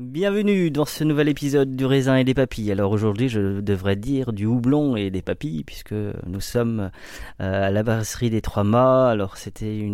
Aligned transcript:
Bienvenue 0.00 0.70
dans 0.70 0.84
ce 0.84 1.02
nouvel 1.02 1.28
épisode 1.28 1.74
du 1.74 1.84
raisin 1.84 2.14
et 2.14 2.22
des 2.22 2.34
papilles. 2.34 2.70
Alors 2.70 2.92
aujourd'hui, 2.92 3.28
je 3.28 3.60
devrais 3.60 3.96
dire 3.96 4.32
du 4.32 4.46
houblon 4.46 4.94
et 4.94 5.10
des 5.10 5.22
papilles, 5.22 5.64
puisque 5.64 5.92
nous 5.92 6.40
sommes 6.40 6.92
euh, 7.40 7.66
à 7.66 7.70
la 7.72 7.82
brasserie 7.82 8.30
des 8.30 8.40
Trois 8.40 8.62
Mâts. 8.62 9.08
Alors 9.08 9.36
c'était 9.36 9.90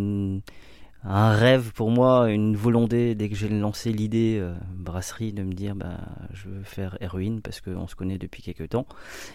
un 1.05 1.33
rêve 1.33 1.73
pour 1.73 1.91
moi, 1.91 2.31
une 2.31 2.55
volonté 2.55 3.15
dès 3.15 3.31
que 3.31 3.34
j'ai 3.34 3.49
lancé 3.49 3.93
l'idée 3.93 4.39
euh, 4.43 4.53
brasserie 4.77 5.33
de 5.33 5.43
me 5.43 5.55
dire 5.55 5.75
bah 5.75 5.99
je 6.34 6.50
veux 6.50 6.65
faire 6.65 6.99
héroïne 7.00 7.41
parce 7.41 7.62
qu'on 7.62 7.87
se 7.87 7.95
connaît 7.95 8.19
depuis 8.19 8.43
quelques 8.43 8.69
temps. 8.69 8.87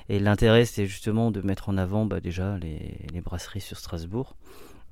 Et 0.07 0.19
l'intérêt 0.19 0.65
c'était 0.65 0.85
justement 0.85 1.31
de 1.31 1.41
mettre 1.41 1.69
en 1.69 1.77
avant 1.77 2.05
bah, 2.05 2.19
déjà 2.19 2.59
les 2.59 3.21
brasseries 3.21 3.61
sur 3.61 3.77
Strasbourg. 3.77 4.35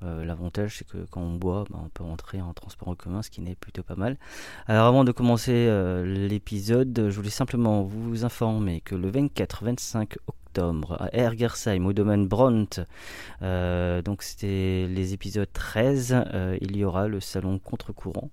Euh, 0.02 0.24
L'avantage 0.24 0.76
c'est 0.78 0.86
que 0.86 0.98
quand 1.10 1.20
on 1.20 1.34
boit, 1.34 1.64
bah, 1.70 1.80
on 1.84 1.88
peut 1.88 2.04
rentrer 2.04 2.40
en 2.40 2.52
transport 2.52 2.88
en 2.88 2.94
commun, 2.94 3.22
ce 3.22 3.30
qui 3.30 3.40
n'est 3.40 3.54
plutôt 3.54 3.82
pas 3.82 3.96
mal. 3.96 4.16
Alors 4.66 4.86
avant 4.86 5.04
de 5.04 5.12
commencer 5.12 5.52
euh, 5.52 6.04
l'épisode, 6.28 7.08
je 7.08 7.16
voulais 7.16 7.30
simplement 7.30 7.82
vous 7.82 8.24
informer 8.24 8.80
que 8.80 8.94
le 8.94 9.10
24-25 9.10 10.16
octobre 10.26 10.96
à 11.00 11.14
Ergersheim, 11.14 11.86
au 11.86 11.92
domaine 11.92 12.26
Bront, 12.26 12.68
euh, 13.42 14.02
donc 14.02 14.22
c'était 14.22 14.86
les 14.88 15.12
épisodes 15.14 15.48
13, 15.52 16.24
euh, 16.32 16.58
il 16.60 16.76
y 16.76 16.84
aura 16.84 17.08
le 17.08 17.20
salon 17.20 17.58
contre-courant 17.58 18.30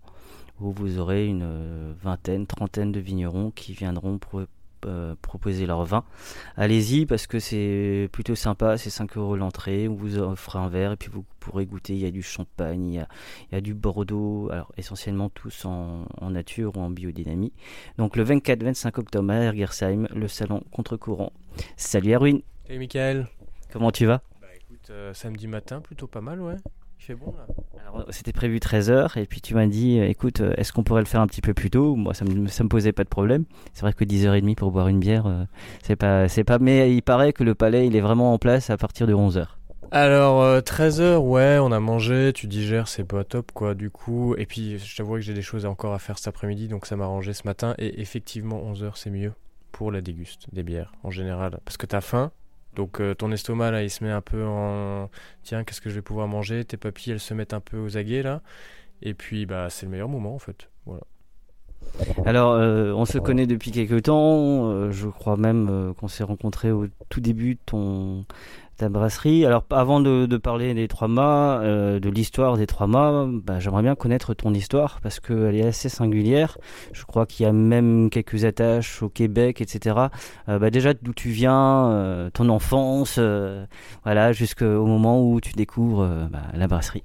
où 0.60 0.72
vous 0.72 1.00
aurez 1.00 1.28
une 1.28 1.94
vingtaine, 2.02 2.48
trentaine 2.48 2.92
de 2.92 3.00
vignerons 3.00 3.52
qui 3.52 3.74
viendront 3.74 4.20
euh, 4.36 4.46
proposer 5.22 5.66
leur 5.66 5.84
vin. 5.84 6.04
Allez-y 6.58 7.06
parce 7.06 7.28
que 7.28 7.40
c'est 7.40 8.10
plutôt 8.12 8.36
sympa, 8.36 8.78
c'est 8.78 8.90
5 8.90 9.18
euros 9.18 9.36
l'entrée, 9.36 9.88
on 9.88 9.96
vous 9.96 10.18
offre 10.18 10.56
un 10.56 10.70
verre 10.70 10.94
et 10.94 10.98
puis 10.98 11.10
vous 11.12 11.26
pourrez 11.40 11.66
goûter, 11.66 11.94
il 11.94 12.00
y 12.00 12.06
a 12.06 12.12
du 12.12 12.22
champagne, 12.22 12.86
il 12.86 12.96
y 12.96 13.00
a, 13.00 13.08
il 13.52 13.56
y 13.56 13.58
a 13.58 13.62
du 13.62 13.74
Bordeaux, 13.74 14.50
alors 14.52 14.72
essentiellement 14.78 15.30
tous 15.30 15.66
en, 15.66 16.06
en 16.20 16.30
nature 16.30 16.76
ou 16.78 16.80
en 16.80 16.90
biodynamie. 16.90 17.54
Donc 17.98 18.16
le 18.16 18.24
24-25 18.24 19.00
octobre 19.00 19.32
à 19.32 19.36
Ergersheim, 19.36 20.08
le 20.14 20.28
salon 20.28 20.64
contre-courant. 20.72 21.32
Salut 21.78 22.12
Erwin, 22.12 22.42
Et 22.70 22.78
Michael 22.78 23.28
comment 23.72 23.92
tu 23.92 24.06
vas? 24.06 24.22
Bah 24.42 24.48
écoute, 24.56 24.90
euh, 24.90 25.14
samedi 25.14 25.48
matin, 25.48 25.82
plutôt 25.82 26.08
pas 26.08 26.22
mal, 26.22 26.40
ouais. 26.42 26.56
Il 27.00 27.04
fait 27.04 27.16
bon 27.16 27.34
là. 27.34 27.46
C'était 28.10 28.32
prévu 28.32 28.58
13h 28.60 29.18
et 29.20 29.26
puis 29.26 29.42
tu 29.42 29.56
m'as 29.56 29.68
dit 29.68 30.00
euh, 30.00 30.08
écoute 30.08 30.42
euh, 30.42 30.54
est-ce 30.58 30.74
qu'on 30.74 30.84
pourrait 30.84 31.02
le 31.02 31.08
faire 31.08 31.22
un 31.22 31.28
petit 31.28 31.42
peu 31.42 31.54
plus 31.54 31.70
tôt? 31.70 31.96
Moi 31.96 32.14
ça 32.14 32.26
me, 32.26 32.34
me 32.34 32.68
posait 32.68 32.92
pas 32.92 33.04
de 33.04 33.10
problème 33.10 33.46
c'est 33.74 33.82
vrai 33.82 33.94
que 33.94 34.04
10h30 34.04 34.56
pour 34.56 34.72
boire 34.72 34.88
une 34.88 35.00
bière 35.00 35.28
euh, 35.28 35.46
c'est 35.84 35.96
pas 35.96 36.28
c'est 36.28 36.44
pas 36.44 36.60
mais 36.60 36.94
il 36.94 37.02
paraît 37.02 37.34
que 37.34 37.44
le 37.44 37.56
palais 37.56 37.88
il 37.88 37.96
est 37.96 38.02
vraiment 38.02 38.34
en 38.34 38.38
place 38.38 38.70
à 38.70 38.78
partir 38.78 39.08
de 39.08 39.14
11h 39.14 39.48
Alors, 39.92 40.60
13h, 40.62 41.18
ouais, 41.18 41.58
on 41.62 41.72
a 41.72 41.80
mangé, 41.80 42.32
tu 42.34 42.48
digères, 42.48 42.88
c'est 42.88 43.04
pas 43.04 43.24
top 43.24 43.52
quoi, 43.54 43.76
du 43.76 43.90
coup. 43.90 44.36
Et 44.36 44.46
puis, 44.46 44.78
je 44.80 44.96
t'avoue 44.98 45.14
que 45.14 45.22
j'ai 45.22 45.34
des 45.34 45.44
choses 45.44 45.66
encore 45.66 45.94
à 45.94 46.00
faire 46.00 46.18
cet 46.18 46.28
après-midi, 46.28 46.68
donc 46.68 46.86
ça 46.86 46.96
m'a 46.96 47.06
arrangé 47.06 47.34
ce 47.34 47.44
matin. 47.46 47.76
Et 47.78 48.02
effectivement, 48.02 48.62
11h, 48.74 48.92
c'est 48.96 49.12
mieux 49.12 49.32
pour 49.72 49.92
la 49.92 50.02
déguste 50.02 50.48
des 50.54 50.64
bières 50.64 50.94
en 51.04 51.12
général. 51.12 51.60
Parce 51.66 51.78
que 51.78 51.86
t'as 51.86 52.02
faim, 52.02 52.32
donc 52.76 53.00
euh, 53.00 53.14
ton 53.14 53.32
estomac 53.32 53.72
là, 53.72 53.84
il 53.84 53.90
se 53.90 54.04
met 54.04 54.12
un 54.12 54.22
peu 54.22 54.46
en. 54.46 55.10
Tiens, 55.44 55.64
qu'est-ce 55.64 55.82
que 55.82 55.90
je 55.90 55.96
vais 55.96 56.02
pouvoir 56.02 56.28
manger? 56.28 56.64
Tes 56.66 56.78
papilles, 56.78 57.14
elles 57.14 57.20
se 57.20 57.34
mettent 57.34 57.54
un 57.54 57.60
peu 57.60 57.78
aux 57.78 57.98
aguets 57.98 58.24
là. 58.24 58.42
Et 59.02 59.14
puis, 59.14 59.46
bah, 59.46 59.68
c'est 59.70 59.86
le 59.86 59.92
meilleur 59.92 60.10
moment 60.10 60.36
en 60.36 60.40
fait. 60.40 60.70
Voilà. 60.86 61.04
alors 62.26 62.54
euh, 62.54 62.92
on 62.94 63.06
se 63.06 63.18
connaît 63.20 63.46
depuis 63.46 63.72
quelques 63.72 64.04
temps 64.04 64.70
euh, 64.70 64.92
je 64.92 65.08
crois 65.08 65.38
même 65.38 65.94
qu'on 65.98 66.08
s'est 66.08 66.24
rencontrés 66.24 66.72
au 66.72 66.88
tout 67.10 67.22
début 67.22 67.56
de 67.56 67.60
ton 67.66 68.26
ta 68.78 68.90
brasserie 68.90 69.46
alors 69.46 69.66
avant 69.70 70.00
de, 70.00 70.38
parler 70.38 70.74
des 70.74 70.88
trois 70.88 71.08
mâts 71.08 71.60
euh, 71.62 72.00
de 72.00 72.10
l'histoire 72.10 72.58
des 72.58 72.68
trois 72.68 72.88
mâts 72.88 73.28
bah, 73.32 73.60
j'aimerais 73.60 73.84
bien 73.84 73.96
connaître 73.96 74.34
ton 74.34 74.54
histoire 74.54 75.00
parce 75.02 75.20
qu'elle 75.20 75.56
est 75.56 75.66
assez 75.66 75.90
singulière 75.90 76.58
je 76.92 77.04
crois 77.06 77.26
qu'il 77.26 77.46
y 77.46 77.50
a 77.50 77.54
même 77.54 78.10
quelques 78.10 78.44
attaches 78.44 79.02
au 79.02 79.10
Québec 79.10 79.62
etc 79.62 79.96
Euh, 80.50 80.60
bah, 80.60 80.70
déjà 80.70 80.94
d'où 80.94 81.14
tu 81.14 81.30
viens 81.30 81.90
euh, 81.90 82.30
ton 82.30 82.50
enfance 82.50 83.20
voilà 84.04 84.32
jusqu'au 84.34 84.86
moment 84.86 85.22
où 85.22 85.40
tu 85.40 85.54
découvres 85.54 86.08
bah, 86.30 86.44
la 86.54 86.68
brasserie 86.68 87.04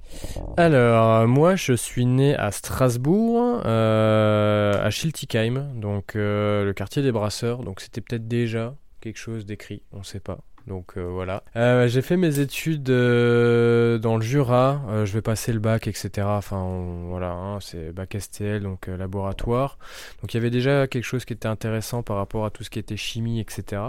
Alors, 0.57 1.27
moi, 1.27 1.55
je 1.55 1.73
suis 1.73 2.05
né 2.05 2.35
à 2.35 2.51
Strasbourg, 2.51 3.61
à 3.65 4.89
Schiltigheim, 4.89 5.67
donc 5.75 6.13
le 6.15 6.71
quartier 6.75 7.01
des 7.01 7.11
brasseurs. 7.11 7.63
Donc, 7.63 7.79
c'était 7.81 8.01
peut-être 8.01 8.27
déjà 8.27 8.75
quelque 9.01 9.17
chose 9.17 9.45
d'écrit, 9.45 9.83
on 9.91 10.03
sait 10.03 10.19
pas. 10.19 10.39
Donc 10.67 10.93
euh, 10.97 11.01
voilà. 11.01 11.43
Euh, 11.55 11.87
j'ai 11.87 12.01
fait 12.01 12.17
mes 12.17 12.39
études 12.39 12.89
euh, 12.89 13.97
dans 13.97 14.15
le 14.15 14.21
Jura. 14.21 14.81
Je 15.05 15.11
vais 15.13 15.21
passer 15.21 15.53
le 15.53 15.59
bac, 15.59 15.87
etc. 15.87 16.27
Enfin 16.29 16.83
voilà, 17.07 17.31
hein, 17.31 17.59
c'est 17.59 17.91
bac 17.91 18.15
STL, 18.19 18.61
donc 18.61 18.87
laboratoire. 18.87 19.77
Donc 20.21 20.33
il 20.33 20.37
y 20.37 20.39
avait 20.39 20.49
déjà 20.49 20.87
quelque 20.87 21.03
chose 21.03 21.25
qui 21.25 21.33
était 21.33 21.47
intéressant 21.47 22.03
par 22.03 22.17
rapport 22.17 22.45
à 22.45 22.49
tout 22.49 22.63
ce 22.63 22.69
qui 22.69 22.79
était 22.79 22.97
chimie, 22.97 23.39
etc. 23.39 23.81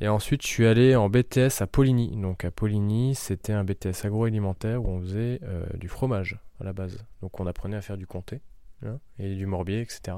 Et 0.00 0.08
ensuite 0.08 0.42
je 0.42 0.48
suis 0.48 0.66
allé 0.66 0.96
en 0.96 1.08
BTS 1.08 1.60
à 1.60 1.66
Poligny. 1.66 2.16
Donc 2.16 2.44
à 2.44 2.50
Poligny, 2.50 3.14
c'était 3.14 3.52
un 3.52 3.64
BTS 3.64 4.04
agroalimentaire 4.04 4.82
où 4.82 4.88
on 4.88 5.00
faisait 5.00 5.40
du 5.74 5.88
fromage 5.88 6.38
à 6.60 6.64
la 6.64 6.72
base. 6.72 6.98
Donc 7.22 7.38
on 7.40 7.46
apprenait 7.46 7.76
à 7.76 7.82
faire 7.82 7.96
du 7.96 8.06
comté. 8.06 8.40
hein, 8.84 8.98
et 9.18 9.34
du 9.34 9.46
morbier, 9.46 9.80
etc. 9.80 10.16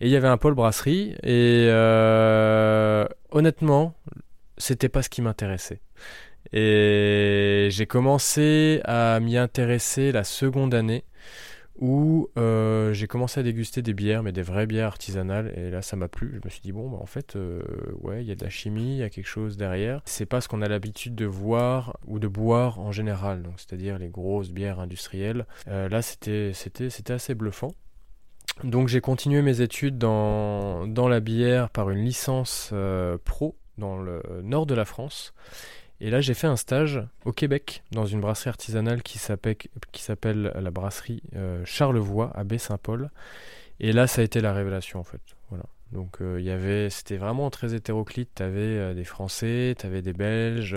Et 0.00 0.06
il 0.06 0.10
y 0.10 0.16
avait 0.16 0.28
un 0.28 0.38
pôle 0.38 0.54
brasserie, 0.54 1.14
et 1.22 1.68
honnêtement, 3.30 3.94
c'était 4.60 4.88
pas 4.88 5.02
ce 5.02 5.08
qui 5.08 5.22
m'intéressait. 5.22 5.80
Et 6.52 7.68
j'ai 7.70 7.86
commencé 7.86 8.80
à 8.84 9.18
m'y 9.20 9.36
intéresser 9.36 10.12
la 10.12 10.24
seconde 10.24 10.74
année 10.74 11.04
où 11.80 12.28
euh, 12.36 12.92
j'ai 12.92 13.06
commencé 13.06 13.40
à 13.40 13.42
déguster 13.42 13.80
des 13.80 13.94
bières, 13.94 14.22
mais 14.22 14.32
des 14.32 14.42
vraies 14.42 14.66
bières 14.66 14.88
artisanales, 14.88 15.52
et 15.56 15.70
là 15.70 15.80
ça 15.80 15.96
m'a 15.96 16.08
plu. 16.08 16.32
Je 16.34 16.46
me 16.46 16.50
suis 16.50 16.60
dit, 16.60 16.72
bon, 16.72 16.90
bah, 16.90 16.98
en 17.00 17.06
fait, 17.06 17.36
euh, 17.36 17.62
ouais, 18.00 18.22
il 18.22 18.28
y 18.28 18.32
a 18.32 18.34
de 18.34 18.44
la 18.44 18.50
chimie, 18.50 18.96
il 18.96 18.98
y 18.98 19.02
a 19.02 19.08
quelque 19.08 19.26
chose 19.26 19.56
derrière. 19.56 20.02
C'est 20.04 20.26
pas 20.26 20.42
ce 20.42 20.48
qu'on 20.48 20.60
a 20.60 20.68
l'habitude 20.68 21.14
de 21.14 21.24
voir 21.24 21.96
ou 22.06 22.18
de 22.18 22.28
boire 22.28 22.80
en 22.80 22.92
général, 22.92 23.44
c'est-à-dire 23.56 23.98
les 23.98 24.08
grosses 24.08 24.50
bières 24.50 24.78
industrielles. 24.78 25.46
Euh, 25.68 25.88
là, 25.88 26.02
c'était 26.02 26.52
assez 27.08 27.34
bluffant. 27.34 27.72
Donc 28.62 28.88
j'ai 28.88 29.00
continué 29.00 29.40
mes 29.40 29.62
études 29.62 29.96
dans, 29.96 30.86
dans 30.86 31.08
la 31.08 31.20
bière 31.20 31.70
par 31.70 31.88
une 31.88 32.04
licence 32.04 32.74
pro 33.24 33.56
dans 33.80 33.98
le 33.98 34.22
nord 34.42 34.66
de 34.66 34.74
la 34.74 34.84
France. 34.84 35.34
Et 36.00 36.08
là, 36.08 36.20
j'ai 36.20 36.34
fait 36.34 36.46
un 36.46 36.56
stage 36.56 37.02
au 37.24 37.32
Québec, 37.32 37.82
dans 37.92 38.06
une 38.06 38.20
brasserie 38.20 38.48
artisanale 38.48 39.02
qui 39.02 39.18
s'appelle 39.18 40.52
la 40.54 40.70
brasserie 40.70 41.22
euh, 41.36 41.62
Charlevoix 41.66 42.32
à 42.34 42.44
Baie-Saint-Paul. 42.44 43.10
Et 43.80 43.92
là, 43.92 44.06
ça 44.06 44.22
a 44.22 44.24
été 44.24 44.40
la 44.40 44.54
révélation, 44.54 44.98
en 44.98 45.04
fait. 45.04 45.20
Voilà. 45.50 45.64
Donc, 45.92 46.22
euh, 46.22 46.40
il 46.40 46.46
y 46.46 46.50
avait, 46.50 46.88
c'était 46.88 47.18
vraiment 47.18 47.50
très 47.50 47.74
hétéroclite. 47.74 48.30
Tu 48.34 48.42
avais 48.42 48.60
euh, 48.60 48.94
des 48.94 49.04
Français, 49.04 49.74
tu 49.78 49.84
avais 49.84 50.00
des 50.00 50.14
Belges, 50.14 50.76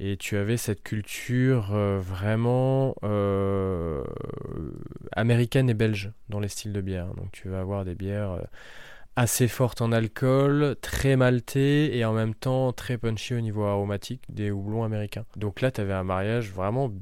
et 0.00 0.16
tu 0.16 0.38
avais 0.38 0.56
cette 0.56 0.82
culture 0.82 1.72
vraiment 2.00 2.94
américaine 5.12 5.68
et 5.68 5.74
belge 5.74 6.12
dans 6.30 6.40
les 6.40 6.48
styles 6.48 6.72
de 6.72 6.80
bière. 6.80 7.08
Donc, 7.14 7.32
tu 7.32 7.48
vas 7.48 7.60
avoir 7.60 7.84
des 7.84 7.96
bières 7.96 8.38
assez 9.18 9.48
forte 9.48 9.82
en 9.82 9.90
alcool, 9.90 10.76
très 10.80 11.16
maltais 11.16 11.96
et 11.96 12.04
en 12.04 12.12
même 12.12 12.36
temps 12.36 12.72
très 12.72 12.98
punchy 12.98 13.34
au 13.34 13.40
niveau 13.40 13.64
aromatique 13.64 14.22
des 14.28 14.52
houblons 14.52 14.84
américains. 14.84 15.24
Donc 15.34 15.60
là, 15.60 15.72
tu 15.72 15.80
avais 15.80 15.92
un 15.92 16.04
mariage 16.04 16.52
vraiment 16.52 16.92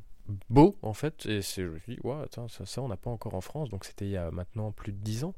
beau 0.48 0.74
en 0.82 0.94
fait 0.94 1.26
et 1.26 1.42
c'est 1.42 1.62
je 1.62 1.68
me 1.68 1.78
suis 1.78 1.94
dit 1.94 2.00
ouais, 2.02 2.16
ça, 2.34 2.46
ça 2.48 2.82
on 2.82 2.88
n'a 2.88 2.96
pas 2.96 3.10
encore 3.10 3.34
en 3.34 3.42
France. 3.42 3.68
Donc 3.68 3.84
c'était 3.84 4.06
il 4.06 4.12
y 4.12 4.16
a 4.16 4.30
maintenant 4.30 4.72
plus 4.72 4.92
de 4.92 4.98
10 4.98 5.24
ans 5.24 5.34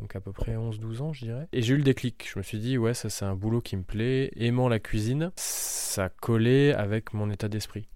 donc 0.00 0.14
à 0.14 0.20
peu 0.20 0.30
près 0.30 0.54
11-12 0.54 1.00
ans 1.02 1.12
je 1.12 1.24
dirais. 1.24 1.48
Et 1.52 1.62
j'ai 1.62 1.74
eu 1.74 1.78
le 1.78 1.82
déclic. 1.82 2.30
Je 2.32 2.38
me 2.38 2.44
suis 2.44 2.60
dit 2.60 2.78
ouais 2.78 2.94
ça 2.94 3.10
c'est 3.10 3.24
un 3.24 3.34
boulot 3.34 3.60
qui 3.60 3.76
me 3.76 3.82
plaît. 3.82 4.30
Aimant 4.36 4.68
la 4.68 4.78
cuisine 4.78 5.32
ça 5.34 6.10
collait 6.10 6.72
avec 6.74 7.12
mon 7.12 7.28
état 7.30 7.48
d'esprit 7.48 7.88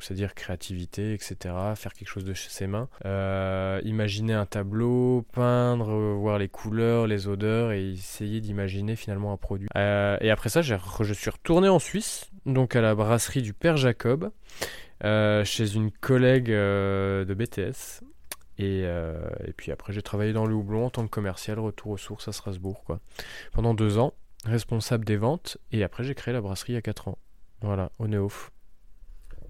c'est-à-dire 0.00 0.34
créativité, 0.34 1.12
etc., 1.14 1.54
faire 1.74 1.92
quelque 1.92 2.08
chose 2.08 2.24
de 2.24 2.34
ses 2.34 2.66
mains, 2.66 2.88
euh, 3.04 3.80
imaginer 3.84 4.34
un 4.34 4.46
tableau, 4.46 5.26
peindre, 5.32 5.90
voir 6.14 6.38
les 6.38 6.48
couleurs, 6.48 7.06
les 7.06 7.28
odeurs 7.28 7.72
et 7.72 7.90
essayer 7.92 8.40
d'imaginer 8.40 8.96
finalement 8.96 9.32
un 9.32 9.36
produit. 9.36 9.68
Euh, 9.76 10.16
et 10.20 10.30
après 10.30 10.48
ça, 10.48 10.62
je 10.62 10.74
suis 11.12 11.30
retourné 11.30 11.68
en 11.68 11.78
Suisse, 11.78 12.30
donc 12.44 12.76
à 12.76 12.80
la 12.80 12.94
brasserie 12.94 13.42
du 13.42 13.52
Père 13.52 13.76
Jacob, 13.76 14.30
euh, 15.04 15.44
chez 15.44 15.74
une 15.74 15.90
collègue 15.90 16.50
de 16.50 17.34
BTS. 17.34 18.02
Et, 18.58 18.86
puis 19.56 19.70
après, 19.70 19.92
j'ai 19.92 20.02
travaillé 20.02 20.32
dans 20.32 20.46
le 20.46 20.54
houblon 20.54 20.86
en 20.86 20.90
tant 20.90 21.04
que 21.04 21.10
commercial, 21.10 21.58
retour 21.58 21.92
aux 21.92 21.98
sources 21.98 22.28
à 22.28 22.32
Strasbourg, 22.32 22.82
quoi. 22.84 23.00
Pendant 23.52 23.74
deux 23.74 23.98
ans, 23.98 24.14
responsable 24.44 25.04
des 25.04 25.16
ventes, 25.16 25.58
et 25.72 25.82
après 25.82 26.04
j'ai 26.04 26.14
créé 26.14 26.32
la 26.32 26.40
brasserie 26.40 26.72
il 26.72 26.76
y 26.76 26.78
a 26.78 26.82
quatre 26.82 27.08
ans. 27.08 27.18
Voilà, 27.62 27.90
au 27.98 28.06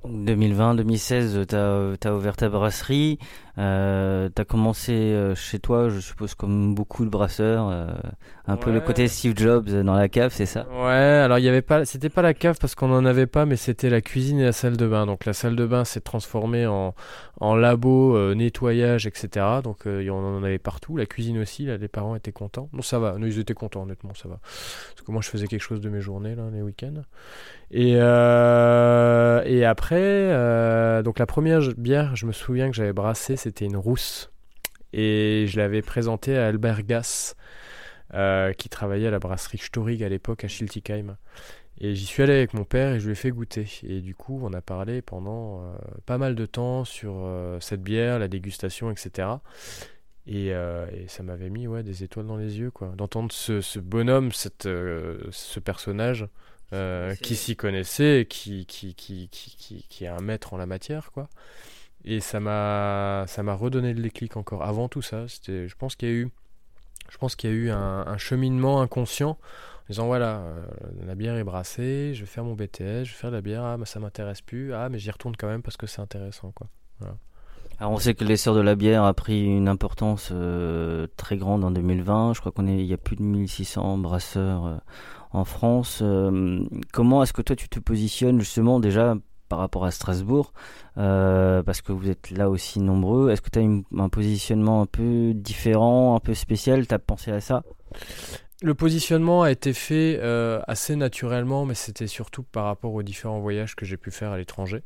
Néof. 0.08 0.38
2020-2016, 0.38 1.46
tu 1.46 1.56
as, 1.56 2.12
ouvert 2.12 2.36
ta 2.36 2.48
brasserie. 2.48 3.18
Euh, 3.58 4.28
tu 4.34 4.42
as 4.42 4.44
commencé 4.44 4.92
euh, 4.92 5.34
chez 5.34 5.58
toi, 5.58 5.88
je 5.88 6.00
suppose, 6.00 6.34
comme 6.34 6.74
beaucoup 6.74 7.04
de 7.04 7.10
brasseurs. 7.10 7.68
Euh, 7.70 7.86
un 8.46 8.56
peu 8.56 8.70
le 8.70 8.80
côté 8.80 9.08
Steve 9.08 9.32
Jobs 9.36 9.68
dans 9.68 9.94
la 9.94 10.08
cave, 10.08 10.30
c'est 10.32 10.46
ça? 10.46 10.68
Ouais, 10.70 10.92
alors 10.92 11.38
il 11.38 11.44
y 11.44 11.48
avait 11.48 11.62
pas, 11.62 11.84
c'était 11.84 12.10
pas 12.10 12.22
la 12.22 12.32
cave 12.32 12.58
parce 12.60 12.76
qu'on 12.76 12.92
en 12.92 13.04
avait 13.04 13.26
pas, 13.26 13.44
mais 13.44 13.56
c'était 13.56 13.90
la 13.90 14.00
cuisine 14.00 14.38
et 14.38 14.44
la 14.44 14.52
salle 14.52 14.76
de 14.76 14.86
bain. 14.86 15.06
Donc 15.06 15.24
la 15.24 15.32
salle 15.32 15.56
de 15.56 15.66
bain 15.66 15.84
s'est 15.84 16.00
transformée 16.00 16.64
en, 16.66 16.94
en 17.40 17.56
labo, 17.56 18.34
nettoyage, 18.34 19.06
etc. 19.06 19.46
Donc 19.64 19.78
on 19.86 20.10
en 20.10 20.44
avait 20.44 20.58
partout. 20.58 20.96
La 20.96 21.06
cuisine 21.06 21.38
aussi, 21.38 21.64
là, 21.64 21.76
les 21.76 21.88
parents 21.88 22.14
étaient 22.14 22.30
contents. 22.30 22.68
Non, 22.72 22.82
ça 22.82 23.00
va, 23.00 23.16
nous 23.18 23.26
ils 23.26 23.40
étaient 23.40 23.54
contents, 23.54 23.82
honnêtement, 23.82 24.14
ça 24.14 24.28
va. 24.28 24.38
Parce 24.40 25.02
que 25.04 25.10
moi 25.10 25.22
je 25.22 25.28
faisais 25.28 25.48
quelque 25.48 25.62
chose 25.62 25.80
de 25.80 25.88
mes 25.88 26.00
journées, 26.00 26.36
là, 26.36 26.44
les 26.52 26.62
week-ends. 26.62 27.02
Et, 27.72 27.94
et 27.94 29.64
après, 29.64 31.02
donc 31.02 31.18
la 31.18 31.26
première 31.26 31.62
bière, 31.76 32.14
je 32.14 32.26
me 32.26 32.32
souviens 32.32 32.70
que 32.70 32.76
j'avais 32.76 32.92
brassé, 32.92 33.36
c'était 33.46 33.64
une 33.64 33.76
rousse. 33.76 34.32
Et 34.92 35.46
je 35.46 35.56
l'avais 35.56 35.82
présentée 35.82 36.36
à 36.36 36.48
Albert 36.48 36.82
Gass, 36.82 37.36
euh, 38.12 38.52
qui 38.52 38.68
travaillait 38.68 39.06
à 39.06 39.10
la 39.12 39.20
brasserie 39.20 39.58
Storig 39.58 40.02
à 40.02 40.08
l'époque 40.08 40.42
à 40.42 40.48
Schiltigheim. 40.48 41.16
Et 41.78 41.94
j'y 41.94 42.06
suis 42.06 42.24
allé 42.24 42.32
avec 42.32 42.54
mon 42.54 42.64
père 42.64 42.94
et 42.94 43.00
je 43.00 43.06
lui 43.06 43.12
ai 43.12 43.14
fait 43.14 43.30
goûter. 43.30 43.66
Et 43.84 44.00
du 44.00 44.16
coup, 44.16 44.40
on 44.42 44.52
a 44.52 44.60
parlé 44.60 45.00
pendant 45.00 45.60
euh, 45.60 45.76
pas 46.06 46.18
mal 46.18 46.34
de 46.34 46.44
temps 46.44 46.84
sur 46.84 47.12
euh, 47.14 47.60
cette 47.60 47.82
bière, 47.82 48.18
la 48.18 48.26
dégustation, 48.26 48.90
etc. 48.90 49.28
Et, 50.26 50.52
ça 51.06 51.22
m'avait 51.22 51.50
mis 51.50 51.68
ouais, 51.68 51.84
des 51.84 52.02
étoiles 52.02 52.26
dans 52.26 52.36
les 52.36 52.58
yeux, 52.58 52.72
quoi. 52.72 52.92
D'entendre 52.96 53.30
ce, 53.30 53.78
bonhomme, 53.78 54.32
cette, 54.32 54.64
ce 54.64 55.60
personnage 55.60 56.26
qui 57.22 57.36
s'y 57.36 57.54
connaissait, 57.54 58.26
qui, 58.28 58.66
qui, 58.66 58.96
qui, 58.96 59.28
qui, 59.30 59.86
qui 59.88 60.04
est 60.04 60.08
un 60.08 60.20
maître 60.20 60.52
en 60.52 60.56
la 60.56 60.66
matière, 60.66 61.12
quoi. 61.12 61.28
Et 62.06 62.20
ça 62.20 62.38
m'a, 62.38 63.24
ça 63.26 63.42
m'a 63.42 63.54
redonné 63.54 63.92
le 63.92 64.00
déclic 64.00 64.36
encore. 64.36 64.62
Avant 64.62 64.88
tout 64.88 65.02
ça, 65.02 65.26
c'était, 65.26 65.66
je 65.66 65.74
pense 65.74 65.96
qu'il 65.96 66.08
y 66.08 66.12
a 66.12 66.14
eu, 66.14 66.30
je 67.10 67.18
pense 67.18 67.34
qu'il 67.34 67.50
y 67.50 67.52
a 67.52 67.56
eu 67.56 67.70
un, 67.70 68.16
cheminement 68.16 68.80
inconscient 68.80 69.30
en 69.30 69.88
disant 69.88 70.06
voilà, 70.06 70.38
euh, 70.38 70.66
la 71.04 71.16
bière 71.16 71.36
est 71.36 71.44
brassée, 71.44 72.12
je 72.14 72.20
vais 72.20 72.26
faire 72.26 72.44
mon 72.44 72.54
BTS, 72.54 72.78
je 72.78 72.84
vais 72.84 73.06
faire 73.06 73.30
de 73.30 73.36
la 73.36 73.42
bière, 73.42 73.64
ah, 73.64 73.76
mais 73.76 73.86
ça 73.86 73.98
m'intéresse 73.98 74.40
plus, 74.40 74.72
ah, 74.72 74.88
mais 74.88 75.00
j'y 75.00 75.10
retourne 75.10 75.36
quand 75.36 75.48
même 75.48 75.62
parce 75.62 75.76
que 75.76 75.88
c'est 75.88 76.00
intéressant, 76.00 76.52
quoi. 76.52 76.68
Alors 77.78 77.92
on 77.92 77.98
sait 77.98 78.14
que 78.14 78.24
l'essor 78.24 78.54
de 78.54 78.60
la 78.60 78.74
bière 78.74 79.04
a 79.04 79.12
pris 79.12 79.44
une 79.44 79.68
importance 79.68 80.30
euh, 80.32 81.08
très 81.16 81.36
grande 81.36 81.62
en 81.62 81.70
2020. 81.70 82.32
Je 82.32 82.40
crois 82.40 82.50
qu'on 82.50 82.66
est, 82.66 82.78
il 82.78 82.86
y 82.86 82.94
a 82.94 82.96
plus 82.96 83.16
de 83.16 83.22
1600 83.22 83.98
brasseurs 83.98 84.64
euh, 84.64 84.76
en 85.32 85.44
France. 85.44 86.02
comment 86.92 87.22
est-ce 87.22 87.34
que 87.34 87.42
toi 87.42 87.54
tu 87.54 87.68
te 87.68 87.78
positionnes 87.78 88.38
justement 88.40 88.80
déjà 88.80 89.16
par 89.48 89.58
rapport 89.58 89.84
à 89.84 89.90
Strasbourg, 89.90 90.52
euh, 90.98 91.62
parce 91.62 91.82
que 91.82 91.92
vous 91.92 92.10
êtes 92.10 92.30
là 92.30 92.50
aussi 92.50 92.80
nombreux. 92.80 93.30
Est-ce 93.30 93.42
que 93.42 93.50
tu 93.50 93.58
as 93.58 94.02
un 94.02 94.08
positionnement 94.08 94.82
un 94.82 94.86
peu 94.86 95.32
différent, 95.34 96.16
un 96.16 96.20
peu 96.20 96.34
spécial? 96.34 96.86
Tu 96.86 96.94
as 96.94 96.98
pensé 96.98 97.30
à 97.30 97.40
ça? 97.40 97.62
Le 98.62 98.74
positionnement 98.74 99.42
a 99.42 99.50
été 99.50 99.72
fait 99.74 100.18
euh, 100.22 100.60
assez 100.66 100.96
naturellement, 100.96 101.66
mais 101.66 101.74
c'était 101.74 102.06
surtout 102.06 102.42
par 102.42 102.64
rapport 102.64 102.94
aux 102.94 103.02
différents 103.02 103.40
voyages 103.40 103.76
que 103.76 103.84
j'ai 103.84 103.98
pu 103.98 104.10
faire 104.10 104.32
à 104.32 104.38
l'étranger, 104.38 104.82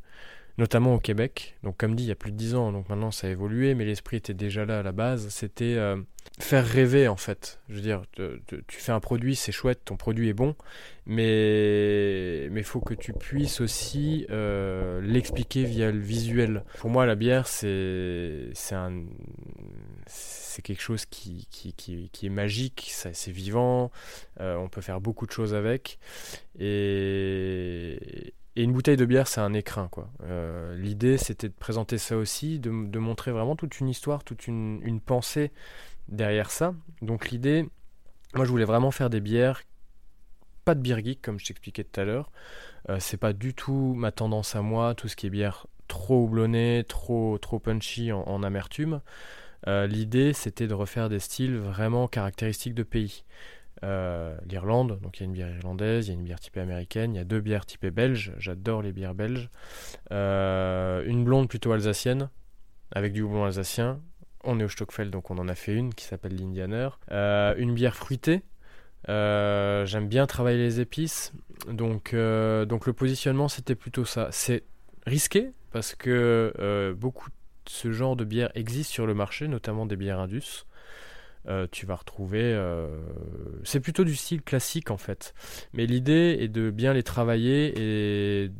notamment 0.61 0.93
au 0.93 0.99
Québec. 0.99 1.57
Donc 1.63 1.75
comme 1.77 1.95
dit, 1.95 2.03
il 2.03 2.07
y 2.07 2.11
a 2.11 2.15
plus 2.15 2.31
de 2.31 2.37
10 2.37 2.53
ans, 2.53 2.71
donc 2.71 2.87
maintenant 2.87 3.09
ça 3.09 3.25
a 3.25 3.31
évolué, 3.31 3.73
mais 3.73 3.83
l'esprit 3.83 4.17
était 4.17 4.35
déjà 4.35 4.63
là 4.63 4.79
à 4.79 4.83
la 4.83 4.91
base. 4.91 5.27
C'était 5.29 5.73
euh, 5.75 5.97
faire 6.39 6.63
rêver 6.63 7.07
en 7.07 7.15
fait. 7.15 7.59
Je 7.67 7.75
veux 7.75 7.81
dire, 7.81 8.03
tu 8.15 8.77
fais 8.77 8.91
un 8.91 8.99
produit, 8.99 9.35
c'est 9.35 9.51
chouette, 9.51 9.81
ton 9.83 9.97
produit 9.97 10.29
est 10.29 10.33
bon, 10.33 10.55
mais 11.07 12.47
mais 12.51 12.61
faut 12.61 12.79
que 12.79 12.93
tu 12.93 13.11
puisses 13.11 13.59
aussi 13.59 14.27
euh, 14.29 15.01
l'expliquer 15.01 15.63
via 15.63 15.91
le 15.91 15.99
visuel. 15.99 16.63
Pour 16.77 16.91
moi, 16.91 17.07
la 17.07 17.15
bière, 17.15 17.47
c'est 17.47 18.53
un 18.71 19.03
c'est 20.05 20.61
quelque 20.61 20.81
chose 20.81 21.05
qui, 21.05 21.47
qui, 21.49 21.73
qui, 21.73 22.09
qui 22.11 22.25
est 22.25 22.29
magique, 22.29 22.91
c'est 22.93 23.31
vivant, 23.31 23.89
euh, 24.41 24.57
on 24.57 24.67
peut 24.67 24.81
faire 24.81 24.99
beaucoup 24.99 25.25
de 25.25 25.31
choses 25.31 25.55
avec. 25.55 25.97
Et, 26.59 28.33
et 28.55 28.63
une 28.63 28.73
bouteille 28.73 28.97
de 28.97 29.05
bière, 29.05 29.27
c'est 29.27 29.41
un 29.41 29.53
écrin. 29.53 29.87
quoi. 29.87 30.09
Euh, 30.23 30.75
l'idée, 30.75 31.17
c'était 31.17 31.47
de 31.47 31.53
présenter 31.53 31.97
ça 31.97 32.17
aussi, 32.17 32.59
de, 32.59 32.69
montrer 32.69 33.31
vraiment 33.31 33.55
toute 33.55 33.79
une 33.79 33.87
histoire, 33.87 34.23
toute 34.23 34.47
une, 34.47 34.99
pensée 35.05 35.51
derrière 36.09 36.51
ça. 36.51 36.73
Donc 37.01 37.29
l'idée, 37.29 37.69
moi 38.35 38.45
je 38.45 38.49
voulais 38.49 38.65
vraiment 38.65 38.91
faire 38.91 39.09
des 39.09 39.21
bières, 39.21 39.61
pas 40.65 40.75
de 40.75 40.81
bière 40.81 40.99
comme 41.21 41.39
je 41.39 41.45
t'expliquais 41.45 41.83
tout 41.83 41.99
à 41.99 42.03
l'heure. 42.03 42.31
Euh, 42.89 42.97
c'est 42.99 43.17
pas 43.17 43.33
du 43.33 43.53
tout 43.53 43.93
ma 43.95 44.11
tendance 44.11 44.55
à 44.55 44.61
moi, 44.61 44.95
tout 44.95 45.07
ce 45.07 45.15
qui 45.15 45.27
est 45.27 45.29
bière 45.29 45.67
trop 45.87 46.23
houblonnée, 46.23 46.85
trop, 46.87 47.37
trop 47.37 47.59
punchy 47.59 48.11
en, 48.11 48.43
amertume. 48.43 49.01
Euh, 49.67 49.87
l'idée 49.87 50.33
c'était 50.33 50.67
de 50.67 50.73
refaire 50.73 51.09
des 51.09 51.19
styles 51.19 51.57
vraiment 51.57 52.07
caractéristiques 52.07 52.73
de 52.73 52.83
pays. 52.83 53.23
Euh, 53.83 54.37
L'Irlande, 54.45 54.99
donc 55.01 55.19
il 55.19 55.21
y 55.21 55.23
a 55.23 55.25
une 55.25 55.33
bière 55.33 55.55
irlandaise, 55.55 56.07
il 56.07 56.11
y 56.11 56.13
a 56.13 56.17
une 56.17 56.23
bière 56.23 56.39
typée 56.39 56.59
américaine, 56.59 57.15
il 57.15 57.17
y 57.17 57.21
a 57.21 57.23
deux 57.23 57.39
bières 57.41 57.65
typées 57.65 57.91
belges, 57.91 58.33
j'adore 58.37 58.81
les 58.81 58.93
bières 58.93 59.15
belges. 59.15 59.49
une 60.11 61.23
blonde 61.23 61.47
plutôt 61.47 61.71
alsacienne, 61.71 62.29
avec 62.91 63.13
du 63.13 63.21
houblon 63.21 63.45
alsacien, 63.45 63.99
on 64.43 64.59
est 64.59 64.63
au 64.63 64.69
Stockfeld, 64.69 65.11
donc 65.11 65.31
on 65.31 65.37
en 65.37 65.47
a 65.47 65.55
fait 65.55 65.73
une 65.73 65.93
qui 65.93 66.05
s'appelle 66.05 66.35
l'Indianer. 66.35 66.89
Euh, 67.11 67.53
une 67.57 67.73
bière 67.73 67.95
fruitée. 67.95 68.41
Euh, 69.09 69.85
j'aime 69.85 70.07
bien 70.07 70.27
travailler 70.27 70.57
les 70.57 70.79
épices. 70.79 71.33
Donc, 71.67 72.13
euh, 72.13 72.65
donc 72.65 72.87
le 72.87 72.93
positionnement, 72.93 73.47
c'était 73.47 73.75
plutôt 73.75 74.05
ça. 74.05 74.29
C'est 74.31 74.63
risqué 75.05 75.51
parce 75.71 75.95
que 75.95 76.93
beaucoup 76.97 77.29
de 77.29 77.35
ce 77.67 77.91
genre 77.91 78.15
de 78.15 78.25
bière 78.25 78.51
existe 78.55 78.91
sur 78.91 79.05
le 79.05 79.13
marché, 79.13 79.47
notamment 79.47 79.85
des 79.85 79.95
bières 79.95 80.19
Indus. 80.19 80.65
Tu 81.71 81.85
vas 81.85 81.95
retrouver. 81.95 82.59
c'est 83.63 83.79
plutôt 83.79 84.03
du 84.03 84.15
style 84.15 84.41
classique 84.41 84.91
en 84.91 84.97
fait. 84.97 85.33
Mais 85.73 85.85
l'idée 85.85 86.37
est 86.39 86.47
de 86.47 86.69
bien 86.71 86.93
les 86.93 87.03
travailler 87.03 87.73
et 88.43 88.51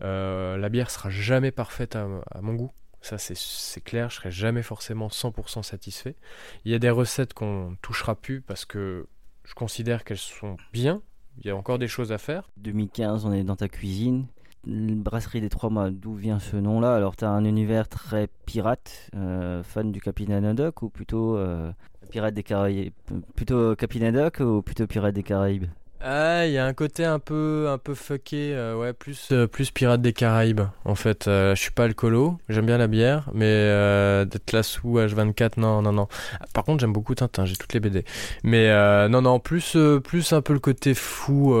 la 0.00 0.68
bière 0.68 0.90
sera 0.90 1.10
jamais 1.10 1.50
parfaite 1.50 1.96
à 1.96 2.08
mon 2.40 2.54
goût 2.54 2.72
Ça, 3.00 3.18
c'est- 3.18 3.36
c'est 3.36 3.82
clair, 3.82 4.08
je 4.08 4.16
serai 4.16 4.30
jamais 4.30 4.62
forcément 4.62 5.10
100% 5.10 5.62
satisfait. 5.62 6.16
Il 6.64 6.72
y 6.72 6.74
a 6.74 6.78
des 6.78 6.88
recettes 6.88 7.34
qu'on 7.34 7.76
touchera 7.82 8.14
plus 8.14 8.40
parce 8.40 8.64
que 8.64 9.06
je 9.44 9.52
considère 9.52 10.04
qu'elles 10.04 10.16
sont 10.16 10.56
bien. 10.72 11.02
Il 11.38 11.46
y 11.46 11.50
a 11.50 11.56
encore 11.56 11.78
des 11.78 11.86
choses 11.88 12.12
à 12.12 12.18
faire. 12.18 12.48
2015, 12.56 13.26
on 13.26 13.32
est 13.34 13.44
dans 13.44 13.56
ta 13.56 13.68
cuisine. 13.68 14.26
Brasserie 14.66 15.40
des 15.40 15.48
Trois 15.48 15.70
Mâts, 15.70 15.90
d'où 15.90 16.14
vient 16.14 16.38
ce 16.38 16.56
nom-là? 16.56 16.94
Alors, 16.94 17.16
tu 17.16 17.24
as 17.24 17.30
un 17.30 17.44
univers 17.44 17.88
très 17.88 18.28
pirate, 18.46 19.10
euh, 19.14 19.62
fan 19.62 19.92
du 19.92 20.00
Capitaine 20.00 20.44
Haddock 20.44 20.82
ou 20.82 20.88
plutôt 20.88 21.36
euh, 21.36 21.70
pirate 22.10 22.34
des 22.34 22.42
Caraïbes? 22.42 22.92
Plutôt 23.36 23.76
Capitaine 23.76 24.16
Haddock 24.16 24.40
ou 24.40 24.62
plutôt 24.62 24.86
pirate 24.86 25.14
des 25.14 25.22
Caraïbes? 25.22 25.66
Ah, 26.06 26.44
il 26.46 26.52
y 26.52 26.58
a 26.58 26.66
un 26.66 26.74
côté 26.74 27.06
un 27.06 27.18
peu, 27.18 27.68
un 27.70 27.78
peu 27.78 27.94
fucké, 27.94 28.52
euh, 28.54 28.76
ouais, 28.76 28.92
plus, 28.92 29.30
euh, 29.32 29.46
plus 29.46 29.70
pirate 29.70 30.02
des 30.02 30.12
Caraïbes. 30.12 30.60
En 30.84 30.94
fait, 30.94 31.28
Euh, 31.28 31.54
je 31.54 31.62
suis 31.62 31.70
pas 31.70 31.84
alcoolo, 31.84 32.36
j'aime 32.50 32.66
bien 32.66 32.76
la 32.76 32.88
bière, 32.88 33.30
mais 33.32 33.46
euh, 33.46 34.26
d'être 34.26 34.52
là 34.52 34.62
sous 34.62 34.98
H24, 34.98 35.58
non, 35.58 35.80
non, 35.80 35.92
non. 35.92 36.08
Ah, 36.40 36.44
Par 36.52 36.64
contre, 36.64 36.80
j'aime 36.80 36.92
beaucoup 36.92 37.14
Tintin, 37.14 37.46
j'ai 37.46 37.56
toutes 37.56 37.72
les 37.72 37.80
BD. 37.80 38.04
Mais 38.42 38.68
non, 39.08 39.22
non, 39.22 39.40
plus, 39.40 39.78
plus 40.04 40.34
un 40.34 40.42
peu 40.42 40.52
le 40.52 40.58
côté 40.60 40.92
fou 40.92 41.54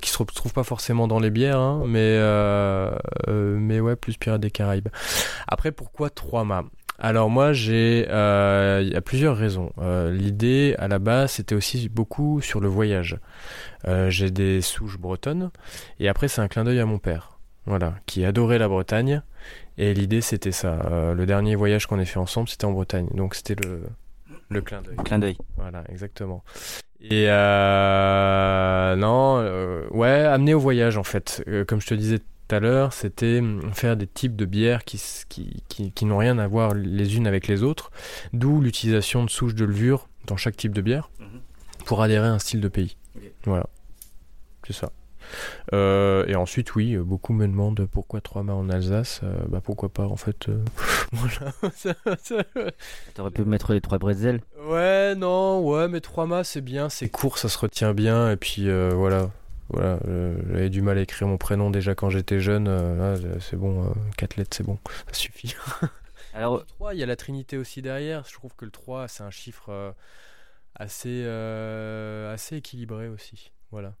qui 0.00 0.10
se 0.10 0.18
retrouve 0.18 0.52
pas 0.52 0.62
forcément 0.62 1.08
dans 1.08 1.18
les 1.18 1.30
bières, 1.30 1.58
hein, 1.58 1.82
mais, 1.88 2.20
mais 3.26 3.80
ouais, 3.80 3.96
plus 3.96 4.16
pirate 4.16 4.40
des 4.40 4.52
Caraïbes. 4.52 4.88
Après, 5.48 5.72
pourquoi 5.72 6.08
trois 6.10 6.44
mâts? 6.44 6.64
Alors 6.98 7.28
moi 7.30 7.52
j'ai 7.52 8.06
euh, 8.08 8.80
il 8.82 8.92
y 8.92 8.96
a 8.96 9.00
plusieurs 9.00 9.36
raisons. 9.36 9.72
Euh, 9.78 10.10
L'idée 10.12 10.74
à 10.78 10.88
la 10.88 10.98
base 10.98 11.32
c'était 11.32 11.54
aussi 11.54 11.88
beaucoup 11.88 12.40
sur 12.40 12.60
le 12.60 12.68
voyage. 12.68 13.18
Euh, 13.86 14.10
j'ai 14.10 14.30
des 14.30 14.60
souches 14.60 14.98
bretonnes 14.98 15.50
et 16.00 16.08
après 16.08 16.28
c'est 16.28 16.40
un 16.40 16.48
clin 16.48 16.64
d'œil 16.64 16.80
à 16.80 16.86
mon 16.86 16.98
père, 16.98 17.38
voilà, 17.66 17.94
qui 18.06 18.24
adorait 18.24 18.58
la 18.58 18.68
Bretagne 18.68 19.22
et 19.78 19.94
l'idée 19.94 20.20
c'était 20.20 20.52
ça. 20.52 20.80
Euh, 20.90 21.14
le 21.14 21.26
dernier 21.26 21.54
voyage 21.54 21.86
qu'on 21.86 21.98
ait 22.00 22.04
fait 22.04 22.18
ensemble 22.18 22.48
c'était 22.48 22.64
en 22.64 22.72
Bretagne, 22.72 23.08
donc 23.14 23.34
c'était 23.34 23.56
le 23.56 23.82
le 24.48 24.60
clin 24.60 24.80
d'œil. 24.80 24.96
Clin 25.04 25.18
d'œil. 25.18 25.36
Voilà, 25.56 25.82
exactement. 25.88 26.44
Et 27.00 27.26
euh, 27.28 28.96
non, 28.96 29.38
euh, 29.38 29.86
ouais, 29.90 30.08
amener 30.08 30.54
au 30.54 30.60
voyage 30.60 30.96
en 30.96 31.02
fait. 31.02 31.42
Euh, 31.48 31.64
comme 31.64 31.80
je 31.80 31.86
te 31.88 31.94
disais 31.94 32.20
tout 32.48 32.54
à 32.54 32.60
l'heure, 32.60 32.92
c'était 32.92 33.38
hum, 33.40 33.72
faire 33.74 33.96
des 33.96 34.06
types 34.06 34.36
de 34.36 34.44
bières 34.44 34.84
qui, 34.84 34.96
s- 34.96 35.24
qui, 35.28 35.62
qui, 35.68 35.90
qui 35.92 36.04
n'ont 36.04 36.18
rien 36.18 36.38
à 36.38 36.46
voir 36.46 36.74
les 36.74 37.16
unes 37.16 37.26
avec 37.26 37.48
les 37.48 37.62
autres, 37.62 37.90
d'où 38.32 38.60
l'utilisation 38.60 39.24
de 39.24 39.30
souches 39.30 39.54
de 39.54 39.64
levure 39.64 40.08
dans 40.26 40.36
chaque 40.36 40.56
type 40.56 40.72
de 40.72 40.80
bière 40.80 41.10
pour 41.84 42.02
adhérer 42.02 42.26
à 42.26 42.32
un 42.32 42.38
style 42.38 42.60
de 42.60 42.68
pays. 42.68 42.96
Voilà, 43.44 43.66
c'est 44.66 44.72
ça. 44.72 44.90
Euh, 45.72 46.24
et 46.28 46.36
ensuite, 46.36 46.76
oui, 46.76 46.96
beaucoup 46.96 47.32
me 47.32 47.48
demandent 47.48 47.84
pourquoi 47.90 48.20
trois 48.20 48.44
mâts 48.44 48.54
en 48.54 48.68
Alsace. 48.70 49.20
Euh, 49.24 49.36
bah 49.48 49.60
pourquoi 49.60 49.88
pas 49.88 50.04
en 50.06 50.14
fait. 50.16 50.48
euh, 50.48 50.62
voilà. 51.12 51.52
T'aurais 53.14 53.30
pu 53.32 53.44
mettre 53.44 53.72
les 53.72 53.80
trois 53.80 53.98
bretzels. 53.98 54.40
Ouais, 54.68 55.14
non, 55.16 55.60
ouais, 55.68 55.88
mais 55.88 56.00
trois 56.00 56.26
mâts 56.26 56.44
c'est 56.44 56.60
bien, 56.60 56.88
c'est 56.88 57.08
court, 57.08 57.38
ça 57.38 57.48
se 57.48 57.58
retient 57.58 57.92
bien, 57.94 58.30
et 58.30 58.36
puis 58.36 58.68
euh, 58.68 58.90
voilà. 58.94 59.30
Voilà, 59.70 59.98
euh, 60.06 60.36
j'avais 60.50 60.70
du 60.70 60.80
mal 60.82 60.98
à 60.98 61.00
écrire 61.02 61.26
mon 61.28 61.38
prénom 61.38 61.70
déjà 61.70 61.94
quand 61.94 62.10
j'étais 62.10 62.40
jeune. 62.40 62.68
euh, 62.68 63.16
là, 63.16 63.38
c'est 63.40 63.56
bon, 63.56 63.84
euh, 63.84 63.94
quatre 64.16 64.36
lettres, 64.36 64.56
c'est 64.56 64.64
bon, 64.64 64.78
ça 65.08 65.12
suffit. 65.14 65.54
Alors, 66.32 66.58
Le 66.58 66.64
3, 66.64 66.94
il 66.94 67.00
y 67.00 67.02
a 67.02 67.06
la 67.06 67.16
Trinité 67.16 67.56
aussi 67.56 67.82
derrière. 67.82 68.24
Je 68.26 68.32
trouve 68.34 68.54
que 68.54 68.64
le 68.64 68.70
3, 68.70 69.08
c'est 69.08 69.22
un 69.22 69.30
chiffre 69.30 69.70
euh, 69.70 69.92
assez, 70.74 71.22
euh, 71.26 72.32
assez 72.32 72.56
équilibré 72.56 73.08
aussi. 73.08 73.52
Voilà. 73.70 73.94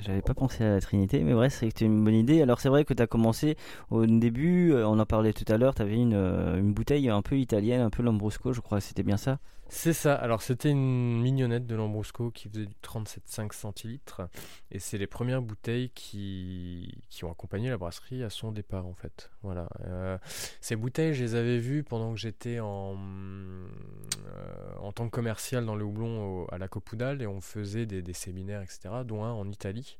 J'avais 0.00 0.22
pas 0.22 0.34
pensé 0.34 0.64
à 0.64 0.70
la 0.74 0.80
Trinité, 0.80 1.22
mais 1.22 1.32
vrai, 1.32 1.50
c'est 1.50 1.80
une 1.80 2.02
bonne 2.04 2.14
idée. 2.14 2.40
Alors 2.42 2.60
c'est 2.60 2.68
vrai 2.68 2.84
que 2.84 2.94
tu 2.94 3.02
as 3.02 3.06
commencé 3.06 3.56
au 3.90 4.06
début, 4.06 4.72
euh, 4.72 4.86
on 4.86 4.98
en 4.98 5.06
parlait 5.06 5.32
tout 5.32 5.44
à 5.52 5.56
l'heure, 5.58 5.74
tu 5.74 5.82
avais 5.82 5.96
une, 5.96 6.14
euh, 6.14 6.58
une 6.58 6.72
bouteille 6.72 7.08
un 7.10 7.22
peu 7.22 7.38
italienne, 7.38 7.80
un 7.80 7.90
peu 7.90 8.02
Lambrusco, 8.02 8.52
je 8.52 8.60
crois, 8.60 8.80
c'était 8.80 9.02
bien 9.02 9.16
ça? 9.16 9.38
C'est 9.68 9.92
ça. 9.92 10.14
Alors, 10.14 10.42
c'était 10.42 10.70
une 10.70 11.20
mignonnette 11.20 11.66
de 11.66 11.74
Lambrusco 11.74 12.30
qui 12.30 12.48
faisait 12.48 12.66
du 12.66 12.74
37,5 12.82 13.52
centilitres. 13.52 14.22
Et 14.70 14.78
c'est 14.78 14.96
les 14.96 15.08
premières 15.08 15.42
bouteilles 15.42 15.90
qui, 15.90 17.02
qui 17.10 17.24
ont 17.24 17.32
accompagné 17.32 17.68
la 17.68 17.76
brasserie 17.76 18.22
à 18.22 18.30
son 18.30 18.52
départ, 18.52 18.86
en 18.86 18.94
fait. 18.94 19.30
Voilà. 19.42 19.68
Euh, 19.84 20.18
ces 20.60 20.76
bouteilles, 20.76 21.14
je 21.14 21.24
les 21.24 21.34
avais 21.34 21.58
vues 21.58 21.82
pendant 21.82 22.14
que 22.14 22.20
j'étais 22.20 22.60
en, 22.60 22.96
euh, 22.96 24.76
en 24.78 24.92
tant 24.92 25.06
que 25.06 25.10
commercial 25.10 25.66
dans 25.66 25.74
le 25.74 25.84
houblon 25.84 26.46
à 26.46 26.58
la 26.58 26.68
Copoudal 26.68 27.20
et 27.20 27.26
on 27.26 27.40
faisait 27.40 27.86
des, 27.86 28.12
séminaires, 28.12 28.62
etc., 28.62 28.88
dont 29.04 29.24
un 29.24 29.32
en 29.32 29.50
Italie, 29.50 29.98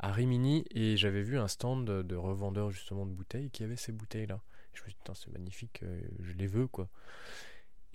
à 0.00 0.10
Rimini. 0.10 0.64
Et 0.74 0.96
j'avais 0.96 1.22
vu 1.22 1.38
un 1.38 1.48
stand 1.48 1.86
de, 1.86 2.02
de 2.02 2.16
revendeurs, 2.16 2.70
justement, 2.70 3.06
de 3.06 3.12
bouteilles 3.12 3.50
qui 3.50 3.62
avait 3.62 3.76
ces 3.76 3.92
bouteilles-là. 3.92 4.40
Je 4.76 4.82
me 4.82 4.88
suis 4.88 4.98
dit, 5.04 5.12
c'est 5.14 5.32
magnifique, 5.32 5.80
euh, 5.84 6.00
je 6.20 6.32
les 6.34 6.46
veux, 6.46 6.66
quoi. 6.66 6.88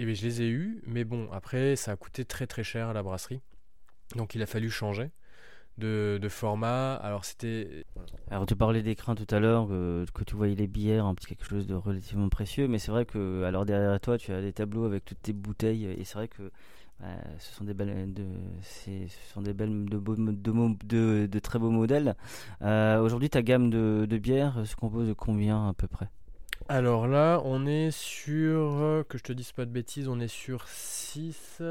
Et 0.01 0.05
bien, 0.05 0.15
je 0.15 0.25
les 0.25 0.41
ai 0.41 0.47
eus, 0.47 0.81
mais 0.87 1.03
bon, 1.03 1.29
après, 1.31 1.75
ça 1.75 1.91
a 1.91 1.95
coûté 1.95 2.25
très 2.25 2.47
très 2.47 2.63
cher 2.63 2.87
à 2.87 2.93
la 2.93 3.03
brasserie. 3.03 3.39
Donc, 4.15 4.33
il 4.33 4.41
a 4.41 4.47
fallu 4.47 4.71
changer 4.71 5.11
de, 5.77 6.19
format. 6.27 6.95
Alors, 6.95 7.23
c'était. 7.23 7.85
Alors 8.31 8.47
tu 8.47 8.55
parlais 8.55 8.81
d'écrin 8.81 9.13
tout 9.13 9.27
à 9.29 9.39
l'heure, 9.39 9.67
que, 9.67 10.05
que 10.11 10.23
tu 10.23 10.35
voyais 10.35 10.55
les 10.55 10.65
bières, 10.65 11.05
un 11.05 11.13
petit 11.13 11.27
quelque 11.27 11.45
chose 11.45 11.67
de 11.67 11.75
relativement 11.75 12.29
précieux, 12.29 12.67
mais 12.67 12.79
c'est 12.79 12.89
vrai 12.89 13.05
que 13.05 13.43
alors 13.43 13.63
derrière 13.63 13.99
toi 13.99 14.17
tu 14.17 14.31
as 14.31 14.41
des 14.41 14.53
tableaux 14.53 14.85
avec 14.85 15.05
toutes 15.05 15.21
tes 15.21 15.33
bouteilles, 15.33 15.85
et 15.85 16.03
c'est 16.03 16.15
vrai 16.15 16.27
que 16.27 16.51
bah, 16.99 17.07
ce 17.37 17.53
sont 17.53 17.63
des 17.63 17.75
belles, 17.75 18.11
de, 18.11 18.25
sont 19.33 19.41
des 19.43 19.53
belles, 19.53 19.85
de, 19.85 21.39
très 21.39 21.59
beaux 21.59 21.69
modèles. 21.69 22.15
Euh, 22.63 22.99
Aujourd'hui 23.01 23.29
ta 23.29 23.43
gamme 23.43 23.69
de 23.69 24.17
bières 24.17 24.65
se 24.65 24.75
compose 24.75 25.07
de 25.07 25.13
combien 25.13 25.69
à 25.69 25.73
peu 25.73 25.87
près? 25.87 26.09
Alors 26.69 27.07
là, 27.07 27.41
on 27.45 27.65
est 27.65 27.91
sur. 27.91 28.59
euh, 28.81 29.03
Que 29.07 29.17
je 29.17 29.23
te 29.23 29.33
dise 29.33 29.51
pas 29.51 29.65
de 29.65 29.71
bêtises, 29.71 30.07
on 30.07 30.19
est 30.19 30.27
sur 30.27 30.67
6. 30.67 31.61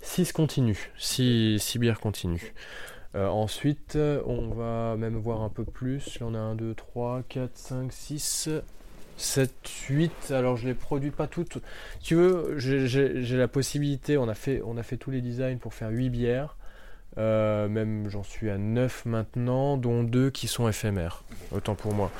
6 0.00 0.32
continues. 0.32 0.90
6 0.98 1.78
bières 1.78 2.00
continues. 2.00 2.54
Euh, 3.14 3.28
ensuite, 3.28 3.96
on 4.26 4.48
va 4.48 4.96
même 4.96 5.16
voir 5.16 5.42
un 5.42 5.48
peu 5.50 5.64
plus. 5.64 6.18
Là, 6.18 6.26
on 6.28 6.34
a 6.34 6.38
1, 6.38 6.54
2, 6.56 6.74
3, 6.74 7.22
4, 7.28 7.50
5, 7.56 7.92
6, 7.92 8.48
7, 9.16 9.52
8. 9.90 10.30
Alors, 10.32 10.56
je 10.56 10.66
les 10.66 10.74
produis 10.74 11.10
pas 11.10 11.26
toutes. 11.28 11.58
Si 12.00 12.06
tu 12.08 12.14
veux, 12.16 12.58
j'ai 12.58 13.36
la 13.36 13.48
possibilité. 13.48 14.16
On 14.18 14.28
a, 14.28 14.34
fait, 14.34 14.60
on 14.64 14.76
a 14.76 14.82
fait 14.82 14.96
tous 14.96 15.10
les 15.10 15.20
designs 15.20 15.58
pour 15.58 15.74
faire 15.74 15.90
8 15.90 16.10
bières. 16.10 16.56
Euh, 17.18 17.68
même 17.68 18.08
j'en 18.08 18.22
suis 18.22 18.48
à 18.50 18.58
9 18.58 19.04
maintenant, 19.04 19.76
dont 19.76 20.02
2 20.02 20.30
qui 20.30 20.46
sont 20.46 20.68
éphémères. 20.68 21.24
Autant 21.50 21.74
pour 21.74 21.94
moi. 21.94 22.10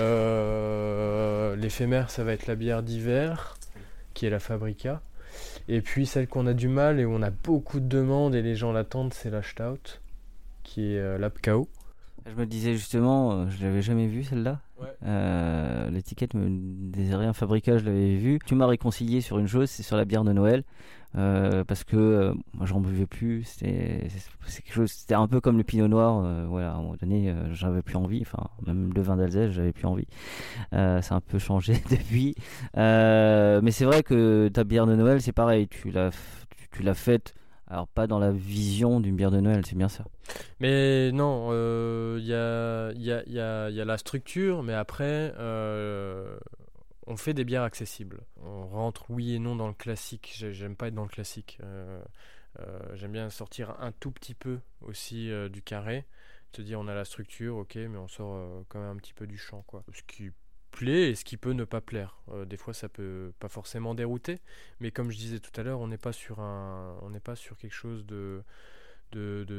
Euh, 0.00 1.54
L'éphémère, 1.56 2.10
ça 2.10 2.24
va 2.24 2.32
être 2.32 2.46
la 2.46 2.54
bière 2.54 2.82
d'hiver, 2.82 3.56
qui 4.14 4.26
est 4.26 4.30
la 4.30 4.40
Fabrica. 4.40 5.02
Et 5.68 5.82
puis 5.82 6.06
celle 6.06 6.28
qu'on 6.28 6.46
a 6.46 6.54
du 6.54 6.68
mal 6.68 6.98
et 6.98 7.04
où 7.04 7.12
on 7.12 7.22
a 7.22 7.30
beaucoup 7.30 7.80
de 7.80 7.86
demandes 7.86 8.34
et 8.34 8.42
les 8.42 8.54
gens 8.54 8.72
l'attendent, 8.72 9.12
c'est 9.12 9.30
la 9.30 9.42
Stout, 9.42 10.00
qui 10.62 10.94
est 10.94 10.98
euh, 10.98 11.18
l'Apcao. 11.18 11.68
Je 12.26 12.34
me 12.34 12.46
disais 12.46 12.74
justement, 12.74 13.32
euh, 13.32 13.46
je 13.48 13.62
l'avais 13.64 13.82
jamais 13.82 14.06
vue 14.06 14.22
celle-là. 14.22 14.60
Ouais. 14.80 14.88
Euh, 15.06 15.90
L'étiquette 15.90 16.34
me 16.34 16.48
disait 16.50 17.16
rien. 17.16 17.32
Fabrica, 17.32 17.78
je 17.78 17.84
l'avais 17.84 18.16
vue. 18.16 18.38
Tu 18.44 18.54
m'as 18.54 18.66
réconcilié 18.66 19.20
sur 19.20 19.38
une 19.38 19.46
chose, 19.46 19.70
c'est 19.70 19.82
sur 19.82 19.96
la 19.96 20.04
bière 20.04 20.24
de 20.24 20.32
Noël. 20.32 20.64
Euh, 21.18 21.64
parce 21.64 21.82
que 21.82 21.96
euh, 21.96 22.34
moi 22.54 22.64
j'en 22.66 22.80
buvais 22.80 23.06
plus. 23.06 23.42
C'était 23.44 24.06
c'est 24.46 25.14
un 25.14 25.26
peu 25.26 25.40
comme 25.40 25.58
le 25.58 25.64
Pinot 25.64 25.88
Noir. 25.88 26.24
euh, 26.24 26.46
voilà, 26.48 26.70
à 26.70 26.74
un 26.74 26.82
moment 26.82 26.94
donné, 27.00 27.34
j'avais 27.52 27.82
plus 27.82 27.96
envie. 27.96 28.20
Enfin, 28.22 28.48
même 28.66 28.92
le 28.94 29.02
vin 29.02 29.16
d'Alsace, 29.16 29.50
j'avais 29.50 29.72
plus 29.72 29.86
envie. 29.86 30.06
A 30.72 31.00
un 31.10 31.20
peu 31.20 31.38
changé 31.38 31.74
depuis. 31.90 32.34
Mais 32.74 33.70
c'est 33.70 33.84
vrai 33.84 34.02
que 34.02 34.48
ta 34.48 34.64
bière 34.64 34.86
de 34.86 34.94
Noël, 34.94 35.20
c'est 35.20 35.32
pareil. 35.32 35.68
Tu 35.68 35.90
l'as, 35.90 36.10
tu, 36.50 36.68
tu 36.70 36.82
l'as 36.82 36.94
faite. 36.94 37.34
Alors 37.70 37.86
pas 37.86 38.06
dans 38.06 38.18
la 38.18 38.30
vision 38.30 38.98
d'une 38.98 39.14
bière 39.14 39.30
de 39.30 39.40
Noël, 39.40 39.66
c'est 39.66 39.76
bien 39.76 39.90
ça. 39.90 40.04
Mais 40.60 41.12
non, 41.12 41.50
il 42.16 42.24
y, 42.24 42.32
a, 42.32 42.92
y, 42.92 43.12
a, 43.12 43.22
y, 43.26 43.40
a, 43.40 43.70
y 43.70 43.80
a 43.80 43.84
la 43.84 43.98
structure, 43.98 44.62
mais 44.62 44.72
après, 44.72 45.34
on 47.08 47.16
fait 47.16 47.34
des 47.34 47.44
bières 47.44 47.62
accessibles. 47.62 48.20
On 48.42 48.66
rentre 48.68 49.10
oui 49.10 49.34
et 49.34 49.38
non 49.38 49.56
dans 49.56 49.68
le 49.68 49.74
classique. 49.74 50.32
J'ai- 50.36 50.52
J'aime 50.52 50.76
pas 50.76 50.88
être 50.88 50.94
dans 50.94 51.02
le 51.04 51.08
classique. 51.08 51.58
Euh, 51.62 52.02
euh, 52.60 52.96
J'aime 52.96 53.12
bien 53.12 53.30
sortir 53.30 53.74
un 53.80 53.92
tout 53.92 54.10
petit 54.12 54.34
peu 54.34 54.60
aussi 54.82 55.30
euh, 55.30 55.48
du 55.48 55.62
carré. 55.62 56.06
Te 56.52 56.62
dire 56.62 56.80
on 56.80 56.88
a 56.88 56.94
la 56.94 57.04
structure, 57.04 57.56
ok, 57.56 57.76
mais 57.76 57.98
on 57.98 58.08
sort 58.08 58.64
quand 58.68 58.78
même 58.80 58.90
un 58.90 58.96
petit 58.96 59.12
peu 59.14 59.26
du 59.26 59.36
champ. 59.38 59.64
Ce 59.92 60.02
qui 60.04 60.30
plaît 60.70 61.10
et 61.10 61.14
ce 61.14 61.24
qui 61.24 61.36
peut 61.36 61.52
ne 61.52 61.64
pas 61.64 61.80
plaire. 61.82 62.20
Des 62.46 62.56
fois, 62.56 62.72
ça 62.74 62.88
peut 62.88 63.32
pas 63.38 63.48
forcément 63.48 63.94
dérouter, 63.94 64.40
mais 64.80 64.90
comme 64.90 65.10
je 65.10 65.18
disais 65.18 65.40
tout 65.40 65.50
à 65.60 65.62
l'heure, 65.62 65.80
on 65.80 65.88
n'est 65.88 65.98
pas 65.98 66.12
sur 66.12 66.36
quelque 67.58 67.74
chose 67.74 68.06
de 68.06 68.42
de. 69.12 69.54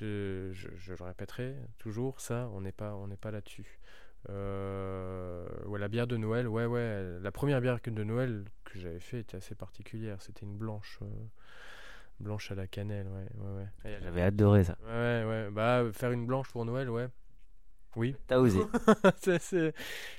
Je, 0.00 0.92
le 0.92 1.04
répéterai 1.04 1.56
toujours, 1.78 2.20
ça, 2.20 2.50
on 2.52 2.60
n'est 2.60 2.72
pas 2.72 3.30
là-dessus. 3.30 3.78
Euh, 4.28 5.46
ouais, 5.66 5.78
la 5.78 5.88
bière 5.88 6.06
de 6.06 6.16
Noël, 6.16 6.48
ouais, 6.48 6.66
ouais, 6.66 7.18
la 7.20 7.32
première 7.32 7.60
bière 7.60 7.78
de 7.84 8.04
Noël 8.04 8.44
que 8.64 8.78
j'avais 8.78 9.00
fait 9.00 9.20
était 9.20 9.36
assez 9.36 9.54
particulière. 9.54 10.20
C'était 10.20 10.44
une 10.44 10.56
blanche, 10.56 10.98
euh, 11.02 11.06
blanche 12.20 12.50
à 12.50 12.54
la 12.54 12.66
cannelle, 12.66 13.06
ouais, 13.08 13.28
ouais, 13.84 13.98
J'avais 14.02 14.22
adoré 14.22 14.64
ça. 14.64 14.76
Ouais, 14.84 15.24
ouais, 15.26 15.48
bah 15.50 15.84
faire 15.92 16.12
une 16.12 16.26
blanche 16.26 16.50
pour 16.50 16.64
Noël, 16.64 16.90
ouais. 16.90 17.08
Oui. 17.94 18.14
T'as 18.26 18.38
osé. 18.38 18.60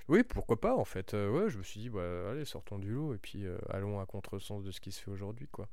Oui, 0.08 0.24
pourquoi 0.24 0.60
pas 0.60 0.76
en 0.76 0.86
fait. 0.86 1.14
Euh, 1.14 1.30
ouais, 1.30 1.50
je 1.50 1.58
me 1.58 1.64
suis 1.64 1.80
dit, 1.80 1.90
bah, 1.90 2.32
allez, 2.32 2.46
sortons 2.46 2.80
du 2.80 2.92
lot 2.92 3.14
et 3.14 3.18
puis 3.18 3.46
allons 3.70 4.00
à 4.00 4.06
contresens 4.06 4.64
de 4.64 4.72
ce 4.72 4.80
qui 4.80 4.92
se 4.92 5.02
fait 5.02 5.12
aujourd'hui, 5.12 5.48
quoi. 5.52 5.68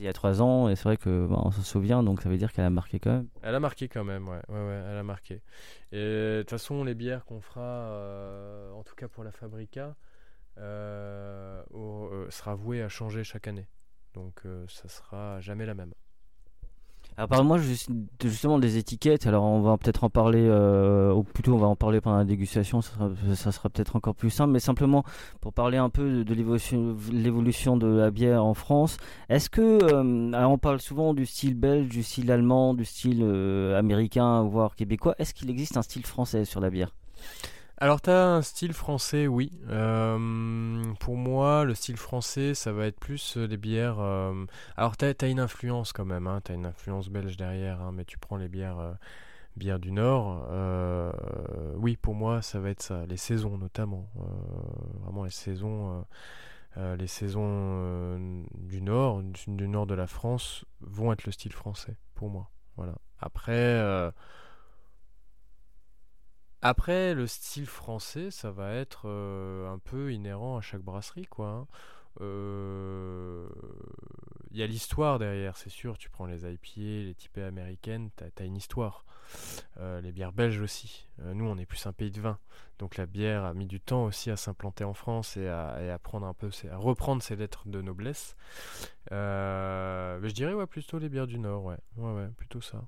Il 0.00 0.04
y 0.04 0.08
a 0.08 0.14
trois 0.14 0.40
ans 0.40 0.70
et 0.70 0.76
c'est 0.76 0.84
vrai 0.84 0.96
que 0.96 1.26
bah, 1.26 1.42
on 1.44 1.50
s'en 1.50 1.60
souvient, 1.60 2.02
donc 2.02 2.22
ça 2.22 2.30
veut 2.30 2.38
dire 2.38 2.54
qu'elle 2.54 2.64
a 2.64 2.70
marqué 2.70 2.98
quand 2.98 3.10
même. 3.10 3.28
Elle 3.42 3.54
a 3.54 3.60
marqué 3.60 3.86
quand 3.86 4.02
même, 4.02 4.26
ouais, 4.28 4.40
ouais, 4.48 4.54
ouais, 4.54 4.82
elle 4.88 4.96
a 4.96 5.02
marqué. 5.02 5.42
Et 5.92 5.98
de 5.98 6.38
toute 6.40 6.50
façon, 6.50 6.84
les 6.84 6.94
bières 6.94 7.26
qu'on 7.26 7.42
fera, 7.42 7.60
euh, 7.60 8.72
en 8.72 8.82
tout 8.82 8.94
cas 8.94 9.08
pour 9.08 9.24
la 9.24 9.30
Fabrica, 9.30 9.94
euh, 10.56 11.62
euh, 11.74 12.30
sera 12.30 12.54
vouée 12.54 12.80
à 12.80 12.88
changer 12.88 13.24
chaque 13.24 13.46
année. 13.46 13.68
Donc 14.14 14.42
ça 14.68 14.88
sera 14.88 15.38
jamais 15.40 15.66
la 15.66 15.74
même. 15.74 15.92
Alors 17.16 17.28
parle-moi 17.28 17.58
justement 18.22 18.58
des 18.58 18.76
étiquettes. 18.78 19.26
Alors 19.26 19.44
on 19.44 19.60
va 19.60 19.76
peut-être 19.76 20.04
en 20.04 20.10
parler, 20.10 20.42
euh, 20.42 21.12
ou 21.12 21.22
plutôt 21.22 21.54
on 21.54 21.58
va 21.58 21.66
en 21.66 21.76
parler 21.76 22.00
pendant 22.00 22.16
la 22.16 22.24
dégustation. 22.24 22.80
Ça 22.80 23.52
sera, 23.52 23.68
peut-être 23.68 23.96
encore 23.96 24.14
plus 24.14 24.30
simple. 24.30 24.52
Mais 24.52 24.60
simplement 24.60 25.04
pour 25.40 25.52
parler 25.52 25.76
un 25.76 25.90
peu 25.90 26.24
de, 26.24 26.34
l'évolution, 26.34 27.76
de 27.76 27.86
la 27.86 28.10
bière 28.10 28.44
en 28.44 28.54
France. 28.54 28.96
Est-ce 29.28 29.50
que 29.50 29.60
euh, 29.60 30.46
on 30.46 30.58
parle 30.58 30.80
souvent 30.80 31.14
du 31.14 31.26
style 31.26 31.54
belge, 31.54 31.88
du 31.88 32.02
style 32.02 32.30
allemand, 32.30 32.74
du 32.74 32.84
style 32.84 33.20
euh, 33.22 33.78
américain, 33.78 34.42
voire 34.42 34.74
québécois. 34.74 35.14
Est-ce 35.18 35.34
qu'il 35.34 35.50
existe 35.50 35.76
un 35.76 35.82
style 35.82 36.06
français 36.06 36.44
sur 36.44 36.60
la 36.60 36.70
bière? 36.70 36.92
Alors, 37.82 38.02
tu 38.02 38.10
as 38.10 38.26
un 38.26 38.42
style 38.42 38.74
français, 38.74 39.26
oui. 39.26 39.50
Euh, 39.70 40.92
pour 41.00 41.16
moi, 41.16 41.64
le 41.64 41.74
style 41.74 41.96
français, 41.96 42.52
ça 42.52 42.72
va 42.72 42.86
être 42.86 43.00
plus 43.00 43.38
euh, 43.38 43.46
les 43.46 43.56
bières. 43.56 44.00
euh, 44.00 44.44
Alors, 44.76 44.98
tu 44.98 45.06
as, 45.06 45.26
une 45.26 45.40
influence 45.40 45.94
quand 45.94 46.04
même, 46.04 46.26
hein, 46.26 46.42
tu 46.44 46.52
as 46.52 46.56
une 46.56 46.66
influence 46.66 47.08
belge 47.08 47.38
derrière, 47.38 47.80
hein, 47.80 47.92
mais 47.92 48.04
tu 48.04 48.18
prends 48.18 48.36
les 48.36 48.48
bières, 48.48 48.98
bières 49.56 49.78
du 49.78 49.92
Nord. 49.92 50.46
oui, 51.76 51.96
pour 51.96 52.14
moi, 52.14 52.42
ça 52.42 52.60
va 52.60 52.68
être 52.68 52.82
ça. 52.82 53.06
Les 53.06 53.16
saisons, 53.16 53.56
notamment. 53.56 54.10
Vraiment, 55.02 55.24
les 55.24 55.30
saisons. 55.30 56.04
du 56.76 58.82
Nord, 58.82 59.22
du, 59.22 59.44
du 59.46 59.68
Nord 59.68 59.86
de 59.86 59.94
la 59.94 60.06
France, 60.06 60.66
vont 60.82 61.14
être 61.14 61.24
le 61.24 61.32
style 61.32 61.54
français, 61.54 61.96
pour 62.14 62.28
moi. 62.28 62.50
Voilà. 62.76 62.96
Après. 63.20 64.12
Après, 66.62 67.14
le 67.14 67.26
style 67.26 67.66
français, 67.66 68.30
ça 68.30 68.50
va 68.50 68.72
être 68.74 69.02
euh, 69.06 69.70
un 69.72 69.78
peu 69.78 70.12
inhérent 70.12 70.56
à 70.58 70.60
chaque 70.60 70.82
brasserie, 70.82 71.26
quoi. 71.26 71.48
hein. 71.48 71.66
Euh, 72.20 73.48
Il 74.50 74.58
y 74.58 74.62
a 74.62 74.66
l'histoire 74.66 75.18
derrière, 75.18 75.56
c'est 75.56 75.70
sûr. 75.70 75.96
Tu 75.96 76.10
prends 76.10 76.26
les 76.26 76.44
IPA, 76.44 76.80
les 77.06 77.14
typées 77.16 77.42
américaines, 77.44 78.10
t'as 78.16 78.26
as 78.38 78.44
une 78.44 78.56
histoire. 78.56 79.04
Euh, 79.78 80.00
les 80.00 80.12
bières 80.12 80.32
belges 80.32 80.60
aussi. 80.60 81.06
Nous, 81.22 81.46
on 81.46 81.56
est 81.58 81.66
plus 81.66 81.86
un 81.86 81.92
pays 81.92 82.10
de 82.10 82.20
vin, 82.20 82.38
donc 82.80 82.96
la 82.96 83.06
bière 83.06 83.44
a 83.44 83.54
mis 83.54 83.66
du 83.66 83.80
temps 83.80 84.04
aussi 84.04 84.30
à 84.30 84.36
s'implanter 84.36 84.84
en 84.84 84.94
France 84.94 85.36
et 85.36 85.46
à, 85.48 85.74
à 85.94 85.98
prendre 86.00 86.26
un 86.26 86.34
peu, 86.34 86.50
à 86.70 86.76
reprendre 86.76 87.22
ses 87.22 87.36
lettres 87.36 87.68
de 87.68 87.80
noblesse. 87.80 88.36
Je 89.10 90.32
dirais 90.32 90.54
ouais, 90.54 90.66
plutôt 90.66 90.98
les 90.98 91.08
bières 91.08 91.26
du 91.28 91.38
Nord, 91.38 91.64
ouais, 91.64 91.78
ouais, 91.96 92.12
ouais, 92.14 92.28
plutôt 92.36 92.60
ça. 92.60 92.82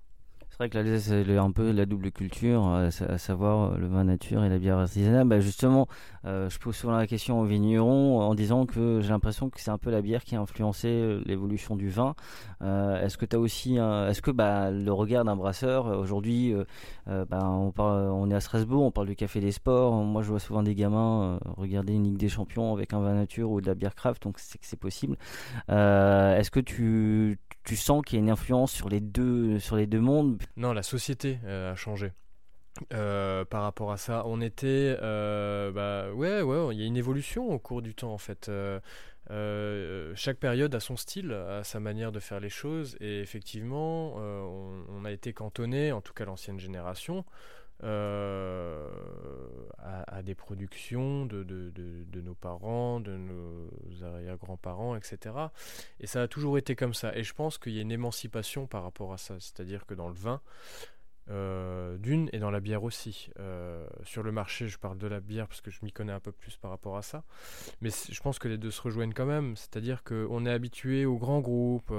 Vrai 0.63 0.71
que 0.71 0.79
là, 0.79 1.01
c'est 1.01 1.39
un 1.39 1.51
peu 1.51 1.73
la 1.73 1.87
double 1.87 2.13
culture, 2.13 2.69
euh, 2.69 2.89
à 3.09 3.19
savoir 3.19 3.73
euh, 3.73 3.79
le 3.79 3.89
vin 3.89 4.05
nature 4.05 4.45
et 4.45 4.49
la 4.49 4.59
bière 4.59 4.79
artisanale. 4.79 5.27
Bah, 5.27 5.41
justement, 5.41 5.89
euh, 6.25 6.49
je 6.49 6.61
pose 6.61 6.77
souvent 6.77 6.97
la 6.97 7.09
question 7.09 7.41
aux 7.41 7.45
vignerons 7.45 8.21
en 8.21 8.33
disant 8.37 8.65
que 8.65 9.01
j'ai 9.01 9.09
l'impression 9.09 9.51
que 9.51 9.61
c'est 9.61 9.73
un 9.73 9.79
peu 9.79 9.91
la 9.91 10.03
bière 10.03 10.23
qui 10.23 10.37
a 10.37 10.41
influencé 10.41 11.19
l'évolution 11.27 11.75
du 11.75 11.91
vin. 11.91 12.15
Est-ce 12.61 13.19
que 13.19 13.27
tu 13.27 13.35
as 13.35 13.41
aussi, 13.41 13.79
est-ce 13.79 14.23
que 14.23 14.31
bah, 14.31 14.71
le 14.71 14.93
regard 14.93 15.25
d'un 15.25 15.35
brasseur 15.35 15.87
aujourd'hui, 15.87 16.55
bah, 17.09 17.49
on 17.51 18.31
est 18.31 18.35
à 18.35 18.41
Strasbourg, 18.41 18.85
on 18.85 18.93
parle 18.93 19.09
du 19.09 19.17
café 19.17 19.41
des 19.41 19.51
sports. 19.51 19.93
Moi, 19.95 20.23
je 20.23 20.29
vois 20.29 20.39
souvent 20.39 20.63
des 20.63 20.77
gamins 20.77 21.41
regarder 21.57 21.95
une 21.95 22.05
Ligue 22.05 22.19
des 22.19 22.29
Champions 22.29 22.73
avec 22.73 22.93
un 22.93 23.01
vin 23.01 23.15
nature 23.15 23.51
ou 23.51 23.61
de 23.61 23.67
la 23.67 23.75
bière 23.75 23.97
craft, 23.97 24.23
donc 24.23 24.37
c'est 24.39 24.79
possible. 24.79 25.17
Est-ce 25.69 26.53
que 26.53 26.61
tu 26.61 27.37
sens 27.77 28.03
qu'il 28.05 28.19
y 28.19 28.21
a 28.21 28.25
une 28.25 28.31
influence 28.31 28.73
sur 28.73 28.89
les 28.89 29.01
deux 29.01 29.59
sur 29.59 29.77
les 29.77 29.87
deux 29.87 30.01
mondes 30.01 30.43
Non, 30.57 30.73
la 30.73 30.83
société 30.83 31.39
euh, 31.45 31.73
a 31.73 31.77
changé. 31.77 32.13
Euh, 32.95 33.45
par 33.45 33.63
rapport 33.63 33.93
à 33.93 33.99
ça, 33.99 34.23
on 34.27 34.41
était, 34.41 34.97
euh, 35.03 35.71
bah 35.73 36.13
ouais, 36.15 36.41
ouais, 36.41 36.75
il 36.75 36.81
y 36.81 36.83
a 36.83 36.87
une 36.87 36.97
évolution 36.97 37.51
au 37.51 37.59
cours 37.59 37.83
du 37.83 37.95
temps 37.95 38.13
en 38.13 38.19
fait. 38.19 38.51
Chaque 40.15 40.39
période 40.39 40.75
a 40.75 40.81
son 40.81 40.97
style, 40.97 41.33
a 41.33 41.65
sa 41.65 41.81
manière 41.81 42.13
de 42.13 42.21
faire 42.21 42.41
les 42.41 42.49
choses, 42.49 42.97
et 43.01 43.21
effectivement, 43.21 44.15
on, 44.17 44.85
on 44.89 45.05
a 45.05 45.13
été 45.13 45.33
cantonné, 45.33 45.93
en 45.93 46.01
tout 46.01 46.15
cas 46.15 46.25
l'ancienne 46.25 46.59
génération, 46.59 47.25
euh, 47.85 48.89
à, 49.79 50.23
des 50.23 50.35
productions 50.35 51.27
de, 51.27 51.45
nos 52.21 52.35
parents, 52.35 53.01
de 53.01 53.17
nos 53.17 54.05
arrière-grands-parents, 54.05 54.95
etc. 54.95 55.35
Et 55.99 56.07
ça 56.07 56.23
a 56.23 56.29
toujours 56.29 56.59
été 56.59 56.77
comme 56.77 56.95
ça. 56.95 57.17
Et 57.17 57.25
je 57.25 57.35
pense 57.35 57.59
qu'il 57.59 57.73
y 57.73 57.79
a 57.79 57.83
une 57.83 57.93
émancipation 57.93 58.67
par 58.67 58.85
rapport 58.85 59.13
à 59.13 59.19
ça. 59.19 59.35
C'est-à-dire 59.41 59.85
que 59.87 59.95
dans 59.95 60.09
le 60.09 60.15
vin, 60.15 60.41
euh, 61.31 61.99
d'une 61.99 62.29
et 62.33 62.39
dans 62.39 62.51
la 62.51 62.61
bière 62.61 62.85
aussi. 62.85 63.31
Euh, 63.39 63.87
sur 64.05 64.23
le 64.23 64.31
marché, 64.33 64.69
je 64.69 64.79
parle 64.79 64.99
de 64.99 65.07
la 65.07 65.21
bière 65.21 65.49
parce 65.49 65.61
que 65.61 65.71
je 65.71 65.79
m'y 65.83 65.93
connais 65.93 66.13
un 66.13 66.21
peu 66.21 66.33
plus 66.33 66.57
par 66.57 66.71
rapport 66.71 66.97
à 66.97 67.03
ça. 67.03 67.25
Mais 67.81 67.91
je 67.91 68.21
pense 68.21 68.39
que 68.39 68.49
les 68.49 68.59
deux 68.59 68.71
se 68.71 68.83
rejoignent 68.83 69.15
quand 69.15 69.27
même. 69.27 69.57
C'est-à-dire 69.57 70.05
qu'on 70.05 70.47
est 70.47 70.53
habitué 70.53 71.05
aux 71.05 71.19
grands 71.19 71.41
groupes. 71.41 71.93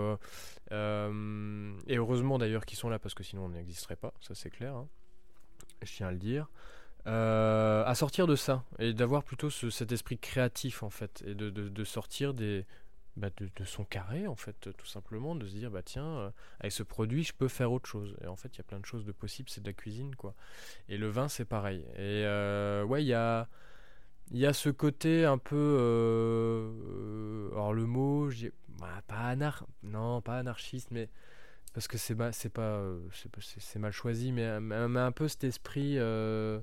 et 0.72 1.98
heureusement 1.98 2.38
d'ailleurs 2.38 2.66
qu'ils 2.66 2.78
sont 2.78 2.90
là 2.90 3.00
parce 3.00 3.14
que 3.14 3.24
sinon 3.24 3.46
on 3.46 3.50
n'existerait 3.50 3.98
pas. 3.98 4.14
Ça 4.22 4.34
c'est 4.34 4.50
clair. 4.50 4.76
hein. 4.76 4.88
Je 5.86 5.94
tiens 5.94 6.08
à 6.08 6.12
le 6.12 6.18
dire. 6.18 6.48
Euh, 7.06 7.84
à 7.86 7.96
sortir 7.96 8.28
de 8.28 8.38
ça 8.38 8.64
et 8.80 8.94
d'avoir 8.94 9.26
plutôt 9.26 9.50
ce- 9.50 9.70
cet 9.70 9.92
esprit 9.92 10.18
créatif 10.18 10.84
en 10.84 10.90
fait 10.90 11.22
et 11.28 11.36
de, 11.36 11.84
sortir 11.84 12.34
bah, 13.18 13.28
de, 13.36 13.66
son 13.66 13.84
carré 13.84 14.26
en 14.26 14.38
fait 14.38 14.70
tout 14.78 14.86
simplement 14.86 15.36
de 15.36 15.46
se 15.46 15.54
dire 15.54 15.70
bah 15.70 15.82
tiens 15.84 16.06
euh, 16.06 16.30
avec 16.62 16.72
ce 16.72 16.82
produit 16.82 17.26
je 17.26 17.34
peux 17.34 17.50
faire 17.50 17.74
autre 17.74 17.90
chose 17.90 18.16
et 18.24 18.28
en 18.28 18.38
fait 18.38 18.56
il 18.56 18.60
y 18.60 18.62
a 18.62 18.64
plein 18.64 18.80
de 18.80 18.86
choses 18.86 19.04
de 19.04 19.12
possibles 19.12 19.50
c'est 19.50 19.60
de 19.60 19.68
la 19.68 19.74
cuisine 19.74 20.16
quoi 20.16 20.34
et 20.88 20.98
le 20.98 21.10
vin 21.10 21.28
c'est 21.28 21.44
pareil 21.44 21.82
et 21.96 22.24
euh, 22.24 22.86
ouais 22.86 23.04
il 23.04 23.08
y 23.08 23.14
a 23.14 23.50
il 24.32 24.40
y 24.40 24.46
a 24.46 24.54
ce 24.54 24.70
côté 24.70 25.26
un 25.26 25.38
peu 25.38 26.72
alors 27.52 27.74
le 27.74 27.86
mot 27.86 28.30
j'ai 28.30 28.54
bah, 28.80 29.02
pas 29.08 29.28
anar 29.28 29.66
non 29.84 30.22
pas 30.22 30.38
anarchiste 30.38 30.90
mais 30.92 31.10
parce 31.74 31.88
que 31.88 31.98
c'est 31.98 32.16
ma- 32.16 32.32
c'est 32.32 32.50
pas 32.50 32.78
euh, 32.80 33.00
c'est 33.60 33.80
mal 33.80 33.92
choisi 33.92 34.32
mais, 34.32 34.60
mais 34.60 34.88
mais 34.88 35.00
un 35.00 35.12
peu 35.12 35.28
cet 35.28 35.44
esprit 35.44 35.98
euh, 35.98 36.60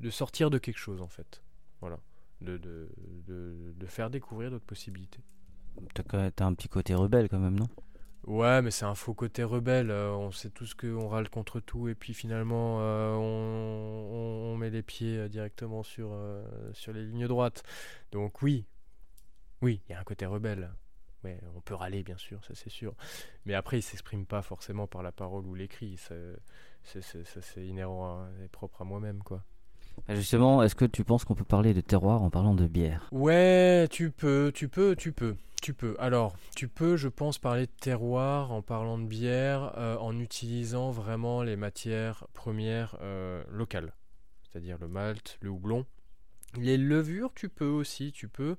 de 0.00 0.10
sortir 0.10 0.50
de 0.50 0.58
quelque 0.58 0.78
chose 0.78 1.00
en 1.02 1.08
fait 1.08 1.42
voilà 1.80 1.98
de, 2.40 2.58
de, 2.58 2.88
de, 3.26 3.72
de 3.76 3.86
faire 3.86 4.10
découvrir 4.10 4.50
d'autres 4.50 4.64
possibilités 4.66 5.20
T'as 5.94 6.44
un 6.46 6.54
petit 6.54 6.68
côté 6.68 6.94
rebelle 6.94 7.28
quand 7.28 7.38
même, 7.38 7.58
non? 7.58 7.68
Ouais, 8.26 8.62
mais 8.62 8.70
c'est 8.70 8.86
un 8.86 8.94
faux 8.94 9.12
côté 9.14 9.42
rebelle. 9.44 9.90
euh, 9.90 10.10
on 10.12 10.30
sait 10.32 10.48
tous 10.50 10.72
qu'on 10.74 11.08
râle 11.08 11.28
contre 11.28 11.60
tout 11.60 11.88
et 11.88 11.94
puis 11.94 12.14
finalement 12.14 12.78
euh, 12.80 13.12
on, 13.14 13.20
on- 13.20 14.52
on 14.54 14.56
met 14.56 14.70
les 14.70 14.82
pieds 14.82 15.18
euh, 15.18 15.28
directement 15.28 15.82
sur, 15.82 16.08
euh, 16.12 16.42
sur 16.72 16.92
les 16.94 17.04
lignes 17.04 17.26
droites. 17.28 17.62
Donc 18.12 18.40
oui, 18.42 18.66
oui, 19.62 19.82
il 19.88 19.92
y 19.92 19.94
a 19.94 20.00
un 20.00 20.04
côté 20.04 20.26
rebelle. 20.26 20.70
Ouais, 21.24 21.40
on 21.56 21.60
peut 21.60 21.74
râler 21.74 22.02
bien 22.02 22.18
sûr, 22.18 22.44
ça 22.44 22.54
c'est 22.54 22.70
sûr. 22.70 22.94
Mais 23.46 23.54
après, 23.54 23.78
il 23.78 23.82
s'exprime 23.82 24.26
pas 24.26 24.42
forcément 24.42 24.86
par 24.86 25.02
la 25.02 25.12
parole 25.12 25.46
ou 25.46 25.54
l'écrit. 25.54 25.96
Ça, 25.96 26.14
c'est, 26.84 27.66
inhérent 27.66 28.26
et 28.44 28.48
propre 28.48 28.82
à 28.82 28.84
moi-même, 28.84 29.22
quoi. 29.22 29.42
Bah, 30.06 30.14
Justement, 30.14 30.62
est-ce 30.62 30.74
que 30.74 30.84
tu 30.84 31.04
penses 31.04 31.24
qu'on 31.24 31.34
peut 31.34 31.44
parler 31.44 31.72
de 31.72 31.80
terroir 31.80 32.22
en 32.22 32.30
parlant 32.30 32.54
de 32.54 32.66
bière? 32.66 33.08
Ouais, 33.10 33.88
tu 33.90 34.10
peux, 34.10 34.52
tu 34.54 34.68
peux, 34.68 34.94
tu 34.96 35.12
peux, 35.12 35.36
tu 35.62 35.72
peux. 35.72 35.96
Alors, 35.98 36.36
tu 36.56 36.68
peux, 36.68 36.96
je 36.96 37.08
pense, 37.08 37.38
parler 37.38 37.66
de 37.66 37.72
terroir 37.80 38.52
en 38.52 38.60
parlant 38.60 38.98
de 38.98 39.06
bière, 39.06 39.72
euh, 39.78 39.96
en 39.96 40.18
utilisant 40.18 40.90
vraiment 40.90 41.42
les 41.42 41.56
matières 41.56 42.26
premières 42.34 42.96
euh, 43.00 43.42
locales, 43.48 43.94
c'est-à-dire 44.42 44.76
le 44.78 44.88
malt, 44.88 45.38
le 45.40 45.50
houblon. 45.50 45.86
Les 46.56 46.76
levures, 46.76 47.32
tu 47.34 47.48
peux 47.48 47.66
aussi, 47.66 48.12
tu 48.12 48.28
peux. 48.28 48.56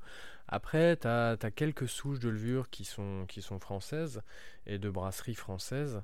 Après, 0.47 0.97
tu 0.97 1.08
as, 1.08 1.38
quelques 1.55 1.88
souches 1.88 2.19
de 2.19 2.29
levures 2.29 2.69
qui 2.69 2.86
sont, 2.86 3.25
qui 3.27 3.41
sont 3.41 3.60
françaises 3.60 4.21
et 4.67 4.77
de 4.77 4.89
brasseries 4.89 5.36
françaises. 5.36 6.01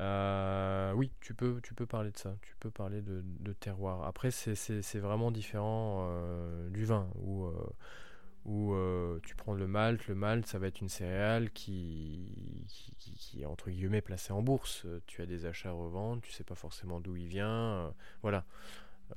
Euh, 0.00 0.92
oui, 0.92 1.12
tu 1.20 1.34
peux, 1.34 1.60
tu 1.62 1.74
peux 1.74 1.86
parler 1.86 2.10
de 2.10 2.18
ça. 2.18 2.36
Tu 2.42 2.54
peux 2.60 2.70
parler 2.70 3.02
de, 3.02 3.22
terroir. 3.52 4.04
Après, 4.04 4.30
c'est- 4.30 4.98
vraiment 4.98 5.30
différent 5.30 6.06
euh, 6.08 6.68
du 6.70 6.84
vin 6.84 7.08
où, 7.16 7.44
euh, 8.74 9.18
tu 9.22 9.34
prends 9.36 9.54
le 9.54 9.66
malt. 9.66 10.06
Le 10.08 10.14
malt, 10.14 10.46
ça 10.46 10.58
va 10.58 10.66
être 10.68 10.80
une 10.80 10.88
céréale 10.88 11.50
qui, 11.50 12.64
qui, 12.68 12.94
qui- 13.14 13.42
est 13.42 13.46
entre 13.46 13.70
guillemets 13.70 14.02
placée 14.02 14.32
en 14.32 14.42
bourse. 14.42 14.86
Tu 15.06 15.22
as 15.22 15.26
des 15.26 15.46
achats 15.46 15.70
à 15.70 15.72
revendre, 15.72 16.22
tu 16.22 16.32
sais 16.32 16.44
pas 16.44 16.54
forcément 16.54 17.00
d'où 17.00 17.16
il 17.16 17.26
vient. 17.26 17.94
voilà. 18.22 18.44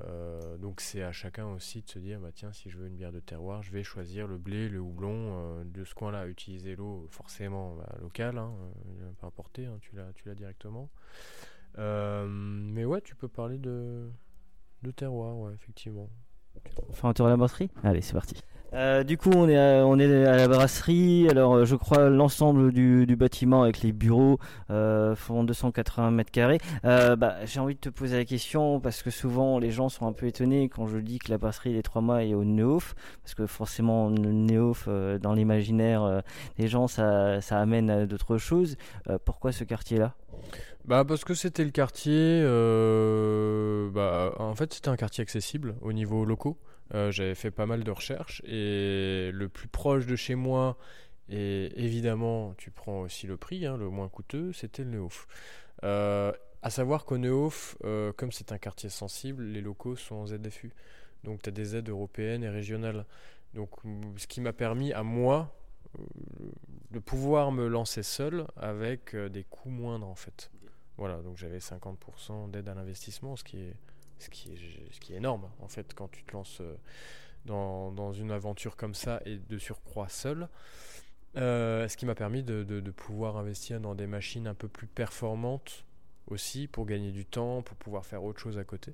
Euh, 0.02 0.58
donc 0.58 0.82
c'est 0.82 1.02
à 1.02 1.12
chacun 1.12 1.48
aussi 1.48 1.82
de 1.82 1.90
se 1.90 1.98
dire 1.98 2.20
bah 2.20 2.32
tiens 2.34 2.52
si 2.52 2.70
je 2.70 2.78
veux 2.78 2.88
une 2.88 2.98
bière 2.98 3.14
de 3.14 3.22
terroir 3.22 3.64
je 3.64 3.72
vais 3.72 3.84
choisir 3.84 4.28
le 4.28 4.38
blé 4.38 4.68
le 4.68 4.80
houblon 4.80 5.14
euh, 5.16 5.64
de 5.64 5.86
ce 5.86 5.96
coin 5.96 6.12
là 6.12 6.28
utiliser 6.28 6.76
l'eau 6.76 7.08
forcément 7.10 7.76
bah, 7.76 7.96
locale 8.02 8.38
hein, 8.38 8.52
euh, 9.02 9.12
pas 9.22 9.28
importée 9.28 9.66
hein, 9.66 9.78
tu 9.80 9.96
l'as 9.96 10.12
tu 10.14 10.28
l'as 10.28 10.36
directement 10.36 10.90
mais 11.78 12.84
ouais 12.86 13.02
tu 13.02 13.16
peux 13.16 13.30
parler 13.30 13.58
de 13.58 14.12
De 14.84 14.92
terroir, 14.92 15.36
ouais, 15.38 15.54
effectivement. 15.54 16.08
On 16.88 16.94
fait 16.94 17.08
un 17.08 17.14
tour 17.14 17.26
à 17.26 17.30
la 17.30 17.38
brasserie? 17.38 17.70
Allez, 17.84 18.02
c'est 18.02 18.14
parti. 18.14 18.36
Euh, 18.74 19.04
du 19.04 19.18
coup, 19.18 19.32
on 19.34 19.48
est, 19.48 19.58
à, 19.58 20.38
la 20.38 20.48
brasserie. 20.48 21.28
Alors, 21.30 21.56
euh, 21.56 21.66
je 21.66 21.76
crois 21.76 22.10
l'ensemble 22.10 22.72
du, 22.72 23.06
bâtiment 23.16 23.64
avec 23.64 23.82
les 23.82 23.92
bureaux 23.92 24.40
euh, 24.70 25.16
font 25.16 25.44
280 25.44 26.12
mètres 26.12 26.32
carrés. 26.32 26.60
Bah, 26.84 27.38
j'ai 27.46 27.60
envie 27.60 27.76
de 27.76 27.80
te 27.80 27.90
poser 27.90 28.18
la 28.18 28.26
question 28.26 28.80
parce 28.80 29.02
que 29.02 29.10
souvent 29.10 29.60
les 29.60 29.72
gens 29.72 29.90
sont 29.90 30.06
un 30.06 30.14
peu 30.14 30.28
étonnés 30.28 30.70
quand 30.70 30.86
je 30.88 31.00
dis 31.00 31.20
que 31.20 31.32
la 31.32 31.38
brasserie 31.38 31.74
des 31.74 31.82
Trois 31.82 32.02
Mâts 32.02 32.26
est 32.26 32.34
au 32.34 32.44
Neuf, 32.44 32.96
parce 33.24 33.34
que 33.34 33.48
forcément 33.48 34.10
le 34.10 34.32
Neuf 34.32 34.86
euh, 34.88 35.18
dans 35.18 35.34
l'imaginaire 35.34 36.22
des 36.58 36.68
gens, 36.68 36.88
ça, 36.88 37.42
ça 37.42 37.60
amène 37.60 37.90
à 37.90 38.06
d'autres 38.06 38.38
choses. 38.38 38.78
Pourquoi 39.26 39.52
ce 39.52 39.64
quartier-là? 39.64 40.14
Bah 40.86 41.04
parce 41.06 41.26
que 41.26 41.34
c'était 41.34 41.66
le 41.66 41.72
quartier. 41.72 42.42
En 44.44 44.56
fait, 44.56 44.74
c'était 44.74 44.90
un 44.90 44.98
quartier 44.98 45.22
accessible 45.22 45.76
au 45.82 45.94
niveau 45.94 46.26
locaux. 46.26 46.58
Euh, 46.94 47.12
J'avais 47.12 47.36
fait 47.36 47.52
pas 47.52 47.66
mal 47.66 47.84
de 47.84 47.92
recherches 47.92 48.42
et 48.46 49.32
le 49.34 49.50
plus 49.50 49.68
proche 49.68 50.06
de 50.06 50.16
chez 50.16 50.36
moi. 50.36 50.78
Et 51.30 51.72
évidemment, 51.76 52.54
tu 52.58 52.72
prends 52.72 53.02
aussi 53.02 53.28
le 53.28 53.36
prix, 53.36 53.66
hein, 53.66 53.78
le 53.78 53.90
moins 53.90 54.08
coûteux, 54.08 54.54
c'était 54.54 54.84
le 54.84 54.92
Neuf. 54.92 55.28
Euh, 55.84 56.32
à 56.62 56.70
savoir 56.70 57.04
qu'au 57.04 57.18
Neuf, 57.18 57.78
euh, 57.84 58.14
comme 58.14 58.32
c'est 58.32 58.52
un 58.52 58.58
quartier 58.58 58.90
sensible, 58.90 59.44
les 59.44 59.62
locaux 59.62 59.96
sont 59.96 60.16
en 60.16 60.28
ZFU. 60.28 60.72
Donc 61.24 61.42
tu 61.42 61.50
as 61.50 61.52
des 61.52 61.76
aides 61.76 61.90
européennes 61.90 62.44
et 62.44 62.50
régionales. 62.50 63.06
Donc 63.54 63.72
ce 64.16 64.28
qui 64.28 64.40
m'a 64.40 64.54
permis 64.54 64.94
à 64.94 65.04
moi 65.04 65.54
de 66.92 67.00
pouvoir 67.00 67.52
me 67.52 67.68
lancer 67.68 68.04
seul 68.04 68.46
avec 68.56 69.16
des 69.16 69.44
coûts 69.44 69.70
moindres 69.70 70.08
en 70.08 70.16
fait. 70.16 70.52
Voilà, 70.98 71.18
donc 71.22 71.38
j'avais 71.38 71.60
50% 71.60 72.52
d'aide 72.52 72.70
à 72.70 72.74
l'investissement, 72.74 73.36
ce 73.36 73.44
qui 73.44 73.58
est 73.58 73.76
ce 74.20 74.30
qui 74.30 75.14
est 75.14 75.18
énorme 75.18 75.50
en 75.60 75.68
fait 75.68 75.94
quand 75.94 76.10
tu 76.10 76.24
te 76.24 76.34
lances 76.34 76.62
euh, 76.62 76.76
dans, 77.46 78.12
une 78.12 78.32
aventure 78.32 78.76
comme 78.76 78.94
ça 78.94 79.22
et 79.26 79.38
de 79.38 79.58
surcroît 79.58 80.10
seul. 80.10 80.50
Euh, 81.38 81.88
ce 81.88 81.96
qui 81.96 82.06
m'a 82.06 82.16
permis 82.16 82.44
de, 82.44 82.92
pouvoir 82.92 83.38
investir 83.38 83.80
dans 83.80 83.96
des 83.96 84.08
machines 84.08 84.48
un 84.48 84.54
peu 84.54 84.68
plus 84.68 84.88
performantes 84.88 85.86
aussi 86.28 86.68
pour 86.68 86.86
gagner 86.86 87.12
du 87.12 87.26
temps, 87.26 87.62
pour 87.62 87.78
pouvoir 87.78 88.06
faire 88.06 88.24
autre 88.24 88.40
chose 88.40 88.58
à 88.58 88.66
côté. 88.66 88.92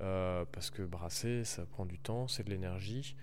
Euh, 0.00 0.44
parce 0.50 0.70
que 0.70 0.82
brasser, 0.82 1.44
ça 1.44 1.66
prend 1.66 1.84
du 1.84 1.98
temps, 1.98 2.26
c'est 2.26 2.44
de 2.44 2.50
l'énergie. 2.50 3.16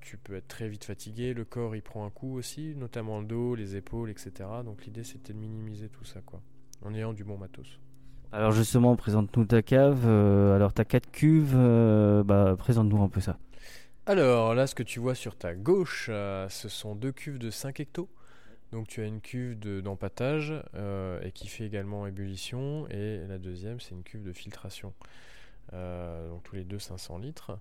Tu 0.00 0.16
peux 0.18 0.36
être 0.36 0.48
très 0.48 0.68
vite 0.68 0.84
fatigué, 0.84 1.34
le 1.34 1.44
corps 1.44 1.76
il 1.76 1.82
prend 1.82 2.04
un 2.06 2.10
coup 2.10 2.36
aussi, 2.36 2.74
notamment 2.76 3.20
le 3.20 3.26
dos, 3.26 3.54
les 3.54 3.76
épaules, 3.76 4.10
etc. 4.10 4.32
Donc 4.64 4.84
l'idée 4.84 5.04
c'était 5.04 5.32
de 5.32 5.38
minimiser 5.38 5.88
tout 5.88 6.04
ça 6.04 6.20
quoi, 6.20 6.42
en 6.82 6.94
ayant 6.94 7.12
du 7.12 7.24
bon 7.24 7.38
matos. 7.38 7.78
Alors 8.34 8.50
justement, 8.52 8.96
présente-nous 8.96 9.44
ta 9.44 9.62
cave. 9.62 10.02
Euh, 10.06 10.56
alors 10.56 10.72
t'as 10.72 10.84
quatre 10.84 11.10
cuves. 11.12 11.54
euh, 11.54 12.24
bah, 12.24 12.56
présente-nous 12.58 13.00
un 13.02 13.08
peu 13.08 13.20
ça. 13.20 13.38
Alors 14.06 14.54
là, 14.54 14.66
ce 14.66 14.74
que 14.74 14.82
tu 14.82 14.98
vois 14.98 15.14
sur 15.14 15.36
ta 15.36 15.54
gauche, 15.54 16.08
euh, 16.10 16.48
ce 16.48 16.68
sont 16.68 16.94
deux 16.96 17.12
cuves 17.12 17.38
de 17.38 17.50
5 17.50 17.78
hectos. 17.80 18.08
Donc 18.72 18.88
tu 18.88 19.00
as 19.00 19.06
une 19.06 19.20
cuve 19.20 19.56
de- 19.58 19.80
d'empattage 19.80 20.52
euh, 20.74 21.20
et 21.22 21.30
qui 21.30 21.46
fait 21.46 21.64
également 21.64 22.06
ébullition. 22.08 22.88
Et 22.90 23.20
la 23.28 23.38
deuxième, 23.38 23.78
c'est 23.78 23.92
une 23.94 24.02
cuve 24.02 24.24
de 24.24 24.32
filtration. 24.32 24.92
Donc 25.72 26.42
tous 26.44 26.54
les 26.56 26.64
deux 26.64 26.78
500 26.78 27.18
litres. 27.18 27.58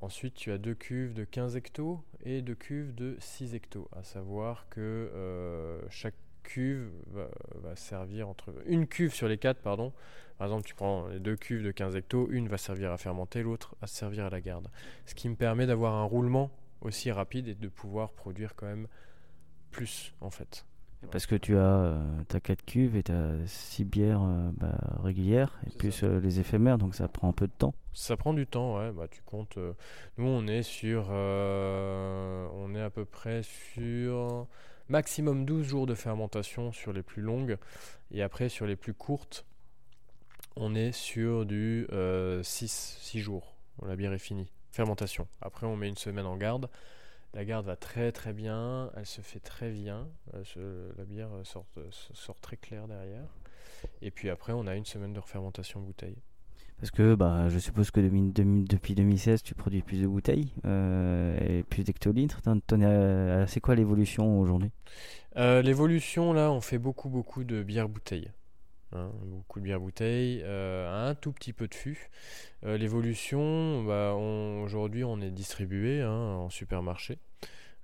Ensuite, 0.00 0.34
tu 0.34 0.50
as 0.50 0.58
deux 0.58 0.74
cuves 0.74 1.14
de 1.14 1.22
15 1.24 1.54
hectos 1.56 2.00
et 2.24 2.42
deux 2.42 2.54
cuves 2.56 2.94
de 2.94 3.16
6 3.20 3.54
hectos. 3.54 3.88
À 3.96 4.02
savoir 4.02 4.66
que 4.70 5.80
chaque 5.90 6.14
cuve 6.42 6.90
va, 7.10 7.28
va 7.62 7.76
servir 7.76 8.28
entre... 8.28 8.52
Une 8.66 8.86
cuve 8.86 9.14
sur 9.14 9.28
les 9.28 9.38
quatre, 9.38 9.60
pardon. 9.60 9.92
Par 10.38 10.46
exemple, 10.46 10.64
tu 10.64 10.74
prends 10.74 11.06
les 11.08 11.20
deux 11.20 11.36
cuves 11.36 11.62
de 11.62 11.70
15 11.70 11.96
hectos, 11.96 12.28
une 12.30 12.48
va 12.48 12.58
servir 12.58 12.90
à 12.92 12.98
fermenter, 12.98 13.42
l'autre 13.42 13.76
à 13.80 13.86
servir 13.86 14.26
à 14.26 14.30
la 14.30 14.40
garde. 14.40 14.68
Ce 15.06 15.14
qui 15.14 15.28
me 15.28 15.36
permet 15.36 15.66
d'avoir 15.66 15.94
un 15.94 16.04
roulement 16.04 16.50
aussi 16.80 17.10
rapide 17.12 17.48
et 17.48 17.54
de 17.54 17.68
pouvoir 17.68 18.10
produire 18.10 18.54
quand 18.56 18.66
même 18.66 18.88
plus 19.70 20.14
en 20.20 20.30
fait. 20.30 20.66
Parce 21.10 21.26
que 21.26 21.34
tu 21.34 21.56
as 21.56 21.60
euh, 21.60 22.22
t'as 22.28 22.38
quatre 22.38 22.64
cuves 22.64 22.96
et 22.96 23.02
t'as 23.02 23.32
six 23.46 23.84
bières 23.84 24.22
euh, 24.22 24.50
bah, 24.56 24.78
régulières 25.02 25.58
et 25.66 25.76
plus 25.76 26.04
euh, 26.04 26.20
les 26.20 26.38
éphémères, 26.38 26.78
donc 26.78 26.94
ça 26.94 27.08
prend 27.08 27.28
un 27.28 27.32
peu 27.32 27.48
de 27.48 27.52
temps. 27.52 27.74
Ça 27.92 28.16
prend 28.16 28.32
du 28.32 28.46
temps, 28.46 28.78
ouais. 28.78 28.92
Bah, 28.92 29.08
tu 29.10 29.20
comptes. 29.22 29.58
euh, 29.58 29.72
nous, 30.16 30.28
on 30.28 30.46
est 30.46 30.62
sur. 30.62 31.08
on 31.10 32.74
est 32.74 32.80
à 32.80 32.90
peu 32.90 33.04
près 33.04 33.42
sur 33.42 34.46
maximum 34.88 35.44
12 35.44 35.66
jours 35.66 35.86
de 35.86 35.94
fermentation 35.94 36.72
sur 36.72 36.92
les 36.92 37.02
plus 37.02 37.22
longues. 37.22 37.56
Et 38.10 38.22
après, 38.22 38.48
sur 38.48 38.66
les 38.66 38.76
plus 38.76 38.94
courtes, 38.94 39.44
on 40.56 40.74
est 40.74 40.92
sur 40.92 41.46
du 41.46 41.86
6, 42.42 42.98
6 43.00 43.20
jours. 43.20 43.54
La 43.86 43.96
bière 43.96 44.12
est 44.12 44.18
finie. 44.18 44.48
Fermentation. 44.70 45.26
Après, 45.40 45.66
on 45.66 45.76
met 45.76 45.88
une 45.88 45.96
semaine 45.96 46.26
en 46.26 46.36
garde. 46.36 46.68
La 47.34 47.44
garde 47.46 47.64
va 47.64 47.76
très 47.76 48.12
très 48.12 48.34
bien, 48.34 48.90
elle 48.94 49.06
se 49.06 49.22
fait 49.22 49.40
très 49.40 49.70
bien, 49.70 50.06
se- 50.44 50.92
la 50.98 51.04
bière 51.06 51.30
sort, 51.44 51.64
sort 52.12 52.38
très 52.40 52.58
claire 52.58 52.86
derrière. 52.88 53.24
Et 54.02 54.10
puis 54.10 54.28
après, 54.28 54.52
on 54.52 54.66
a 54.66 54.76
une 54.76 54.84
semaine 54.84 55.14
de 55.14 55.18
refermentation 55.18 55.80
bouteille. 55.80 56.18
Parce 56.82 56.90
que 56.90 57.14
bah, 57.14 57.48
je 57.48 57.60
suppose 57.60 57.92
que 57.92 58.00
depuis 58.00 58.94
2016, 58.96 59.44
tu 59.44 59.54
produis 59.54 59.82
plus 59.82 60.02
de 60.02 60.06
bouteilles 60.08 60.52
euh, 60.64 61.38
et 61.40 61.62
plus 61.62 61.84
d'hectolitres. 61.84 62.40
À- 62.46 63.46
C'est 63.46 63.60
quoi 63.60 63.76
l'évolution 63.76 64.40
aujourd'hui? 64.40 64.70
Euh, 65.36 65.62
L'évolution, 65.62 66.32
là, 66.32 66.50
on 66.50 66.60
fait 66.60 66.78
beaucoup, 66.78 67.08
beaucoup 67.08 67.44
de 67.44 67.62
bière 67.62 67.88
bouteille. 67.88 68.32
Hein, 68.94 69.10
beaucoup 69.26 69.60
de 69.60 69.64
bière 69.64 69.80
bouteille, 69.80 70.42
euh, 70.44 71.08
un 71.08 71.14
tout 71.14 71.32
petit 71.32 71.52
peu 71.52 71.68
de 71.68 71.74
fût. 71.74 72.10
Euh, 72.64 72.76
L'évolution, 72.76 73.84
bah, 73.84 74.14
aujourd'hui, 74.14 75.04
on 75.04 75.20
est 75.20 75.30
distribué 75.30 76.02
hein, 76.02 76.10
en 76.10 76.50
supermarché, 76.50 77.18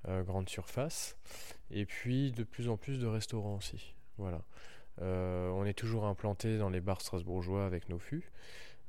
euh, 0.08 0.22
grande 0.24 0.48
surface, 0.48 1.16
et 1.70 1.86
puis 1.86 2.32
de 2.32 2.44
plus 2.44 2.68
en 2.68 2.76
plus 2.76 2.98
de 2.98 3.06
restaurants 3.06 3.56
aussi. 3.56 3.94
Voilà. 4.18 4.42
Euh, 5.02 5.48
on 5.50 5.64
est 5.64 5.74
toujours 5.74 6.06
implanté 6.06 6.58
dans 6.58 6.70
les 6.70 6.80
bars 6.80 7.00
strasbourgeois 7.00 7.64
avec 7.66 7.88
nos 7.88 7.98
fûts. 8.00 8.30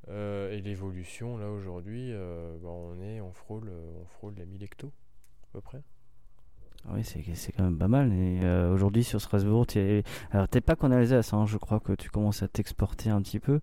Euh, 0.07 0.51
et 0.53 0.61
l'évolution, 0.61 1.37
là, 1.37 1.49
aujourd'hui, 1.51 2.11
euh, 2.11 2.57
bah, 2.61 2.69
on 2.69 2.99
est, 3.01 3.21
on 3.21 3.31
frôle, 3.31 3.69
on 4.01 4.05
frôle 4.05 4.33
les 4.35 4.45
1000 4.45 4.63
hectos, 4.63 4.91
à 5.43 5.47
peu 5.53 5.61
près. 5.61 5.81
Ah 6.87 6.91
Oui, 6.93 7.03
c'est 7.03 7.51
quand 7.51 7.63
même 7.63 7.77
pas 7.77 7.89
mal. 7.89 8.11
Et 8.13 8.39
euh, 8.41 8.71
aujourd'hui 8.73 9.03
sur 9.03 9.19
Strasbourg, 9.19 9.67
t'es 9.67 10.03
alors 10.31 10.47
t'es 10.47 10.61
pas 10.61 10.75
qu'en 10.77 10.91
Alsace, 10.91 11.33
hein, 11.33 11.45
je 11.45 11.57
crois 11.57 11.79
que 11.81 11.91
tu 11.93 12.09
commences 12.09 12.41
à 12.41 12.47
t'exporter 12.47 13.09
un 13.09 13.21
petit 13.21 13.39
peu. 13.39 13.59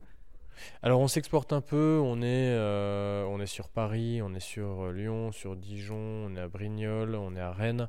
Alors 0.82 1.00
on 1.00 1.08
s'exporte 1.08 1.52
un 1.52 1.62
peu, 1.62 1.98
on 2.02 2.18
est, 2.22 2.50
euh, 2.50 3.24
on 3.24 3.40
est 3.40 3.46
sur 3.46 3.68
Paris, 3.70 4.20
on 4.22 4.34
est 4.34 4.40
sur 4.40 4.84
euh, 4.86 4.92
Lyon, 4.92 5.32
sur 5.32 5.56
Dijon, 5.56 5.96
on 5.96 6.36
est 6.36 6.40
à 6.40 6.48
Brignoles, 6.48 7.14
on 7.14 7.34
est 7.36 7.40
à 7.40 7.52
Rennes. 7.52 7.88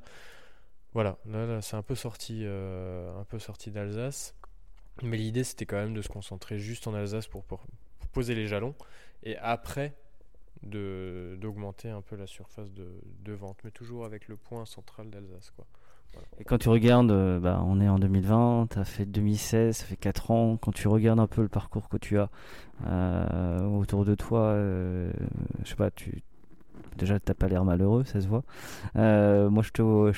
Voilà, 0.94 1.18
là, 1.26 1.46
là, 1.46 1.62
c'est 1.62 1.76
un 1.76 1.84
peu 1.84 1.96
sorti, 1.96 2.42
euh, 2.44 3.14
un 3.20 3.24
peu 3.26 3.38
sorti 3.40 3.70
d'Alsace. 3.70 4.34
Mais 5.04 5.18
l'idée 5.18 5.44
c'était 5.44 5.66
quand 5.66 5.76
même 5.78 5.94
de 5.94 6.02
se 6.02 6.10
concentrer 6.10 6.58
juste 6.58 6.88
en 6.88 6.94
Alsace 6.94 7.28
pour, 7.28 7.44
pour- 7.44 7.66
poser 8.08 8.36
les 8.36 8.48
jalons 8.48 8.76
et 9.24 9.38
après 9.38 9.93
d'augmenter 10.63 11.89
un 11.89 12.02
peu 12.02 12.15
la 12.15 12.28
surface 12.28 12.72
de, 12.74 13.34
vente, 13.34 13.58
mais 13.63 13.72
toujours 13.72 14.06
avec 14.06 14.28
le 14.28 14.38
point 14.38 14.65
central 14.65 15.10
d'Alsace 15.10 15.52
quoi. 15.52 15.65
Et 16.39 16.43
quand 16.43 16.58
tu 16.58 16.70
regardes, 16.70 17.12
euh, 17.12 17.39
bah, 17.39 17.62
on 17.65 17.80
est 17.80 17.89
en 17.89 18.00
2020, 18.00 18.67
t'as 18.70 18.86
fait 18.86 19.06
2016, 19.06 19.78
ça 19.78 19.86
fait 19.86 19.98
4 19.98 20.32
ans. 20.32 20.58
Quand 20.58 20.72
tu 20.72 20.88
regardes 20.88 21.20
un 21.20 21.28
peu 21.28 21.41
le 21.41 21.48
parcours 21.48 21.89
que 21.89 21.98
tu 21.98 22.17
as 22.17 22.30
euh, 22.88 23.65
autour 23.67 24.06
de 24.06 24.15
toi, 24.15 24.39
euh, 24.39 25.12
je 25.63 25.70
sais 25.70 25.76
pas, 25.76 25.91
tu 25.91 26.24
déjà 26.98 27.20
t'as 27.20 27.34
pas 27.34 27.48
l'air 27.48 27.64
malheureux, 27.64 28.04
ça 28.04 28.20
se 28.22 28.28
voit. 28.28 28.44
Euh, 28.96 29.50
moi, 29.50 29.64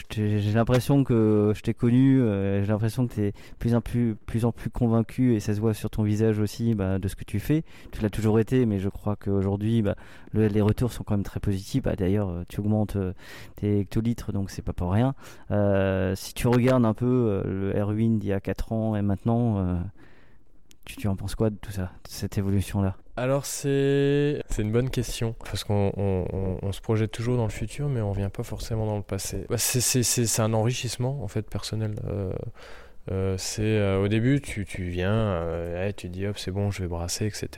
j'ai 0.09 0.51
l'impression 0.53 1.03
que 1.03 1.53
je 1.55 1.61
t'ai 1.61 1.73
connu, 1.73 2.21
euh, 2.21 2.61
j'ai 2.61 2.67
l'impression 2.71 3.07
que 3.07 3.13
t'es 3.13 3.33
plus 3.59 3.75
en 3.75 3.81
plus, 3.81 4.15
en 4.43 4.51
plus 4.51 4.69
convaincu 4.69 5.35
et 5.35 5.39
ça 5.39 5.53
se 5.53 5.59
voit 5.59 5.73
sur 5.73 5.89
ton 5.89 6.03
visage 6.03 6.39
aussi 6.39 6.73
bah, 6.75 6.97
de 6.99 7.07
ce 7.07 7.15
que 7.15 7.23
tu 7.23 7.39
fais. 7.39 7.63
Tu 7.91 8.01
l'as 8.01 8.09
toujours 8.09 8.39
été, 8.39 8.65
mais 8.65 8.79
je 8.79 8.89
crois 8.89 9.15
qu'aujourd'hui, 9.15 9.81
bah, 9.81 9.95
le- 10.33 10.47
les 10.47 10.61
retours 10.61 10.91
sont 10.91 11.03
quand 11.03 11.15
même 11.15 11.23
très 11.23 11.39
positifs. 11.39 11.83
Bah, 11.83 11.95
D'ailleurs, 11.95 12.43
tu 12.47 12.59
augmentes 12.61 12.95
euh, 12.95 13.13
tes 13.57 13.79
hectolitres, 13.79 14.31
donc 14.31 14.49
c'est 14.49 14.61
pas 14.61 14.73
pour 14.73 14.91
rien. 14.91 15.13
Si 16.15 16.33
tu 16.33 16.47
regardes 16.47 16.85
un 16.85 16.93
peu 16.93 17.41
le 17.45 17.75
Erwin 17.75 18.17
d'il 18.19 18.29
y 18.29 18.33
a 18.33 18.39
4 18.39 18.71
ans 18.71 18.95
et 18.95 19.01
maintenant, 19.01 19.79
tu, 20.97 21.07
en 21.07 21.15
penses 21.15 21.35
quoi 21.35 21.49
de 21.49 21.55
tout 21.55 21.71
ça, 21.71 21.91
de 22.03 22.09
cette 22.09 22.37
évolution-là? 22.37 22.95
Alors 23.15 23.45
c'est 23.45 24.41
une 24.57 24.71
bonne 24.71 24.89
question 24.89 25.35
parce 25.43 25.65
qu'on 25.65 25.91
on, 25.95 26.71
se 26.71 26.79
projette 26.79 27.11
toujours 27.11 27.35
dans 27.35 27.43
le 27.43 27.49
futur 27.49 27.89
mais 27.89 27.99
on 27.99 28.13
vient 28.13 28.29
pas 28.29 28.43
forcément 28.43 28.85
dans 28.85 28.95
le 28.95 29.03
passé. 29.03 29.45
Bah, 29.49 29.57
c'est 29.57 30.39
un 30.39 30.53
enrichissement 30.53 31.21
en 31.21 31.27
fait 31.27 31.41
personnel. 31.41 31.95
Euh, 32.05 32.31
euh, 33.11 33.35
c'est 33.37 33.63
euh, 33.63 34.01
au 34.01 34.07
début 34.07 34.39
tu 34.39 34.65
tu 34.65 34.83
viens, 34.83 35.43
tu 35.97 36.07
dis 36.07 36.27
hop 36.27 36.37
c'est 36.37 36.51
bon 36.51 36.71
je 36.71 36.81
vais 36.81 36.87
brasser 36.87 37.25
etc. 37.25 37.49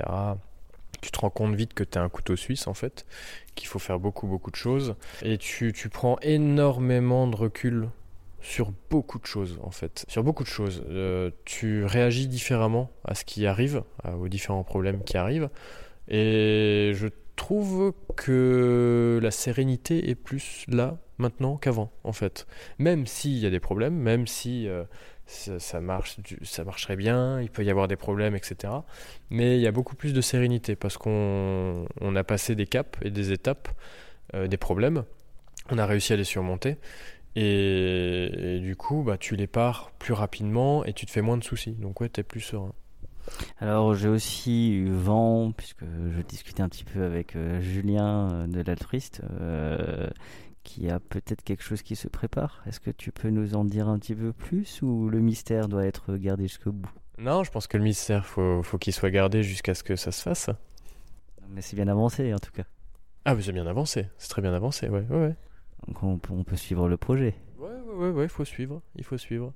Tu 1.02 1.12
te 1.12 1.20
rends 1.20 1.30
compte 1.30 1.54
vite 1.54 1.74
que 1.74 1.84
tu 1.84 1.98
es 1.98 2.02
un 2.02 2.10
couteau 2.10 2.36
suisse 2.36 2.66
en 2.68 2.74
fait, 2.74 3.06
qu'il 3.54 3.68
faut 3.68 3.80
faire 3.80 4.00
beaucoup 4.00 4.26
beaucoup 4.26 4.50
de 4.50 4.56
choses 4.56 4.96
et 5.22 5.38
tu 5.38 5.74
tu 5.74 5.90
prends 5.90 6.18
énormément 6.24 7.28
de 7.28 7.36
recul 7.36 7.90
sur 8.42 8.72
beaucoup 8.90 9.20
de 9.20 9.26
choses 9.26 9.60
en 9.64 9.72
fait. 9.72 10.06
Sur 10.08 10.24
beaucoup 10.24 10.44
de 10.44 10.50
choses. 10.50 10.84
Euh, 10.90 11.32
tu 11.46 11.86
réagis 11.86 12.28
différemment 12.28 12.92
à 13.06 13.16
ce 13.16 13.24
qui 13.26 13.46
arrive, 13.46 13.84
aux 14.20 14.28
différents 14.28 14.64
problèmes 14.64 15.04
qui 15.04 15.18
arrivent. 15.18 15.50
Et 16.08 16.92
je 16.94 17.08
trouve 17.36 17.94
que 18.16 19.20
la 19.22 19.32
sérénité 19.32 20.10
est 20.10 20.16
plus 20.16 20.66
là 20.68 20.98
maintenant 21.18 21.58
qu'avant, 21.58 21.92
en 22.04 22.14
fait. 22.14 22.46
Même 22.80 23.06
s'il 23.06 23.38
y 23.38 23.46
a 23.46 23.50
des 23.50 23.60
problèmes, 23.60 23.96
même 23.96 24.28
si 24.28 24.68
euh, 24.68 24.84
ça, 25.26 25.80
marche, 25.80 26.18
ça 26.44 26.64
marcherait 26.64 26.98
bien, 26.98 27.42
il 27.42 27.50
peut 27.50 27.64
y 27.64 27.70
avoir 27.70 27.88
des 27.88 27.96
problèmes, 27.96 28.36
etc. 28.36 28.74
Mais 29.30 29.58
il 29.58 29.62
y 29.62 29.68
a 29.68 29.72
beaucoup 29.72 29.96
plus 29.96 30.14
de 30.14 30.22
sérénité 30.22 30.76
parce 30.76 30.98
qu'on 30.98 31.86
on 32.02 32.16
a 32.16 32.24
passé 32.24 32.56
des 32.56 32.68
caps 32.68 33.00
et 33.02 33.12
des 33.12 33.32
étapes, 33.32 33.70
euh, 34.34 34.48
des 34.48 34.58
problèmes. 34.58 35.06
On 35.70 35.78
a 35.78 35.86
réussi 35.86 36.12
à 36.12 36.18
les 36.18 36.24
surmonter. 36.26 36.78
Et, 37.36 38.56
et 38.58 38.60
du 38.60 38.76
coup, 38.76 39.04
bah, 39.04 39.18
tu 39.18 39.36
les 39.36 39.48
pars 39.48 39.92
plus 40.00 40.14
rapidement 40.14 40.84
et 40.84 40.94
tu 40.94 41.06
te 41.06 41.12
fais 41.12 41.22
moins 41.22 41.38
de 41.38 41.44
soucis. 41.44 41.74
Donc 41.74 42.02
ouais, 42.02 42.10
t'es 42.10 42.24
plus 42.24 42.42
serein. 42.42 42.74
Alors 43.60 43.94
j'ai 43.94 44.10
aussi 44.10 44.72
eu 44.72 44.90
vent, 44.90 45.52
puisque 45.52 45.84
je 45.84 46.22
discutais 46.22 46.62
un 46.62 46.70
petit 46.70 46.84
peu 46.84 47.04
avec 47.04 47.36
euh, 47.36 47.62
Julien 47.62 48.30
euh, 48.32 48.48
de 48.48 48.62
l'altruiste, 48.62 49.22
euh, 49.40 50.10
qui 50.64 50.90
a 50.90 51.00
peut-être 51.00 51.44
quelque 51.44 51.64
chose 51.64 51.82
qui 51.82 51.96
se 51.96 52.08
prépare. 52.08 52.62
Est-ce 52.66 52.80
que 52.80 52.92
tu 52.92 53.12
peux 53.12 53.30
nous 53.30 53.56
en 53.56 53.64
dire 53.64 53.88
un 53.88 54.00
petit 54.00 54.16
peu 54.16 54.34
plus 54.34 54.82
ou 54.82 55.10
le 55.10 55.20
mystère 55.20 55.68
doit 55.68 55.86
être 55.86 56.18
gardé 56.18 56.48
jusqu'au 56.48 56.72
bout? 56.72 56.92
Non, 57.18 57.44
je 57.44 57.52
pense 57.52 57.68
que 57.68 57.78
le 57.78 57.84
mystère, 57.84 58.26
faut, 58.26 58.64
faut 58.64 58.78
qu'il 58.78 58.94
soit 58.94 59.12
gardé 59.12 59.44
jusqu'à 59.44 59.76
ce 59.76 59.84
que 59.84 59.96
ça 59.96 60.12
se 60.12 60.24
fasse. 60.24 60.50
Mais 61.50 61.62
c'est 61.62 61.76
bien 61.76 61.88
avancé 61.88 62.34
en 62.34 62.40
tout 62.40 62.52
cas. 62.52 62.64
Ah, 63.26 63.36
mais 63.36 63.44
c'est 63.44 63.52
bien 63.52 63.68
avancé. 63.68 64.08
C'est 64.18 64.30
très 64.30 64.42
bien 64.42 64.54
avancé, 64.54 64.90
ouais, 64.90 65.06
ouais, 65.10 65.18
ouais. 65.18 65.36
Donc 65.88 66.04
on, 66.04 66.18
peut- 66.18 66.34
on 66.34 66.44
peut 66.44 66.56
suivre 66.56 66.88
le 66.88 66.98
projet. 66.98 67.36
Ouais, 67.60 67.68
ouais, 67.70 67.96
ouais, 67.96 68.10
ouais, 68.12 68.28
faut 68.28 68.46
suivre. 68.46 68.82
Il 68.96 69.04
faut 69.04 69.18
suivre. 69.18 69.54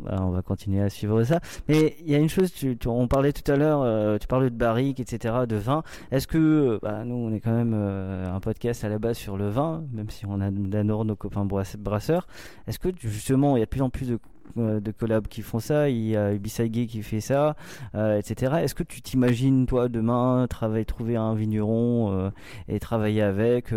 Bah, 0.00 0.16
on 0.20 0.30
va 0.30 0.42
continuer 0.42 0.80
à 0.82 0.90
suivre 0.90 1.24
ça. 1.24 1.40
Mais 1.66 1.96
il 2.04 2.10
y 2.10 2.14
a 2.14 2.18
une 2.18 2.28
chose, 2.28 2.52
tu, 2.52 2.76
tu- 2.76 2.88
on 2.88 3.08
parlait 3.08 3.32
tout 3.32 3.50
à 3.50 3.56
l'heure, 3.56 3.80
euh, 3.82 4.18
tu 4.18 4.26
parlais 4.28 4.50
de 4.50 4.54
barriques, 4.54 5.00
etc., 5.00 5.34
de 5.48 5.56
vin. 5.56 5.82
Est-ce 6.12 6.26
que, 6.28 6.78
bah, 6.82 7.04
nous, 7.04 7.14
on 7.16 7.32
est 7.32 7.40
quand 7.40 7.54
même 7.54 7.72
euh, 7.74 8.30
un 8.32 8.38
podcast 8.38 8.84
à 8.84 8.88
la 8.90 8.98
base 8.98 9.16
sur 9.16 9.36
le 9.36 9.48
vin, 9.48 9.82
même 9.92 10.10
si 10.10 10.24
on 10.26 10.40
a 10.40 10.50
d'abord 10.50 11.04
nos 11.04 11.16
copains 11.16 11.44
brasse- 11.46 11.76
brasseurs. 11.78 12.28
Est-ce 12.68 12.78
que 12.78 12.90
justement, 13.00 13.56
il 13.56 13.60
y 13.60 13.62
a 13.62 13.66
de 13.66 13.70
plus 13.70 13.82
en 13.82 13.90
plus 13.90 14.08
de, 14.08 14.18
euh, 14.58 14.78
de 14.78 14.90
collabs 14.92 15.26
qui 15.26 15.42
font 15.42 15.58
ça, 15.58 15.88
il 15.88 16.06
y 16.06 16.16
a 16.16 16.32
Ibisagé 16.32 16.86
qui 16.86 17.02
fait 17.02 17.20
ça, 17.22 17.56
etc. 17.94 18.56
Est-ce 18.62 18.74
que 18.76 18.84
tu 18.84 19.00
t'imagines, 19.02 19.66
toi, 19.66 19.88
demain, 19.88 20.46
travailler, 20.48 20.84
trouver 20.84 21.16
un 21.16 21.34
vigneron 21.34 22.30
et 22.68 22.78
travailler 22.78 23.22
avec 23.22 23.72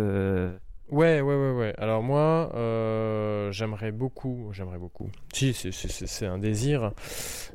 Ouais, 0.92 1.22
ouais, 1.22 1.34
ouais, 1.34 1.52
ouais. 1.52 1.74
Alors 1.78 2.02
moi, 2.02 2.52
euh, 2.54 3.50
j'aimerais 3.50 3.92
beaucoup, 3.92 4.50
j'aimerais 4.52 4.76
beaucoup. 4.76 5.08
Si, 5.32 5.54
c'est- 5.54 6.26
un 6.26 6.36
désir 6.38 6.92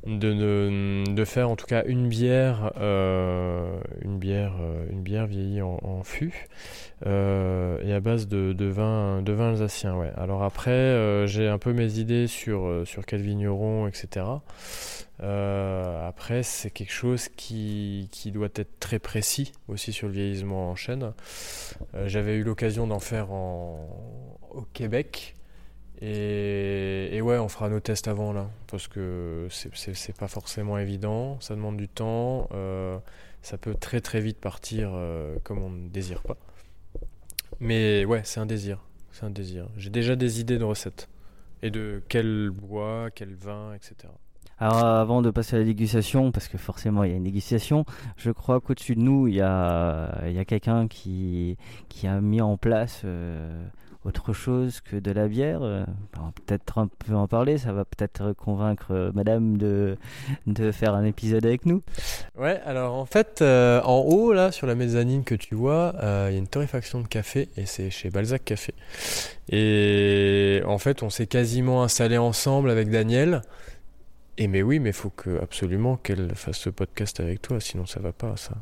de, 0.08 0.34
de, 0.34 1.14
de 1.14 1.24
faire 1.26 1.48
en 1.52 1.56
tout 1.56 1.68
cas 1.68 1.84
une 1.86 2.10
bière, 2.10 2.74
euh, 2.82 3.80
une 4.02 4.18
bière, 4.18 4.56
euh, 4.60 4.88
une 4.90 5.04
bière 5.04 5.28
vieillie 5.28 5.62
en, 5.62 5.78
en 5.84 6.02
fût 6.04 6.48
euh, 7.06 7.78
et 7.84 7.94
à 7.94 8.00
base 8.00 8.28
de, 8.28 8.54
de 8.54 8.66
vin, 8.66 9.22
de 9.22 9.34
vin 9.34 9.52
alsacien. 9.52 9.96
Ouais. 9.96 10.12
Alors 10.18 10.42
après, 10.42 10.72
euh, 10.72 11.28
j'ai 11.28 11.48
un 11.48 11.60
peu 11.60 11.74
mes 11.74 12.00
idées 12.00 12.26
sur 12.26 12.66
euh, 12.66 12.86
sur 12.86 13.06
quel 13.06 13.22
vigneron, 13.22 13.88
etc. 13.88 14.26
Euh, 15.22 16.08
après, 16.08 16.44
c'est 16.44 16.70
quelque 16.70 16.92
chose 16.92 17.28
qui, 17.30 18.08
qui 18.12 18.32
doit 18.32 18.50
être 18.56 18.80
très 18.80 19.00
précis 19.00 19.52
aussi 19.68 19.92
sur 19.92 20.08
le 20.08 20.14
vieillissement 20.14 20.70
en 20.70 20.76
chêne. 20.76 21.14
Euh, 21.96 22.08
J'avais 22.08 22.36
eu 22.36 22.44
l'occasion 22.44 22.86
d'en 22.88 23.00
faire 23.00 23.32
au 23.32 24.62
Québec. 24.74 25.36
Et, 26.02 27.20
ouais, 27.24 27.38
on 27.40 27.48
fera 27.50 27.70
nos 27.70 27.80
tests 27.80 28.08
avant 28.08 28.32
là, 28.32 28.50
parce 28.68 28.88
que 28.88 29.48
c'est- 29.50 30.16
pas 30.16 30.28
forcément 30.28 30.78
évident, 30.78 31.40
ça 31.42 31.56
demande 31.56 31.78
du 31.78 31.88
temps, 31.88 32.48
euh, 32.54 33.00
ça 33.42 33.58
peut 33.58 33.74
très 33.74 34.00
très 34.00 34.22
vite 34.22 34.38
partir 34.40 34.92
comme 35.44 35.58
on 35.64 35.72
ne 35.72 35.90
désire 35.90 36.22
pas. 36.22 36.38
Mais 37.60 38.06
ouais, 38.06 38.22
c'est 38.26 38.40
un 38.40 38.46
désir, 38.46 38.80
c'est 39.12 39.24
un 39.26 39.32
désir. 39.32 39.68
J'ai 39.78 39.90
déjà 39.90 40.16
des 40.16 40.40
idées 40.40 40.60
de 40.60 40.64
recettes, 40.64 41.10
et 41.64 41.72
de 41.72 42.04
quel 42.10 42.52
bois, 42.52 43.10
quel 43.16 43.34
vin, 43.34 43.74
etc. 43.74 43.96
Alors 44.60 44.84
avant 44.84 45.22
de 45.22 45.30
passer 45.30 45.56
à 45.56 45.60
la 45.60 45.66
dégustation, 45.66 46.32
parce 46.32 46.48
que 46.48 46.58
forcément 46.58 47.04
il 47.04 47.12
y 47.12 47.14
a 47.14 47.18
une 47.18 47.24
dégustation, 47.24 47.86
je 48.16 48.32
crois 48.32 48.60
qu'au-dessus 48.60 48.96
de 48.96 49.02
nous 49.02 49.28
il 49.28 49.36
y 49.36 49.42
a, 49.42 50.22
il 50.26 50.34
y 50.34 50.40
a 50.40 50.46
quelqu'un 50.46 50.88
qui, 50.88 51.58
qui 51.90 52.08
a 52.08 52.20
mis 52.22 52.42
en 52.42 52.58
place 52.58 53.02
euh, 53.06 53.64
autre 54.04 54.34
chose 54.34 54.82
que 54.82 54.96
de 54.96 55.12
la 55.12 55.28
bière. 55.28 55.60
Euh, 55.62 55.86
peut-être 56.46 56.80
un 56.80 56.88
peu 56.88 57.14
en 57.14 57.28
parler, 57.28 57.60
ça 57.60 57.72
va 57.72 57.86
peut-être 57.86 58.34
convaincre 58.34 58.88
euh, 58.92 59.12
madame 59.14 59.58
de, 59.58 59.96
de 60.48 60.72
faire 60.72 60.96
un 60.96 61.04
épisode 61.04 61.46
avec 61.46 61.68
nous. 61.68 61.84
Ouais, 62.36 62.60
alors 62.66 62.96
en 62.96 63.06
fait, 63.06 63.44
en 63.44 64.00
haut, 64.08 64.34
là, 64.34 64.52
sur 64.52 64.66
la 64.66 64.74
mezzanine 64.74 65.24
que 65.24 65.36
tu 65.36 65.54
vois, 65.54 65.94
il 66.02 66.34
y 66.34 66.36
a 66.36 66.38
une 66.38 66.48
torréfaction 66.48 67.02
de 67.02 67.08
café 67.08 67.50
et 67.58 67.68
c'est 67.68 67.92
chez 67.92 68.10
Balzac 68.10 68.44
Café. 68.44 68.74
Et 69.50 70.62
en 70.66 70.80
fait, 70.80 71.04
on 71.04 71.12
s'est 71.12 71.28
quasiment 71.28 71.84
installé 71.84 72.18
ensemble 72.18 72.72
avec 72.72 72.90
Daniel. 72.90 73.42
Et 74.40 74.48
mais 74.48 74.62
oui, 74.62 74.78
mais 74.78 74.92
faut 74.92 75.10
que 75.10 75.42
absolument 75.42 75.98
qu'elle 75.98 76.36
fasse 76.36 76.60
ce 76.60 76.70
podcast 76.70 77.20
avec 77.20 77.42
toi, 77.42 77.60
sinon 77.60 77.88
ça 77.88 78.00
va 78.00 78.14
pas, 78.14 78.38
ça. 78.38 78.54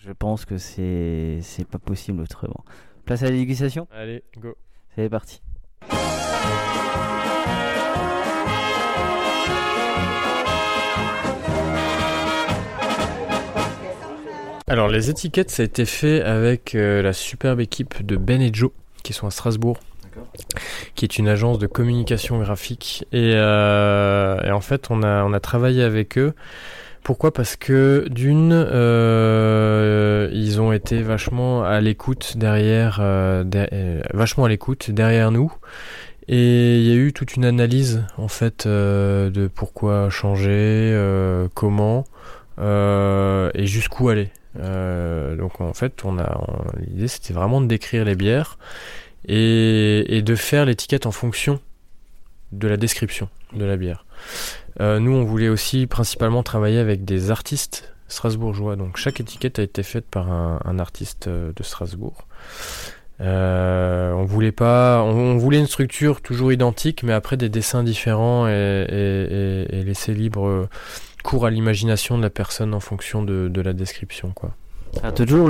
Je 0.00 0.10
pense 0.10 0.44
que 0.44 0.58
c'est 0.58 1.38
c'est 1.42 1.64
pas 1.66 1.78
possible 1.78 2.22
autrement. 2.22 2.64
Place 3.04 3.22
à 3.22 3.26
la 3.26 3.30
dégustation 3.32 3.86
Allez, 3.92 4.24
go. 4.38 4.56
C'est 4.96 5.08
parti. 5.08 5.40
Alors 14.66 14.88
les 14.88 15.08
étiquettes, 15.08 15.50
ça 15.50 15.62
a 15.62 15.66
été 15.66 15.84
fait 15.84 16.22
avec 16.22 16.74
euh, 16.74 17.00
la 17.00 17.12
superbe 17.12 17.60
équipe 17.60 18.04
de 18.04 18.16
Ben 18.16 18.42
et 18.42 18.52
Joe, 18.52 18.72
qui 19.04 19.12
sont 19.12 19.28
à 19.28 19.30
Strasbourg, 19.30 19.78
qui 20.94 21.04
est 21.04 21.18
une 21.18 21.28
agence 21.28 21.58
de 21.58 21.66
communication 21.66 22.38
graphique. 22.40 23.06
Et, 23.12 23.32
euh, 23.34 24.40
et 24.42 24.50
en 24.50 24.60
fait, 24.60 24.90
on 24.90 25.02
a, 25.02 25.24
on 25.24 25.32
a 25.32 25.40
travaillé 25.40 25.82
avec 25.82 26.18
eux. 26.18 26.34
Pourquoi? 27.02 27.32
Parce 27.32 27.56
que 27.56 28.06
d'une, 28.10 28.52
euh, 28.52 30.28
ils 30.32 30.60
ont 30.60 30.72
été 30.72 31.02
vachement 31.02 31.64
à 31.64 31.80
l'écoute 31.80 32.36
derrière, 32.36 32.98
euh, 33.00 33.42
vachement 34.14 34.44
à 34.44 34.48
l'écoute 34.48 34.90
derrière 34.90 35.32
nous. 35.32 35.52
Et 36.28 36.78
il 36.78 36.86
y 36.86 36.92
a 36.92 36.94
eu 36.94 37.12
toute 37.12 37.34
une 37.34 37.44
analyse 37.44 38.04
en 38.16 38.28
fait 38.28 38.68
de 38.68 39.50
pourquoi 39.52 40.08
changer, 40.08 40.96
comment 41.54 42.04
et 42.58 43.66
jusqu'où 43.66 44.08
aller. 44.08 44.30
Donc 44.54 45.60
en 45.60 45.74
fait, 45.74 46.04
on 46.04 46.20
a 46.20 46.40
l'idée 46.78 47.08
c'était 47.08 47.34
vraiment 47.34 47.60
de 47.60 47.66
décrire 47.66 48.04
les 48.04 48.14
bières 48.14 48.56
et, 49.26 50.16
et 50.16 50.22
de 50.22 50.34
faire 50.34 50.64
l'étiquette 50.64 51.06
en 51.06 51.12
fonction 51.12 51.60
de 52.52 52.68
la 52.68 52.76
description 52.76 53.28
de 53.54 53.64
la 53.64 53.76
bière. 53.76 54.04
Euh, 54.80 54.98
nous, 54.98 55.12
on 55.12 55.24
voulait 55.24 55.48
aussi 55.48 55.86
principalement 55.86 56.42
travailler 56.42 56.78
avec 56.78 57.04
des 57.04 57.30
artistes 57.30 57.92
strasbourgeois. 58.08 58.76
Donc 58.76 58.96
chaque 58.96 59.20
étiquette 59.20 59.58
a 59.58 59.62
été 59.62 59.82
faite 59.82 60.06
par 60.06 60.30
un, 60.30 60.60
un 60.64 60.78
artiste 60.78 61.28
euh, 61.28 61.52
de 61.56 61.62
Strasbourg. 61.62 62.26
Euh, 63.20 64.12
on 64.12 64.24
voulait 64.24 64.52
pas, 64.52 65.02
on, 65.02 65.36
voulait 65.36 65.60
une 65.60 65.66
structure 65.66 66.20
toujours 66.22 66.52
identique, 66.52 67.02
mais 67.04 67.12
après 67.12 67.36
des 67.36 67.48
dessins 67.48 67.84
différents 67.84 68.48
et, 68.48 68.52
et- 68.88 69.78
et- 69.78 69.84
laisser 69.84 70.12
libre 70.12 70.68
cours 71.22 71.46
à 71.46 71.50
l'imagination 71.50 72.18
de 72.18 72.22
la 72.22 72.30
personne 72.30 72.74
en 72.74 72.80
fonction 72.80 73.22
de, 73.22 73.48
de 73.48 73.60
la 73.60 73.74
description, 73.74 74.32
quoi. 74.32 74.56
Alors, 75.00 75.14
toujours 75.14 75.48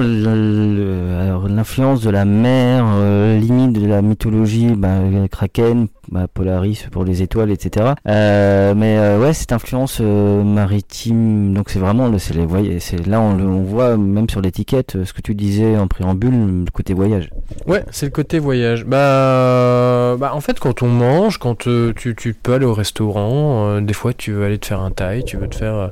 l'influence 1.49 2.01
de 2.01 2.11
la 2.11 2.25
mer, 2.25 2.87
euh, 2.89 3.39
limite 3.39 3.73
de 3.73 3.87
la 3.87 4.01
mythologie, 4.01 4.75
bah, 4.77 5.01
Kraken, 5.31 5.89
bah, 6.11 6.27
Polaris 6.33 6.87
pour 6.91 7.05
les 7.05 7.23
étoiles, 7.23 7.51
etc. 7.51 7.93
Euh, 8.09 8.75
mais 8.77 8.97
euh, 8.99 9.21
ouais, 9.21 9.33
cette 9.33 9.53
influence 9.53 9.99
euh, 10.01 10.43
maritime, 10.43 11.55
donc 11.55 11.71
c'est 11.71 11.79
vraiment, 11.79 12.09
le, 12.09 12.19
c'est 12.19 12.35
c'est 12.81 13.07
là 13.07 13.21
on, 13.21 13.37
le- 13.37 13.45
on 13.45 13.63
voit 13.63 13.97
même 13.97 14.29
sur 14.29 14.41
l'étiquette 14.41 15.05
ce 15.05 15.13
que 15.13 15.21
tu 15.21 15.35
disais 15.35 15.77
en 15.77 15.87
préambule, 15.87 16.65
le 16.65 16.71
côté 16.73 16.95
voyage. 16.95 17.31
Ouais, 17.67 17.85
c'est 17.91 18.07
le 18.07 18.13
côté 18.13 18.39
voyage. 18.39 18.85
Bah, 18.85 20.17
bah 20.19 20.33
en 20.35 20.41
fait, 20.41 20.59
quand 20.61 20.83
on 20.83 20.89
mange, 20.89 21.39
quand 21.39 21.57
tu, 21.59 22.15
tu 22.17 22.35
peux 22.35 22.55
aller 22.55 22.67
au 22.67 22.75
restaurant, 22.75 23.81
des 23.81 23.93
fois 23.95 24.13
tu 24.13 24.33
veux 24.33 24.45
aller 24.45 24.59
te 24.59 24.67
faire 24.67 24.81
un 24.81 24.91
thaï, 24.91 25.25
tu 25.25 25.37
veux 25.37 25.49
te 25.49 25.55
faire 25.57 25.91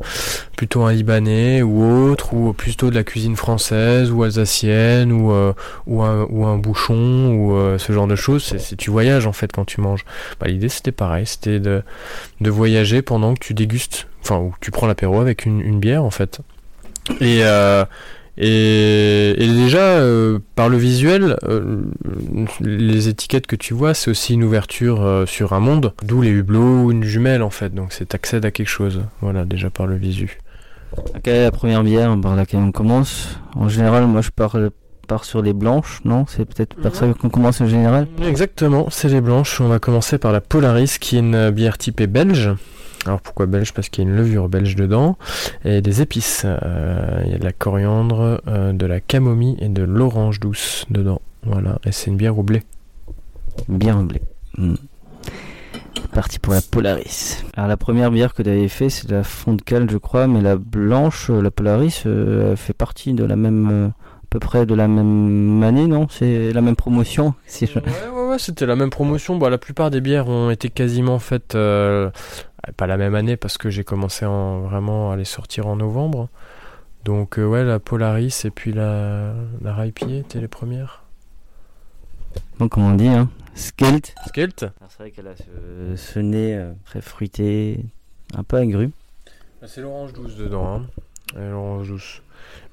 plutôt 0.56 0.82
un 0.82 0.92
libanais 0.92 1.62
ou 1.62 2.10
autre, 2.10 2.34
ou 2.34 2.52
plutôt 2.52 2.90
de 2.90 2.94
la 2.94 3.04
cuisine 3.04 3.36
française 3.36 4.10
ou 4.10 4.22
alsacienne, 4.22 5.12
ou, 5.12 5.30
un, 5.32 5.54
ou 5.86 6.44
un 6.44 6.56
bouchon, 6.58 7.34
ou 7.34 7.78
ce 7.78 7.92
genre 7.92 8.06
de 8.06 8.16
choses. 8.16 8.42
C'est- 8.58 8.76
tu 8.76 8.90
voyages 8.90 9.26
en 9.26 9.32
fait 9.32 9.52
quand 9.52 9.64
tu 9.64 9.80
manges. 9.80 9.99
Bah, 10.40 10.46
l'idée 10.48 10.68
c'était 10.68 10.92
pareil, 10.92 11.26
c'était 11.26 11.60
de, 11.60 11.82
voyager 12.40 13.02
pendant 13.02 13.34
que 13.34 13.40
tu 13.40 13.54
dégustes, 13.54 14.08
enfin, 14.22 14.38
ou 14.38 14.54
tu 14.60 14.70
prends 14.70 14.86
l'apéro 14.86 15.20
avec 15.20 15.46
une, 15.46 15.80
bière 15.80 16.04
en 16.04 16.10
fait. 16.10 16.40
Et, 17.20 17.40
euh, 17.42 17.84
déjà, 18.36 19.98
euh, 19.98 20.38
par 20.54 20.68
le 20.68 20.76
visuel, 20.76 21.36
euh, 21.44 21.82
les 22.60 23.08
étiquettes 23.08 23.46
que 23.46 23.56
tu 23.56 23.74
vois, 23.74 23.94
c'est 23.94 24.10
aussi 24.10 24.34
une 24.34 24.44
ouverture 24.44 25.24
sur 25.26 25.52
un 25.52 25.60
monde, 25.60 25.92
d'où 26.02 26.22
les 26.22 26.30
hublots 26.30 26.84
ou 26.84 26.92
une 26.92 27.04
jumelle 27.04 27.42
en 27.42 27.50
fait. 27.50 27.74
Donc 27.74 27.92
c'est 27.92 28.14
accède 28.14 28.44
à 28.44 28.50
quelque 28.50 28.68
chose, 28.68 29.02
voilà, 29.20 29.44
déjà 29.44 29.70
par 29.70 29.86
le 29.86 29.96
visu. 29.96 30.38
La 31.24 31.50
première 31.50 31.84
bière 31.84 32.16
par 32.20 32.34
laquelle 32.34 32.60
on 32.60 32.72
commence? 32.72 33.38
En 33.54 33.68
général, 33.68 34.06
moi 34.06 34.22
je 34.22 34.30
pars, 34.30 34.56
pars 35.10 35.24
sur 35.24 35.42
les 35.42 35.52
blanches, 35.52 36.00
non 36.04 36.24
C'est 36.28 36.44
peut-être 36.44 36.76
par 36.76 36.94
ça 36.94 37.12
qu'on 37.14 37.30
commence 37.30 37.60
en 37.60 37.66
général 37.66 38.06
Exactement, 38.24 38.86
c'est 38.90 39.08
les 39.08 39.20
blanches. 39.20 39.60
On 39.60 39.66
va 39.66 39.80
commencer 39.80 40.18
par 40.18 40.30
la 40.30 40.40
Polaris, 40.40 40.98
qui 41.00 41.16
est 41.16 41.18
une 41.18 41.50
bière 41.50 41.78
typée 41.78 42.06
belge. 42.06 42.52
Alors 43.06 43.20
pourquoi 43.20 43.46
belge? 43.46 43.72
Parce 43.72 43.88
qu'il 43.88 44.04
y 44.04 44.06
a 44.06 44.10
une 44.10 44.16
levure 44.16 44.48
belge 44.48 44.76
dedans 44.76 45.18
et 45.64 45.82
des 45.82 46.00
épices. 46.00 46.42
Euh, 46.44 47.22
il 47.26 47.32
y 47.32 47.34
a 47.34 47.38
de 47.38 47.44
la 47.44 47.50
coriandre, 47.50 48.40
euh, 48.46 48.72
de 48.72 48.86
la 48.86 49.00
camomille 49.00 49.56
et 49.58 49.68
de 49.68 49.82
l'orange 49.82 50.38
douce 50.38 50.86
dedans. 50.90 51.20
Voilà, 51.42 51.80
et 51.84 51.90
c'est 51.90 52.08
une 52.12 52.16
bière 52.16 52.38
au 52.38 52.44
blé. 52.44 52.62
Bière 53.68 53.98
au 53.98 54.04
blé. 54.04 54.22
Hmm. 54.58 54.76
Parti 56.12 56.38
pour 56.38 56.52
la 56.52 56.60
Polaris. 56.62 57.44
Alors 57.56 57.68
la 57.68 57.76
première 57.76 58.12
bière 58.12 58.32
que 58.32 58.44
tu 58.44 58.48
avais 58.48 58.68
fait, 58.68 58.90
c'est 58.90 59.10
la 59.10 59.24
Fontcal, 59.24 59.90
je 59.90 59.96
crois, 59.96 60.28
mais 60.28 60.40
la 60.40 60.54
blanche, 60.54 61.30
euh, 61.30 61.42
la 61.42 61.50
Polaris, 61.50 62.04
euh, 62.06 62.54
fait 62.54 62.74
partie 62.74 63.12
de 63.12 63.24
la 63.24 63.34
même, 63.34 63.92
peu 64.30 64.38
près 64.38 64.64
de 64.64 64.74
la 64.74 64.88
même 64.88 65.62
année, 65.62 65.86
non? 65.88 66.08
C'est 66.08 66.52
la 66.52 66.60
même 66.60 66.76
promotion. 66.76 67.34
Si 67.46 67.66
je... 67.66 67.80
Ouais, 67.80 67.84
ouais, 68.14 68.28
ouais, 68.30 68.38
c'était 68.38 68.64
la 68.64 68.76
même 68.76 68.90
promotion. 68.90 69.36
Bon, 69.36 69.48
la 69.48 69.58
plupart 69.58 69.90
des 69.90 70.00
bières 70.00 70.28
ont 70.28 70.50
été 70.50 70.70
quasiment 70.70 71.18
faites, 71.18 71.56
euh, 71.56 72.10
pas 72.76 72.86
la 72.86 72.96
même 72.96 73.16
année 73.16 73.36
parce 73.36 73.58
que 73.58 73.70
j'ai 73.70 73.82
commencé 73.84 74.24
en, 74.24 74.60
vraiment 74.60 75.10
à 75.10 75.16
les 75.16 75.24
sortir 75.24 75.66
en 75.66 75.76
novembre. 75.76 76.28
Donc 77.04 77.38
euh, 77.38 77.44
ouais, 77.46 77.64
la 77.64 77.80
Polaris 77.80 78.42
et 78.44 78.50
puis 78.50 78.72
la, 78.72 79.34
la 79.62 79.74
Raipier 79.74 80.18
étaient 80.20 80.40
les 80.40 80.48
premières. 80.48 81.02
Bon, 82.58 82.68
comme 82.68 82.84
on 82.84 82.94
dit, 82.94 83.08
hein. 83.08 83.28
Skelt. 83.54 84.14
Skelt 84.28 84.62
Alors, 84.62 84.90
C'est 84.90 84.98
vrai 84.98 85.10
qu'elle 85.10 85.26
a 85.26 85.34
ce, 85.36 85.96
ce 85.96 86.18
nez 86.20 86.54
euh, 86.54 86.72
très 86.84 87.00
fruité, 87.00 87.84
un 88.36 88.44
peu 88.44 88.58
agru. 88.58 88.90
Bah, 89.60 89.66
C'est 89.66 89.80
l'orange 89.80 90.12
douce 90.12 90.36
dedans. 90.36 90.74
Hein. 90.74 90.86
Et 91.36 91.50
L'orange 91.50 91.88
douce. 91.88 92.22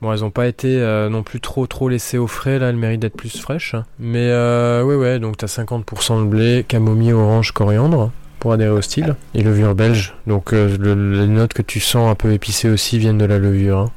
Bon, 0.02 0.14
elles 0.14 0.24
ont 0.24 0.30
pas 0.30 0.46
été 0.48 0.80
euh, 0.80 1.10
non 1.10 1.24
plus 1.24 1.40
trop 1.42 1.66
trop 1.66 1.90
laissées 1.90 2.18
au 2.20 2.28
frais, 2.28 2.60
là, 2.60 2.70
elles 2.70 2.76
méritent 2.76 3.00
d'être 3.02 3.18
plus 3.18 3.36
fraîches. 3.42 3.76
Mais 4.00 4.28
euh, 4.30 4.84
ouais, 4.84 4.96
ouais, 4.96 5.20
donc 5.20 5.38
t'as 5.38 5.48
50% 5.48 6.24
de 6.24 6.28
blé, 6.30 6.66
camomille, 6.68 7.14
orange, 7.14 7.52
coriandre 7.52 8.12
pour 8.40 8.54
adhérer 8.54 8.70
au 8.70 8.82
style. 8.82 9.16
Et 9.34 9.42
levure 9.42 9.74
belge. 9.74 10.14
Donc 10.28 10.54
euh, 10.54 10.78
le- 10.78 11.20
les 11.22 11.28
notes 11.28 11.54
que 11.54 11.64
tu 11.64 11.80
sens 11.80 12.12
un 12.12 12.16
peu 12.16 12.32
épicées 12.32 12.70
aussi 12.70 13.00
viennent 13.00 13.18
de 13.18 13.26
la 13.26 13.40
levure. 13.40 13.90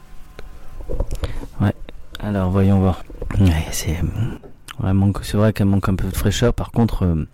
hein. 1.61 1.72
Alors 2.22 2.50
voyons 2.50 2.79
voir. 2.81 3.03
Ouais, 3.40 3.64
c'est 3.70 3.96
ouais, 4.83 4.92
vrai 5.35 5.53
qu'elle 5.53 5.66
manque 5.66 5.88
un 5.88 5.94
peu 5.94 6.07
de 6.09 6.16
fraîcheur. 6.16 6.53
Par 6.53 6.70
contre, 6.70 7.05
euh, 7.05 7.26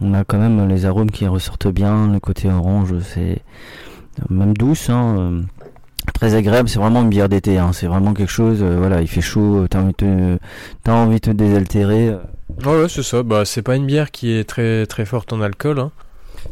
on 0.00 0.12
a 0.14 0.24
quand 0.24 0.38
même 0.38 0.68
les 0.68 0.84
arômes 0.84 1.10
qui 1.10 1.26
ressortent 1.26 1.68
bien. 1.68 2.12
Le 2.12 2.20
côté 2.20 2.50
orange, 2.50 2.94
c'est 3.00 3.40
même 4.28 4.54
douce, 4.56 4.90
hein, 4.90 5.42
très 6.14 6.34
agréable. 6.34 6.68
C'est 6.68 6.78
vraiment 6.78 7.02
une 7.02 7.08
bière 7.10 7.28
d'été. 7.28 7.58
Hein, 7.58 7.70
c'est 7.72 7.86
vraiment 7.86 8.14
quelque 8.14 8.30
chose. 8.30 8.58
euh, 8.62 8.76
voilà, 8.78 9.00
il 9.00 9.08
fait 9.08 9.20
chaud. 9.20 9.66
T'as 9.68 9.80
envie 9.80 9.92
de 9.98 10.38
te, 10.84 10.90
envie 10.90 11.14
de 11.16 11.20
te 11.20 11.30
désaltérer. 11.30 12.08
euh. 12.08 12.16
Ouais, 12.66 12.82
ouais, 12.82 12.88
c'est 12.88 13.02
ça. 13.02 13.22
Bah, 13.22 13.44
c'est 13.44 13.62
pas 13.62 13.76
une 13.76 13.86
bière 13.86 14.10
qui 14.10 14.32
est 14.32 14.44
très 14.44 14.84
très 14.86 15.04
forte 15.04 15.32
en 15.32 15.40
alcool. 15.40 15.78
Hein. 15.78 15.90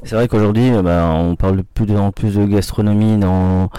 C'est 0.04 0.14
vrai 0.14 0.28
qu'aujourd'hui, 0.28 0.70
euh, 0.72 0.82
bah, 0.82 1.10
on 1.16 1.34
parle 1.34 1.56
de 1.58 1.62
plus 1.74 1.96
en 1.96 2.12
plus 2.12 2.36
de 2.36 2.44
gastronomie 2.46 3.18
dans 3.18 3.70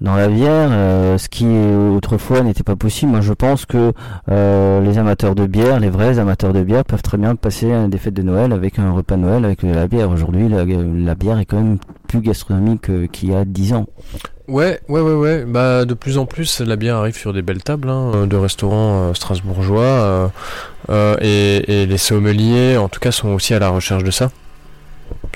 dans 0.00 0.16
la 0.16 0.28
bière, 0.28 0.68
euh, 0.72 1.16
ce 1.16 1.28
qui 1.28 1.46
autrefois 1.46 2.40
n'était 2.40 2.64
pas 2.64 2.74
possible. 2.74 3.12
Moi, 3.12 3.20
je 3.20 3.32
pense 3.32 3.66
que 3.66 3.92
euh, 4.30 4.80
les 4.80 4.98
amateurs 4.98 5.34
de 5.36 5.46
bière, 5.46 5.78
les 5.78 5.88
vrais 5.90 6.18
amateurs 6.18 6.52
de 6.52 6.62
bière, 6.62 6.84
peuvent 6.84 7.02
très 7.02 7.18
bien 7.18 7.36
passer 7.36 7.70
des 7.88 7.98
fêtes 7.98 8.14
de 8.14 8.22
Noël 8.22 8.52
avec 8.52 8.78
un 8.80 8.90
repas 8.92 9.16
de 9.16 9.20
Noël 9.22 9.44
avec 9.44 9.64
de 9.64 9.72
la 9.72 9.86
bière. 9.86 10.10
Aujourd'hui, 10.10 10.48
la, 10.48 10.64
la 10.64 11.14
bière 11.14 11.38
est 11.38 11.44
quand 11.44 11.58
même 11.60 11.78
plus 12.08 12.20
gastronomique 12.20 12.80
que- 12.82 13.06
qu'il 13.06 13.30
y 13.30 13.34
a 13.34 13.44
10 13.44 13.72
ans. 13.74 13.86
Ouais, 14.50 14.80
ouais, 14.88 15.00
ouais, 15.00 15.14
ouais. 15.14 15.44
Bah, 15.44 15.84
de 15.84 15.94
plus 15.94 16.18
en 16.18 16.26
plus, 16.26 16.60
la 16.60 16.74
bière 16.74 16.96
arrive 16.96 17.16
sur 17.16 17.32
des 17.32 17.40
belles 17.40 17.62
tables 17.62 17.88
hein, 17.88 18.10
euh, 18.14 18.26
de 18.26 18.36
restaurants 18.36 19.10
euh, 19.10 19.14
strasbourgeois. 19.14 20.32
euh, 20.90 21.16
et, 21.20 21.86
les 21.86 21.98
sommeliers, 21.98 22.76
en 22.76 22.88
tout 22.88 22.98
cas, 22.98 23.12
sont 23.12 23.28
aussi 23.28 23.54
à 23.54 23.60
la 23.60 23.68
recherche 23.68 24.02
de 24.02 24.10
ça. 24.10 24.32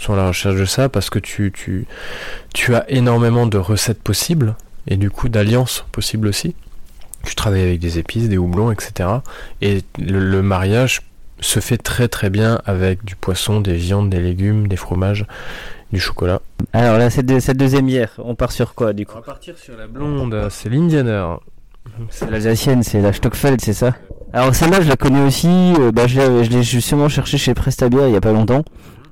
Sont 0.01 0.15
à 0.15 0.17
la 0.17 0.27
recherche 0.27 0.57
de 0.57 0.65
ça 0.65 0.89
parce 0.89 1.11
que 1.11 1.21
tu, 1.21 1.53
tu, 1.53 1.87
tu 2.53 2.75
as 2.75 2.91
énormément 2.91 3.47
de 3.47 3.57
recettes 3.57 4.03
possibles 4.03 4.57
et 4.89 4.97
du 4.97 5.11
coup 5.11 5.29
d'alliances 5.29 5.85
possibles 5.93 6.27
aussi. 6.27 6.57
Tu 7.25 7.37
travailles 7.37 7.63
avec 7.63 7.79
des 7.79 8.01
épices, 8.01 8.29
des 8.29 8.37
houblons, 8.37 8.73
etc. 8.73 9.09
Et 9.63 9.83
le 9.99 10.43
mariage 10.43 11.03
se 11.41 11.61
fait 11.61 11.79
très 11.79 12.09
très 12.09 12.31
bien 12.31 12.61
avec 12.67 13.05
du 13.05 13.15
poisson, 13.15 13.61
des 13.61 13.75
viandes, 13.75 14.11
des 14.11 14.21
légumes, 14.21 14.67
des 14.67 14.77
fromages, 14.77 15.25
du 15.93 16.01
chocolat. 16.01 16.41
Alors 16.73 16.99
là, 16.99 17.11
cette, 17.11 17.41
cette 17.41 17.57
deuxième 17.57 17.87
bière, 17.87 18.13
on 18.19 18.35
part 18.35 18.53
sur 18.53 18.75
quoi 18.75 18.93
du 18.93 19.07
coup 19.07 19.13
On 19.15 19.21
va 19.21 19.25
partir 19.27 19.57
sur 19.59 19.77
la 19.77 19.87
blonde, 19.87 20.49
c'est 20.51 20.69
l'Indianer. 20.69 21.25
C'est 22.11 22.31
l'Alsacienne, 22.31 22.83
c'est 22.83 23.01
la 23.03 23.13
Stockfeld, 23.13 23.61
c'est 23.61 23.75
ça 23.75 23.95
Alors 24.33 24.55
celle-là, 24.55 24.81
je 24.81 24.89
la 24.89 24.97
connais 24.97 25.21
aussi. 25.21 25.75
euh, 25.79 25.93
bah, 25.93 26.07
je 26.07 26.19
l'ai 26.19 26.45
je 26.45 26.51
l'ai 26.51 26.63
justement 26.63 27.09
cherché 27.09 27.37
chez 27.37 27.53
Prestabia 27.55 28.09
il 28.09 28.15
y 28.15 28.17
a 28.17 28.21
pas 28.23 28.33
longtemps. 28.33 28.65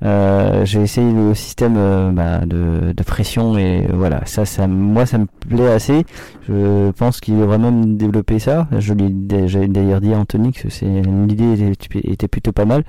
Euh, 0.03 0.65
j'ai 0.65 0.81
essayé 0.81 1.11
le 1.13 1.33
système 1.33 1.75
euh, 1.77 2.11
bah, 2.11 2.45
de, 2.45 2.91
de 2.91 3.03
pression 3.03 3.57
et 3.57 3.87
voilà, 3.93 4.21
ça, 4.25 4.45
ça, 4.45 4.67
moi, 4.67 5.05
ça 5.05 5.17
me 5.17 5.25
plaît 5.25 5.71
assez. 5.71 6.05
Je 6.49 6.91
pense 6.91 7.21
qu'il 7.21 7.37
devrait 7.39 7.57
même 7.57 7.95
développer 7.95 8.39
ça. 8.39 8.67
Je 8.77 8.93
lui 8.93 9.05
ai- 9.31 9.47
j'avais 9.47 9.67
d'ailleurs 9.67 10.01
dit 10.01 10.13
à 10.13 10.19
Anthony 10.19 10.51
que 10.51 10.69
c'est 10.69 10.85
l'idée 10.85 11.71
était, 12.03 12.27
plutôt 12.27 12.51
pas 12.51 12.65
mal. 12.65 12.83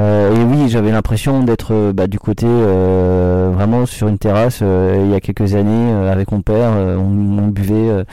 Euh, 0.00 0.34
et 0.34 0.44
oui, 0.44 0.68
j'avais 0.68 0.90
l'impression 0.90 1.44
d'être 1.44 1.72
euh, 1.72 1.92
bah, 1.92 2.08
du 2.08 2.18
côté 2.18 2.46
vraiment 2.46 3.86
sur 3.86 4.08
une 4.08 4.18
terrasse. 4.18 4.60
il 4.60 5.10
y 5.10 5.14
a 5.14 5.20
quelques 5.20 5.54
années, 5.54 5.92
avec 5.92 6.32
mon 6.32 6.42
père, 6.42 6.70
on, 6.72 7.48
buvait. 7.48 8.04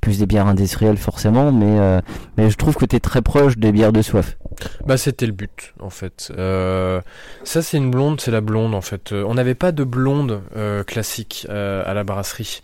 plus 0.00 0.18
des 0.18 0.26
bières 0.26 0.46
industrielles 0.46 0.96
forcément, 0.96 1.52
mais, 1.52 2.00
mais 2.36 2.50
je 2.50 2.56
trouve 2.56 2.76
que 2.76 2.84
tu 2.86 2.96
es 2.96 3.00
très 3.00 3.22
proche 3.22 3.58
des 3.58 3.72
bières 3.72 3.92
de 3.92 4.02
soif. 4.02 4.36
Bah 4.86 4.96
c'était 4.96 5.26
le 5.26 5.32
but 5.32 5.74
en 5.80 5.90
fait. 5.90 6.32
Euh, 6.36 7.00
ça 7.44 7.62
c'est 7.62 7.76
une 7.76 7.90
blonde, 7.90 8.20
c'est 8.20 8.30
la 8.30 8.40
blonde 8.40 8.74
en 8.74 8.80
fait. 8.80 9.12
Euh, 9.12 9.24
on 9.26 9.34
n'avait 9.34 9.54
pas 9.54 9.72
de 9.72 9.84
blonde 9.84 10.42
euh, 10.56 10.84
classique 10.84 11.46
à 11.48 11.94
la 11.94 12.04
brasserie. 12.04 12.62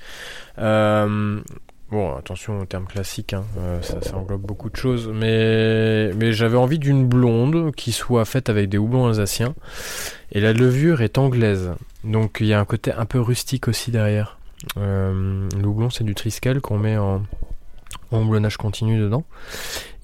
Bon 1.90 2.16
attention 2.16 2.61
au 2.61 2.64
terme 2.64 2.87
classique, 2.87 3.35
hein, 3.35 3.44
ça, 3.83 4.16
englobe 4.16 4.40
beaucoup 4.40 4.70
de 4.70 4.74
choses, 4.74 5.11
mais 5.14 6.12
mais 6.14 6.33
j'avais 6.33 6.57
envie 6.57 6.78
d'une 6.78 7.07
blonde 7.07 7.72
qui 7.76 7.92
soit 7.92 8.24
faite 8.24 8.48
avec 8.48 8.68
des 8.68 8.78
houblons 8.78 9.07
alsaciens 9.07 9.54
et 10.33 10.40
la 10.40 10.52
levure 10.52 11.02
est 11.02 11.18
anglaise, 11.18 11.72
donc 12.02 12.38
il 12.40 12.46
y 12.46 12.54
a 12.54 12.59
un 12.59 12.64
côté 12.64 12.90
un 12.90 13.04
peu 13.04 13.20
rustique 13.20 13.68
aussi 13.68 13.90
derrière. 13.90 14.38
Le 14.76 15.62
houblon 15.62 15.90
c'est 15.90 16.04
du 16.04 16.14
triskel 16.14 16.61
qu'on 16.61 16.78
met 16.78 16.96
en 16.96 17.22
houblonnage 18.20 18.57
continu 18.57 18.98
dedans. 18.98 19.24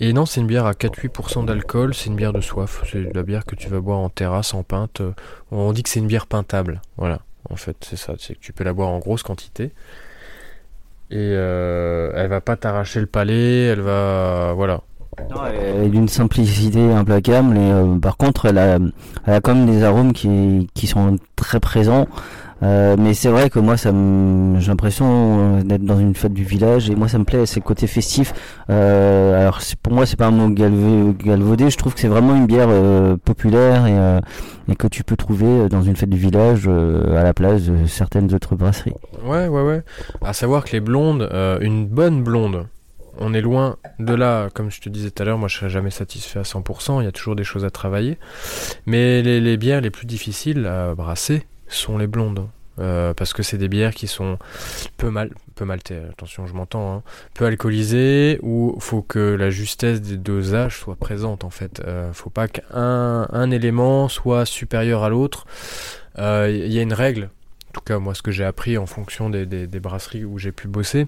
Et 0.01 0.13
non, 0.13 0.27
c'est 0.27 0.41
une 0.41 0.47
bière 0.47 0.67
à 0.67 0.73
4-8% 0.73 1.45
d'alcool, 1.45 1.95
c'est 1.95 2.07
une 2.07 2.17
bière 2.17 2.33
de 2.33 2.41
soif. 2.41 2.83
C'est 2.91 3.03
de 3.03 3.15
la 3.15 3.23
bière 3.23 3.45
que 3.45 3.55
tu 3.55 3.69
vas 3.69 3.81
boire 3.81 3.99
en 3.99 4.09
terrasse, 4.09 4.55
en 4.55 4.63
pinte. 4.63 5.01
Euh, 5.01 5.13
On 5.51 5.73
dit 5.73 5.83
que 5.83 5.89
c'est 5.89 6.01
une 6.01 6.07
bière 6.07 6.27
pintable. 6.27 6.81
Voilà, 6.97 7.21
en 7.51 7.57
fait, 7.57 7.77
c'est 7.83 7.97
ça. 7.97 8.15
C'est 8.19 8.35
que 8.35 8.41
tu 8.41 8.53
peux 8.53 8.65
la 8.65 8.73
boire 8.73 8.89
en 8.89 8.99
grosse 8.99 9.23
quantité. 9.23 9.73
Et 11.11 11.17
euh, 11.17 12.13
elle 12.15 12.29
va 12.29 12.41
pas 12.41 12.57
t'arracher 12.57 13.01
le 13.01 13.07
palais, 13.07 13.65
elle 13.65 13.81
va. 13.81 14.53
Voilà. 14.55 14.83
Elle 15.19 15.85
est 15.85 15.89
d'une 15.89 16.09
simplicité 16.09 16.93
implacable, 16.93 17.57
et 17.57 17.73
euh, 17.73 17.99
par 17.99 18.17
contre, 18.17 18.47
elle 18.47 18.59
a, 18.59 18.79
elle 19.27 19.35
a 19.35 19.41
quand 19.41 19.55
même 19.55 19.67
des 19.67 19.83
arômes 19.83 20.13
qui, 20.13 20.69
qui 20.73 20.87
sont 20.87 21.17
très 21.37 21.61
présents. 21.61 22.07
Euh, 22.63 22.97
mais 22.99 23.15
c'est 23.15 23.31
vrai 23.31 23.51
que 23.51 23.59
moi, 23.59 23.77
j'ai 23.77 24.69
l'impression 24.69 25.07
euh, 25.59 25.63
d'être 25.63 25.85
dans 25.85 25.99
une 25.99 26.15
fête 26.15 26.33
du 26.33 26.45
village, 26.45 26.91
et 26.91 26.95
moi, 26.95 27.09
ça 27.09 27.19
me 27.19 27.25
plaît, 27.25 27.47
c'est 27.47 27.61
le 27.61 27.65
côté 27.65 27.87
festif. 27.87 28.35
Euh, 28.69 29.41
alors, 29.41 29.61
pour 29.83 29.93
moi, 29.93 30.07
c'est 30.07 30.17
pas 30.17 30.27
un 30.27 30.31
mot 30.31 30.49
galvaudé. 30.51 31.71
Je 31.71 31.77
trouve 31.77 31.95
que 31.95 32.01
c'est 32.01 32.09
vraiment 32.09 32.35
une 32.37 32.47
bière 32.47 32.69
populaire 33.25 33.87
et, 33.87 34.77
que 34.77 34.87
tu 34.87 35.03
peux 35.03 35.17
trouver 35.17 35.69
dans 35.69 35.83
une 35.83 35.97
fête 35.97 36.11
du 36.11 36.17
village 36.17 36.69
à 36.69 37.23
la 37.25 37.35
place 37.35 37.65
de 37.65 37.87
certaines 37.87 38.33
autres 38.33 38.55
brasseries. 38.55 38.95
Ouais, 39.25 39.49
ouais, 39.49 39.63
ouais. 39.63 39.83
À 40.23 40.33
savoir 40.33 40.65
que 40.65 40.73
les 40.73 40.81
blondes, 40.81 41.29
une 41.61 41.87
bonne 41.87 42.23
blonde, 42.23 42.67
on 43.19 43.35
est 43.35 43.41
loin 43.41 43.77
de 43.99 44.15
là, 44.15 44.49
comme 44.55 44.71
je 44.71 44.81
te 44.81 44.89
disais 44.89 45.11
tout 45.11 45.23
à 45.23 45.27
l'heure, 45.27 45.39
moi 45.39 45.49
je 45.49 45.57
serais 45.57 45.71
jamais 45.71 45.91
satisfait 45.91 46.39
à 46.39 46.43
100%, 46.43 47.03
il 47.03 47.05
y 47.05 47.09
a 47.09 47.13
toujours 47.13 47.35
des 47.35 47.45
choses 47.45 47.65
à 47.65 47.71
travailler. 47.71 48.17
Mais 48.87 49.23
les 49.23 49.57
bières 49.57 49.81
les 49.81 49.91
plus 49.91 50.07
difficiles 50.07 50.67
à 50.67 50.95
brasser 50.95 51.45
sont 51.77 51.99
les 51.99 52.07
blondes. 52.07 52.49
Euh, 52.79 53.13
parce 53.13 53.35
que 53.35 53.43
c'est 53.43 53.59
des 53.59 53.69
bières 53.69 53.93
qui 53.93 54.07
sont 54.07 54.39
peu 54.97 55.11
mal, 55.11 55.31
peu 55.55 55.67
maltées, 55.67 55.99
attention 56.09 56.47
je 56.47 56.55
m'entends, 56.55 56.95
hein, 56.95 57.03
peu 57.35 57.45
alcoolisées, 57.45 58.39
où 58.43 58.75
faut 58.81 59.03
que 59.03 59.19
la 59.19 59.51
justesse 59.51 60.01
des 60.01 60.17
dosages 60.17 60.79
soit 60.79 60.97
présente 60.97 61.45
en 61.45 61.51
fait. 61.51 61.83
Euh, 61.85 62.11
faut 62.15 62.31
pas 62.31 62.49
qu'un 62.49 63.29
un 63.31 63.51
élément 63.51 64.09
soit 64.09 64.47
supérieur 64.47 65.03
à 65.03 65.11
l'autre. 65.11 65.47
Euh, 66.19 66.49
Il 66.49 66.73
y 66.73 66.79
a 66.79 66.83
une 66.83 66.95
règle, 66.95 67.29
en 67.69 67.73
tout 67.73 67.83
cas 67.83 67.99
moi 67.99 68.15
ce 68.15 68.23
que 68.23 68.31
j'ai 68.31 68.45
appris 68.45 68.79
en 68.79 68.87
fonction 68.87 69.29
des, 69.29 69.45
des, 69.45 69.67
des 69.67 69.81
brasseries 69.81 70.25
où 70.25 70.39
j'ai 70.39 70.53
pu 70.53 70.67
bosser, 70.67 71.07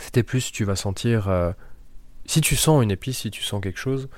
c'était 0.00 0.24
plus 0.24 0.50
tu 0.50 0.64
vas 0.64 0.76
sentir 0.76 1.28
euh, 1.28 1.52
si 2.24 2.40
tu 2.40 2.56
sens 2.56 2.82
une 2.82 2.90
épice, 2.90 3.18
si 3.18 3.30
tu 3.30 3.44
sens 3.44 3.62
quelque 3.62 3.78
chose, 3.78 4.08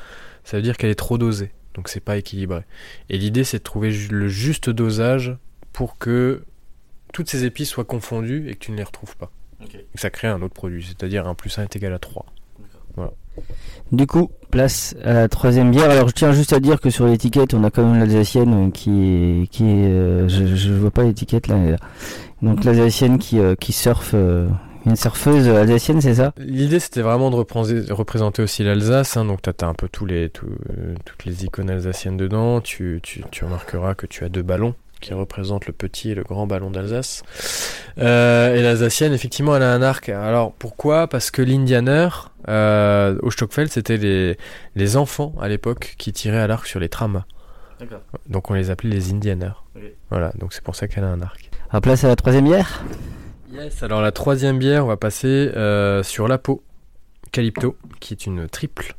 ça 0.43 0.57
veut 0.57 0.63
dire 0.63 0.79
qu'elle 0.79 0.91
est 0.91 0.95
trop 0.95 1.19
dosée, 1.19 1.51
donc 1.75 1.91
c'est 1.91 2.01
pas 2.01 2.17
équilibré. 2.17 2.63
Et 3.11 3.19
l'idée 3.19 3.45
c'est 3.45 3.59
de 3.59 3.65
trouver 3.65 3.91
le 3.91 4.29
juste 4.29 4.71
dosage 4.71 5.37
pour 5.73 5.99
que 5.99 6.45
toutes 7.13 7.29
ces 7.29 7.45
épices 7.45 7.71
soient 7.71 7.85
confondues 7.85 8.49
et 8.49 8.55
que 8.55 8.59
tu 8.59 8.73
ne 8.73 8.77
les 8.77 8.83
retrouves 8.83 9.17
pas. 9.17 9.31
Ça 9.95 10.11
crée 10.11 10.29
un 10.29 10.41
autre 10.43 10.55
produit, 10.55 10.85
c'est-à-dire 10.85 11.27
1 11.27 11.35
plus 11.35 11.59
1 11.59 11.65
est 11.65 11.77
égal 11.77 11.93
à 11.93 11.99
3. 11.99 12.27
Du 13.93 14.07
coup, 14.07 14.31
place 14.51 14.97
à 15.05 15.13
la 15.13 15.29
troisième 15.29 15.71
bière. 15.71 15.91
Alors 15.91 16.09
je 16.09 16.15
tiens 16.15 16.33
juste 16.33 16.53
à 16.53 16.61
dire 16.61 16.81
que 16.81 16.91
sur 16.91 17.07
l'étiquette, 17.07 17.55
on 17.55 17.63
a 17.65 17.71
quand 17.71 17.85
même 17.85 17.99
l'Alsacienne 17.99 18.73
qui 18.73 18.91
est, 18.91 19.47
qui 19.51 19.65
est, 19.65 19.87
euh, 19.87 20.29
je, 20.29 20.57
je 20.57 20.73
vois 20.73 20.91
pas 20.91 21.05
l'étiquette 21.05 21.47
là. 21.47 21.77
Donc 22.43 22.65
l'Alsacienne 22.65 23.19
qui, 23.19 23.39
euh, 23.39 23.55
qui 23.55 23.73
surfe, 23.73 24.13
euh, 24.15 24.49
une 24.87 24.97
surfeuse 24.97 25.49
alsacienne, 25.49 26.01
c'est 26.01 26.17
ça? 26.17 26.33
L'idée 26.39 26.81
c'était 26.81 27.03
vraiment 27.03 27.31
de 27.31 27.37
représenter, 27.37 27.93
représenter 27.93 28.43
aussi 28.43 28.63
l'Alsace, 28.65 29.17
hein, 29.17 29.25
donc 29.25 29.43
tu 29.43 29.51
as, 29.51 29.69
un 29.69 29.75
peu 29.75 29.89
tous 29.89 30.07
les, 30.07 30.25
euh, 30.25 30.95
toutes 31.05 31.25
les 31.25 31.45
icônes 31.45 31.71
alsaciennes 31.71 32.17
dedans, 32.17 32.61
tu, 32.61 33.01
tu, 33.03 33.23
tu 33.31 33.45
remarqueras 33.45 33.95
que 33.95 34.07
tu 34.07 34.25
as 34.25 34.29
deux 34.29 34.43
ballons 34.43 34.75
qui 35.01 35.15
représentent 35.15 35.67
le 35.67 35.73
petit 35.73 36.11
et 36.11 36.15
le 36.15 36.23
grand 36.23 36.47
ballon 36.47 36.71
d'Alsace. 36.71 37.23
Euh, 37.99 38.55
et 38.55 38.63
l'Alsacienne, 38.63 39.13
effectivement, 39.13 39.57
elle 39.57 39.63
a 39.63 39.73
un 39.73 39.83
arc. 39.83 40.09
Alors 40.09 40.53
pourquoi? 40.53 41.09
Parce 41.09 41.31
que 41.31 41.43
l'Indianer, 41.43 42.09
euh, 42.49 43.19
au 43.23 43.31
Stockfeld, 43.31 43.71
c'était 43.71 43.97
les, 43.97 44.37
les 44.77 44.97
enfants 44.97 45.35
à 45.41 45.49
l'époque 45.49 45.95
qui 45.99 46.13
tiraient 46.13 46.41
à 46.41 46.47
l'arc 46.47 46.67
sur 46.67 46.81
les 46.81 46.89
trams. 46.89 47.25
D'accord. 47.81 48.01
Donc 48.29 48.51
on 48.51 48.55
les 48.55 48.71
appelait 48.71 48.91
les 48.91 49.13
Indianers. 49.13 49.63
Voilà, 50.11 50.33
donc 50.37 50.53
c'est 50.53 50.63
pour 50.63 50.75
ça 50.75 50.89
qu'elle 50.89 51.05
a 51.05 51.09
un 51.09 51.23
arc. 51.23 51.51
À 51.71 51.81
place 51.81 52.03
à 52.03 52.09
la 52.09 52.17
troisième 52.17 52.45
bière? 52.45 52.83
Yes, 53.53 53.83
alors 53.83 54.03
la 54.03 54.13
troisième 54.13 54.59
bière, 54.59 54.85
on 54.85 54.89
va 54.89 54.97
passer 54.97 55.27
euh, 55.57 56.03
sur 56.03 56.29
la 56.29 56.39
peau 56.39 56.63
Calypto, 57.31 57.77
qui 58.01 58.15
est 58.15 58.27
une 58.27 58.49
triple. 58.49 58.97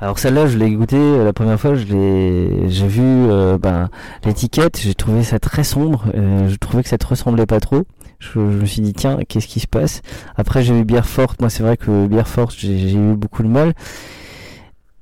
Alors 0.00 0.18
celle-là, 0.18 0.46
je 0.46 0.56
l'ai 0.56 0.70
goûté 0.70 0.96
euh, 0.96 1.24
la 1.24 1.32
première 1.32 1.58
fois, 1.58 1.74
je 1.74 1.84
l'ai, 1.84 2.70
j'ai 2.70 2.86
vu 2.86 3.02
euh, 3.02 3.58
ben, 3.58 3.88
l'étiquette, 4.24 4.78
j'ai 4.80 4.94
trouvé 4.94 5.24
ça 5.24 5.40
très 5.40 5.64
sombre, 5.64 6.04
euh, 6.14 6.48
je 6.48 6.54
trouvais 6.54 6.84
que 6.84 6.88
ça 6.88 6.98
te 6.98 7.06
ressemblait 7.06 7.46
pas 7.46 7.58
trop. 7.58 7.82
Je, 8.20 8.38
me 8.38 8.64
suis 8.64 8.80
dit 8.80 8.92
tiens, 8.92 9.18
qu'est-ce 9.28 9.48
qui 9.48 9.58
se 9.58 9.66
passe? 9.66 10.02
Après 10.36 10.62
j'ai 10.62 10.78
eu 10.78 10.84
bière 10.84 11.06
forte, 11.06 11.40
moi 11.40 11.50
c'est 11.50 11.64
vrai 11.64 11.76
que 11.76 12.06
bière 12.06 12.28
forte, 12.28 12.54
j'ai, 12.56 12.94
eu 12.94 13.14
beaucoup 13.14 13.42
de 13.42 13.48
mal. 13.48 13.74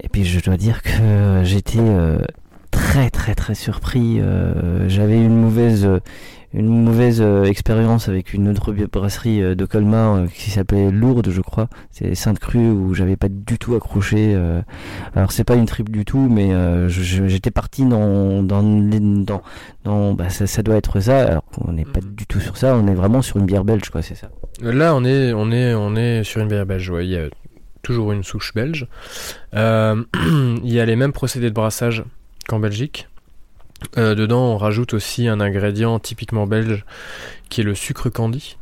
Et 0.02 0.08
puis 0.08 0.24
je 0.24 0.40
dois 0.40 0.56
dire 0.56 0.82
que 0.82 1.40
j'étais 1.42 1.80
très 2.70 3.10
très 3.10 3.34
très 3.34 3.54
surpris. 3.54 4.20
j'avais 4.86 5.16
une 5.16 5.40
mauvaise 5.40 5.88
une 6.56 6.84
mauvaise 6.84 7.20
euh, 7.20 7.44
expérience 7.44 8.08
avec 8.08 8.32
une 8.32 8.48
autre 8.48 8.72
brasserie 8.72 9.42
euh, 9.42 9.54
de 9.54 9.66
Colmar 9.66 10.14
euh, 10.14 10.26
qui 10.26 10.50
s'appelait 10.50 10.90
Lourdes, 10.90 11.30
je 11.30 11.42
crois. 11.42 11.68
C'est 11.90 12.14
Sainte-Crue 12.14 12.70
où 12.70 12.94
j'avais 12.94 13.16
pas 13.16 13.28
du 13.28 13.58
tout 13.58 13.74
accroché. 13.74 14.34
alors 15.14 15.32
c'est 15.32 15.44
pas 15.44 15.54
une 15.54 15.66
triple 15.66 15.92
du 15.92 16.04
tout, 16.04 16.28
mais 16.30 16.50
j'étais 16.88 17.50
parti 17.50 17.84
dans 17.84 18.42
dans 18.42 18.62
dans, 18.62 19.42
dans 19.84 20.14
bah, 20.14 20.30
ça, 20.30 20.46
ça 20.46 20.62
doit 20.62 20.76
être 20.76 21.00
ça. 21.00 21.26
Alors 21.26 21.44
qu'on 21.44 21.72
n'est 21.72 21.84
pas 21.84 22.00
du 22.00 22.26
tout 22.26 22.40
sur 22.40 22.56
ça, 22.56 22.74
on 22.74 22.86
est 22.86 22.94
vraiment 22.94 23.22
sur 23.22 23.36
une 23.36 23.46
bière 23.46 23.64
belge, 23.64 23.90
quoi. 23.90 24.02
C'est 24.02 24.14
ça. 24.14 24.28
Là, 24.60 24.94
on 24.94 25.04
est, 25.04 25.32
on 25.32 25.50
est, 25.52 25.74
on 25.74 25.94
est 25.96 26.24
sur 26.24 26.40
une 26.40 26.48
bière 26.48 26.66
belge. 26.66 26.88
ouais. 26.90 27.06
Il 27.06 27.10
y 27.10 27.16
a 27.16 27.26
toujours 27.82 28.12
une 28.12 28.24
souche 28.24 28.54
belge. 28.54 28.86
Il 29.52 30.72
y 30.72 30.80
a 30.80 30.86
les 30.86 30.96
mêmes 30.96 31.12
procédés 31.12 31.50
de 31.50 31.54
brassage 31.54 32.04
qu'en 32.48 32.58
Belgique. 32.58 33.08
Euh, 33.98 34.14
dedans, 34.14 34.52
on 34.52 34.56
rajoute 34.56 34.94
aussi 34.94 35.28
un 35.28 35.40
ingrédient 35.40 35.98
typiquement 35.98 36.46
belge 36.46 36.84
qui 37.48 37.60
est 37.60 37.64
le 37.64 37.74
sucre 37.74 38.08
candy, 38.08 38.56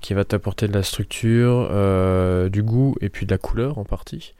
qui 0.00 0.14
va 0.14 0.24
t'apporter 0.24 0.68
de 0.68 0.72
la 0.72 0.82
structure, 0.82 1.68
euh, 1.70 2.48
du 2.48 2.62
goût 2.62 2.94
et 3.00 3.08
puis 3.08 3.26
de 3.26 3.30
la 3.30 3.38
couleur 3.38 3.78
en 3.78 3.84
partie, 3.84 4.34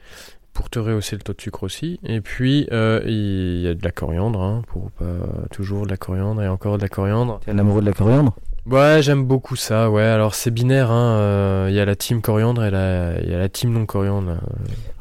pour 0.53 0.69
te 0.69 0.79
rehausser 0.79 1.15
le 1.15 1.21
taux 1.21 1.33
de 1.33 1.41
sucre 1.41 1.63
aussi. 1.63 1.99
Et 2.03 2.21
puis, 2.21 2.67
euh, 2.71 3.01
il 3.05 3.61
y 3.61 3.67
a 3.67 3.73
de 3.73 3.83
la 3.83 3.91
coriandre, 3.91 4.41
hein, 4.41 4.61
pour 4.67 4.91
pas 4.91 5.05
toujours 5.51 5.85
de 5.85 5.91
la 5.91 5.97
coriandre 5.97 6.41
et 6.41 6.47
encore 6.47 6.77
de 6.77 6.83
la 6.83 6.89
coriandre. 6.89 7.39
T'es 7.45 7.51
un 7.51 7.59
amoureux 7.59 7.81
de 7.81 7.87
la 7.87 7.93
coriandre? 7.93 8.35
Ouais, 8.69 8.99
j'aime 9.01 9.23
beaucoup 9.25 9.55
ça, 9.55 9.89
ouais. 9.89 10.03
Alors 10.03 10.35
c'est 10.35 10.51
binaire, 10.51 10.91
hein. 10.91 11.17
euh, 11.17 11.67
Il 11.69 11.75
y 11.75 11.79
a 11.79 11.85
la 11.85 11.95
team 11.95 12.21
coriandre 12.21 12.63
et 12.63 12.69
la, 12.69 13.19
il 13.23 13.29
y 13.29 13.33
a 13.33 13.39
la 13.39 13.49
team 13.49 13.71
non 13.73 13.87
coriandre. 13.87 14.35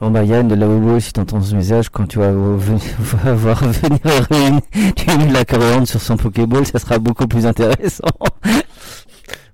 Bon 0.00 0.10
bah 0.10 0.24
Yann 0.24 0.48
de 0.48 0.54
la 0.54 0.66
Wobo, 0.66 0.98
si 0.98 1.12
t'entends 1.12 1.42
ce 1.42 1.54
message, 1.54 1.90
quand 1.90 2.06
tu 2.06 2.18
vas, 2.18 2.32
vo- 2.32 2.56
vas 2.56 3.34
voir 3.34 3.62
venir 3.62 4.26
une, 4.30 5.32
la 5.34 5.44
coriandre 5.44 5.86
sur 5.86 6.00
son 6.00 6.16
Pokéball, 6.16 6.64
ça 6.66 6.78
sera 6.78 6.98
beaucoup 6.98 7.26
plus 7.26 7.44
intéressant. 7.44 8.04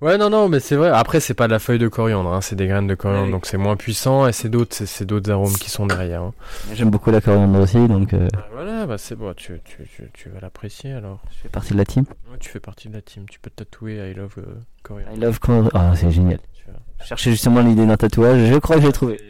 Ouais, 0.02 0.18
non, 0.18 0.28
non, 0.30 0.48
mais 0.48 0.60
c'est 0.60 0.76
vrai. 0.76 0.90
Après, 0.90 1.20
c'est 1.20 1.34
pas 1.34 1.46
de 1.46 1.52
la 1.52 1.58
feuille 1.58 1.78
de 1.78 1.88
coriandre, 1.88 2.32
hein. 2.32 2.40
C'est 2.40 2.54
des 2.56 2.66
graines 2.66 2.86
de 2.86 2.94
coriandre, 2.94 3.26
oui. 3.26 3.30
donc 3.32 3.46
c'est 3.46 3.56
moins 3.56 3.76
puissant 3.76 4.26
et 4.26 4.32
c'est 4.32 4.48
d'autres, 4.48 4.74
c'est, 4.76 4.86
c'est 4.86 5.04
d'autres 5.06 5.30
arômes 5.30 5.54
qui 5.54 5.70
sont 5.70 5.86
derrière. 5.86 6.22
hein. 6.22 6.34
J'aime 6.74 6.90
beaucoup 6.90 7.10
la 7.10 7.20
coriandre 7.20 7.58
aussi, 7.60 7.88
donc 7.88 8.12
euh, 8.12 8.28
Ah, 8.36 8.46
Voilà, 8.52 8.86
bah 8.86 8.98
c'est 8.98 9.16
bon. 9.16 9.32
Tu, 9.34 9.60
tu, 9.64 9.84
tu, 9.94 10.10
tu 10.12 10.28
vas 10.28 10.40
l'apprécier 10.40 10.92
alors. 10.92 11.20
je 11.30 11.38
fais 11.42 11.48
partie 11.48 11.72
de 11.72 11.78
la 11.78 11.84
team? 11.86 12.04
Ouais, 12.30 12.36
tu 12.38 12.50
fais 12.50 12.60
partie 12.60 12.88
de 12.88 12.94
la 12.94 13.02
team. 13.02 13.24
Tu 13.30 13.40
peux 13.40 13.50
te 13.50 13.62
tatouer 13.64 14.10
I 14.10 14.14
love 14.14 14.34
euh, 14.38 14.42
coriandre. 14.82 15.14
I 15.16 15.18
love 15.18 15.38
coriandre. 15.40 15.70
Ah, 15.74 15.92
c'est 15.96 16.10
génial. 16.10 16.38
Je 17.04 17.30
justement 17.30 17.60
l'idée 17.60 17.86
d'un 17.86 17.96
tatouage, 17.96 18.46
je 18.46 18.58
crois 18.58 18.76
que 18.76 18.82
j'ai 18.82 18.92
trouvé. 18.92 19.20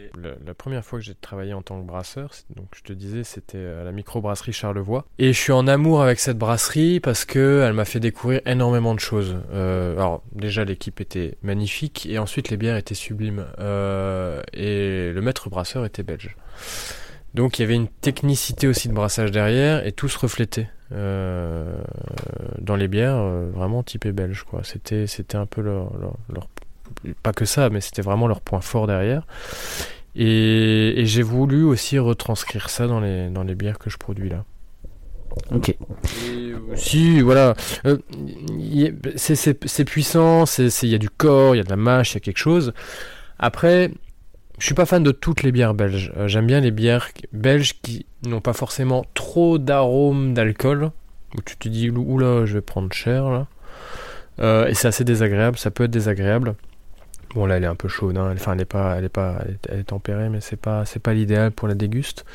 La, 0.45 0.53
première 0.55 0.83
fois 0.83 0.97
que 0.97 1.05
j'ai 1.05 1.13
travaillé 1.13 1.53
en 1.53 1.61
tant 1.61 1.79
que 1.79 1.85
brasseur, 1.85 2.31
donc 2.55 2.65
je 2.75 2.81
te 2.81 2.91
disais, 2.91 3.23
c'était 3.23 3.63
à 3.63 3.83
la 3.83 3.91
microbrasserie 3.91 4.51
Charlevoix. 4.51 5.05
Et 5.19 5.31
je 5.31 5.37
suis 5.39 5.51
en 5.51 5.67
amour 5.67 6.01
avec 6.01 6.19
cette 6.19 6.39
brasserie 6.39 6.99
parce 6.99 7.23
que 7.23 7.63
elle 7.63 7.73
m'a 7.73 7.85
fait 7.85 7.99
découvrir 7.99 8.41
énormément 8.47 8.95
de 8.95 8.99
choses. 8.99 9.35
Euh, 9.53 9.93
alors 9.93 10.23
déjà 10.31 10.65
l'équipe 10.65 10.99
était 11.01 11.37
magnifique 11.43 12.07
et 12.09 12.17
ensuite 12.17 12.49
les 12.49 12.57
bières 12.57 12.77
étaient 12.77 12.95
sublimes. 12.95 13.45
Euh, 13.59 14.41
et 14.53 15.11
le 15.13 15.21
maître 15.21 15.49
brasseur 15.49 15.85
était 15.85 16.03
belge. 16.03 16.35
Donc 17.35 17.59
il 17.59 17.61
y 17.61 17.65
avait 17.65 17.75
une 17.75 17.87
technicité 17.89 18.67
aussi 18.67 18.89
de 18.89 18.93
brassage 18.93 19.31
derrière 19.31 19.85
et 19.85 19.91
tout 19.91 20.09
se 20.09 20.17
reflétait 20.17 20.69
euh, 20.93 21.79
dans 22.59 22.75
les 22.75 22.87
bières 22.87 23.21
vraiment 23.53 23.83
typées 23.83 24.13
belges 24.13 24.43
quoi. 24.49 24.61
C'était 24.63 25.05
c'était 25.05 25.37
un 25.37 25.45
peu 25.45 25.61
leur, 25.61 25.95
leur, 25.99 26.15
leur- 26.33 26.47
pas 27.23 27.33
que 27.33 27.45
ça 27.45 27.69
mais 27.69 27.81
c'était 27.81 28.01
vraiment 28.01 28.27
leur 28.27 28.41
point 28.41 28.61
fort 28.61 28.87
derrière. 28.87 29.25
Et, 30.15 30.99
et 31.01 31.05
j'ai 31.05 31.21
voulu 31.21 31.63
aussi 31.63 31.99
retranscrire 31.99 32.69
ça 32.69 32.87
dans 32.87 32.99
les 32.99 33.29
dans 33.29 33.43
les 33.43 33.55
bières 33.55 33.77
que 33.79 33.89
je 33.89 33.97
produis 33.97 34.29
là. 34.29 34.43
Ok. 35.51 35.69
Et 35.69 36.53
aussi, 36.73 37.21
voilà, 37.21 37.53
euh, 37.85 37.97
c'est- 39.15 39.85
puissant, 39.85 40.45
il 40.57 40.89
y 40.89 40.95
a 40.95 40.97
du 40.97 41.11
corps, 41.11 41.53
il 41.53 41.59
y 41.59 41.61
a 41.61 41.63
de 41.63 41.69
la 41.69 41.75
mâche, 41.75 42.11
il 42.11 42.15
y 42.15 42.17
a 42.17 42.21
quelque 42.21 42.39
chose. 42.39 42.73
Après, 43.37 43.91
je 44.57 44.65
suis 44.65 44.73
pas 44.73 44.87
fan 44.87 45.03
de 45.03 45.11
toutes 45.11 45.43
les 45.43 45.51
bières 45.51 45.75
belges. 45.75 46.11
Euh, 46.17 46.27
J'aime 46.27 46.47
bien 46.47 46.59
les 46.59 46.71
bières 46.71 47.09
belges 47.33 47.75
qui 47.83 48.07
n'ont 48.25 48.41
pas 48.41 48.53
forcément 48.53 49.05
trop 49.13 49.59
d'arômes 49.59 50.33
d'alcool, 50.33 50.89
où 51.37 51.41
tu 51.45 51.55
te 51.55 51.69
dis, 51.69 51.91
oula, 51.91 52.45
je 52.45 52.55
vais 52.55 52.61
prendre 52.61 52.91
cher 52.91 53.29
là. 53.29 53.45
Euh, 54.39 54.65
et 54.67 54.73
c'est 54.73 54.87
assez 54.87 55.03
désagréable, 55.03 55.57
ça 55.59 55.69
peut 55.69 55.83
être 55.83 55.91
désagréable. 55.91 56.55
Bon 57.35 57.45
là 57.45 57.57
elle 57.57 57.63
est 57.63 57.67
un 57.67 57.75
peu 57.75 57.87
chaude, 57.87 58.17
hein. 58.17 58.31
enfin 58.33 58.53
elle 58.53 58.61
est 58.61 58.65
pas, 58.65 58.95
elle 58.97 59.05
est 59.05 59.09
pas, 59.09 59.37
elle 59.43 59.51
est, 59.51 59.67
elle 59.69 59.79
est 59.81 59.83
tempérée, 59.83 60.29
mais 60.29 60.39
c'est 60.41 60.55
pas, 60.55 60.85
c'est 60.85 61.01
pas 61.01 61.13
l'idéal 61.13 61.51
pour 61.51 61.67
la 61.67 61.75
déguste. 61.75 62.25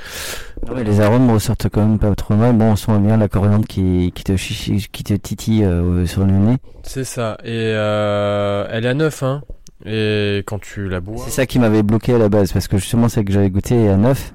Non, 0.67 0.75
mais 0.77 0.85
les 0.85 1.01
arômes 1.01 1.31
ressortent 1.31 1.69
quand 1.69 1.81
même 1.81 1.99
pas 1.99 2.15
trop 2.15 2.35
mal. 2.35 2.57
Bon, 2.57 2.73
on 2.73 2.77
sent 2.77 2.99
bien 2.99 3.17
la 3.17 3.29
coriandre 3.29 3.67
qui, 3.67 4.13
qui 4.15 4.25
te 4.25 4.37
chichi, 4.37 4.87
qui 4.93 5.03
te 5.03 5.15
titille 5.15 5.65
euh, 5.65 6.07
sur 6.07 6.25
le 6.25 6.33
nez. 6.33 6.57
C'est 6.83 7.05
ça. 7.05 7.39
Et 7.43 7.73
euh, 7.75 8.67
elle 8.71 8.85
est 8.85 8.89
à 8.89 8.95
9, 8.95 9.23
hein. 9.23 9.43
Et 9.85 10.45
quand 10.47 10.61
tu 10.61 10.89
la 10.89 11.01
bois. 11.01 11.23
C'est 11.25 11.33
ça 11.33 11.47
qui 11.47 11.59
m'avait 11.59 11.83
bloqué 11.83 12.15
à 12.15 12.19
la 12.19 12.29
base, 12.29 12.53
parce 12.53 12.69
que 12.69 12.77
justement, 12.77 13.09
c'est 13.09 13.25
que 13.25 13.33
j'avais 13.33 13.51
goûté 13.51 13.89
à 13.89 13.97
9. 13.97 14.35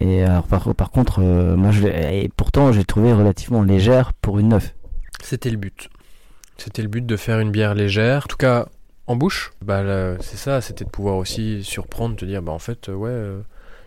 Et 0.00 0.22
alors, 0.22 0.44
par, 0.44 0.74
par 0.74 0.90
contre, 0.90 1.20
euh, 1.22 1.56
moi, 1.56 1.72
je 1.72 1.86
et 1.86 2.30
pourtant, 2.36 2.72
j'ai 2.72 2.84
trouvé 2.84 3.12
relativement 3.12 3.62
légère 3.62 4.12
pour 4.14 4.38
une 4.38 4.48
9. 4.48 4.74
C'était 5.22 5.50
le 5.50 5.56
but. 5.56 5.90
C'était 6.56 6.82
le 6.82 6.88
but 6.88 7.04
de 7.04 7.16
faire 7.16 7.40
une 7.40 7.50
bière 7.50 7.74
légère. 7.74 8.24
En 8.24 8.28
tout 8.28 8.36
cas, 8.36 8.66
en 9.08 9.16
bouche. 9.16 9.52
Bah, 9.64 9.82
c'est 10.20 10.36
ça. 10.36 10.60
C'était 10.60 10.84
de 10.84 10.90
pouvoir 10.90 11.16
aussi 11.16 11.64
surprendre, 11.64 12.14
te 12.14 12.24
dire, 12.24 12.42
bah, 12.42 12.52
en 12.52 12.58
fait, 12.58 12.88
euh, 12.88 12.94
ouais, 12.94 13.10
euh, 13.10 13.40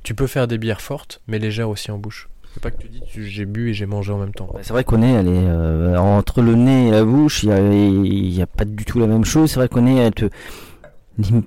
tu 0.03 0.13
peux 0.13 0.27
faire 0.27 0.47
des 0.47 0.57
bières 0.57 0.81
fortes, 0.81 1.21
mais 1.27 1.39
légères 1.39 1.69
aussi 1.69 1.91
en 1.91 1.97
bouche. 1.97 2.27
C'est 2.53 2.61
pas 2.61 2.71
que 2.71 2.81
tu 2.81 2.89
dis, 2.89 3.01
j'ai 3.15 3.45
bu 3.45 3.69
et 3.69 3.73
j'ai 3.73 3.85
mangé 3.85 4.11
en 4.11 4.17
même 4.17 4.33
temps. 4.33 4.53
C'est 4.61 4.73
vrai 4.73 4.83
qu'au 4.83 4.97
nez, 4.97 5.13
elle 5.13 5.27
est 5.27 5.47
euh, 5.47 5.95
entre 5.95 6.41
le 6.41 6.55
nez 6.55 6.89
et 6.89 6.91
la 6.91 7.05
bouche, 7.05 7.43
il 7.43 7.49
y 7.49 8.41
a, 8.41 8.43
a 8.43 8.45
pas 8.45 8.65
du 8.65 8.83
tout 8.83 8.99
la 8.99 9.07
même 9.07 9.23
chose. 9.23 9.51
C'est 9.51 9.55
vrai 9.55 9.69
qu'au 9.69 9.79
nez, 9.79 9.97
elle 9.97 10.13
te 10.13 10.25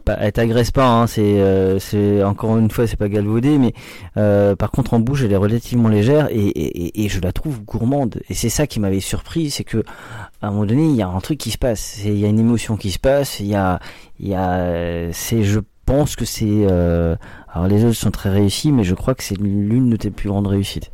elle 0.06 0.32
t'agresse 0.32 0.70
pas. 0.70 0.86
Hein, 0.86 1.06
c'est, 1.06 1.22
euh, 1.40 1.78
encore 2.24 2.58
une 2.58 2.70
fois, 2.70 2.86
c'est 2.86 2.96
pas 2.96 3.08
galvaudé, 3.08 3.58
mais 3.58 3.72
euh, 4.16 4.54
par 4.56 4.70
contre 4.70 4.94
en 4.94 5.00
bouche, 5.00 5.22
elle 5.24 5.32
est 5.32 5.36
relativement 5.36 5.88
légère 5.88 6.28
et, 6.30 6.36
et, 6.46 7.04
et- 7.04 7.08
je 7.08 7.20
la 7.20 7.32
trouve 7.32 7.62
gourmande. 7.64 8.20
Et 8.28 8.34
c'est 8.34 8.48
ça 8.48 8.66
qui 8.66 8.80
m'avait 8.80 9.00
surpris, 9.00 9.50
c'est 9.50 9.64
que 9.64 9.82
à 10.42 10.48
un 10.48 10.50
moment 10.50 10.66
donné, 10.66 10.84
il 10.88 10.96
y 10.96 11.02
a 11.02 11.08
un 11.08 11.20
truc 11.20 11.38
qui 11.38 11.50
se 11.50 11.58
passe. 11.58 12.00
Il 12.04 12.18
y 12.18 12.24
a 12.24 12.28
une 12.28 12.38
émotion 12.38 12.76
qui 12.76 12.90
se 12.90 12.98
passe. 12.98 13.40
Il 13.40 13.46
y 13.46 13.54
a, 13.54 13.80
y 14.20 14.34
a, 14.34 15.10
c'est, 15.12 15.42
je 15.44 15.60
pense 15.86 16.16
que 16.16 16.24
c'est. 16.24 16.44
euh, 16.48 17.14
alors 17.52 17.68
les 17.68 17.84
autres 17.84 17.94
sont 17.96 18.10
très 18.10 18.30
réussis, 18.30 18.72
mais 18.72 18.84
je 18.84 18.94
crois 18.94 19.14
que 19.14 19.22
c'est 19.22 19.36
l'une 19.38 19.90
de 19.90 19.96
tes 19.96 20.10
plus 20.10 20.28
grandes 20.28 20.46
réussites. 20.46 20.90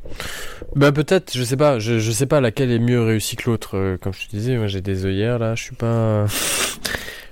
Bah 0.76 0.92
peut-être, 0.92 1.32
je 1.36 1.42
sais 1.42 1.56
pas, 1.56 1.78
je, 1.78 1.98
je 1.98 2.10
sais 2.12 2.26
pas 2.26 2.40
laquelle 2.40 2.70
est 2.70 2.78
mieux 2.78 3.00
réussie 3.02 3.36
que 3.36 3.48
l'autre. 3.50 3.76
Euh, 3.76 3.96
Comme 3.96 4.12
je 4.12 4.26
te 4.26 4.30
disais, 4.36 4.56
moi 4.56 4.66
j'ai 4.66 4.80
des 4.80 5.06
œillères 5.06 5.38
là, 5.38 5.54
je 5.54 5.62
suis 5.62 5.74
pas, 5.76 6.26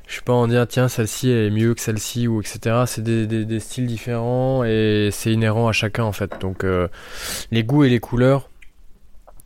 je 0.09 0.14
suis 0.14 0.22
pas 0.22 0.32
en 0.32 0.48
dire 0.48 0.66
tiens 0.66 0.88
celle-ci 0.88 1.30
elle 1.30 1.46
est 1.46 1.50
mieux 1.50 1.74
que 1.74 1.80
celle-ci 1.80 2.26
ou 2.26 2.40
etc. 2.40 2.84
C'est 2.86 3.02
des, 3.02 3.26
des, 3.26 3.44
des 3.44 3.61
styles 3.61 3.86
différents 3.86 4.64
et 4.64 5.11
c'est 5.12 5.32
inhérent 5.32 5.68
à 5.68 5.72
chacun 5.72 6.04
en 6.04 6.12
fait. 6.12 6.32
Donc 6.40 6.64
euh, 6.64 6.88
les 7.50 7.62
goûts 7.62 7.84
et 7.84 7.90
les 7.90 8.00
couleurs 8.00 8.48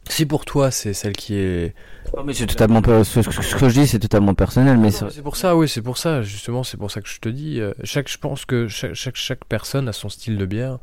Si 0.09 0.27
pour 0.27 0.45
toi 0.45 0.71
c'est 0.71 0.93
celle 0.95 1.13
qui 1.13 1.37
est 1.37 1.75
Non, 2.17 2.25
mais 2.25 2.35
c'est 2.35 2.47
totalement 2.47 2.83
ce, 3.05 3.57
que 3.57 3.69
je 3.69 3.81
dis, 3.81 3.87
c'est 3.87 3.99
totalement 4.01 4.35
personnel, 4.35 4.77
mais 4.77 4.91
c'est- 4.91 5.23
pour 5.23 5.37
ça, 5.37 5.57
oui, 5.57 5.69
c'est 5.69 5.81
pour 5.81 5.97
ça, 5.97 6.23
justement, 6.23 6.65
c'est 6.65 6.77
pour 6.77 6.91
ça 6.91 7.01
que 7.01 7.09
je 7.09 7.19
te 7.21 7.29
dis. 7.29 7.61
euh, 7.61 7.73
chaque, 7.85 8.09
je 8.11 8.19
pense 8.19 8.45
que 8.45 8.67
chaque, 8.69 8.95
chaque, 8.95 9.17
chaque 9.17 9.45
personne 9.45 9.89
a 9.89 9.93
son 9.93 10.09
style 10.09 10.37
de 10.37 10.45
bière 10.45 10.79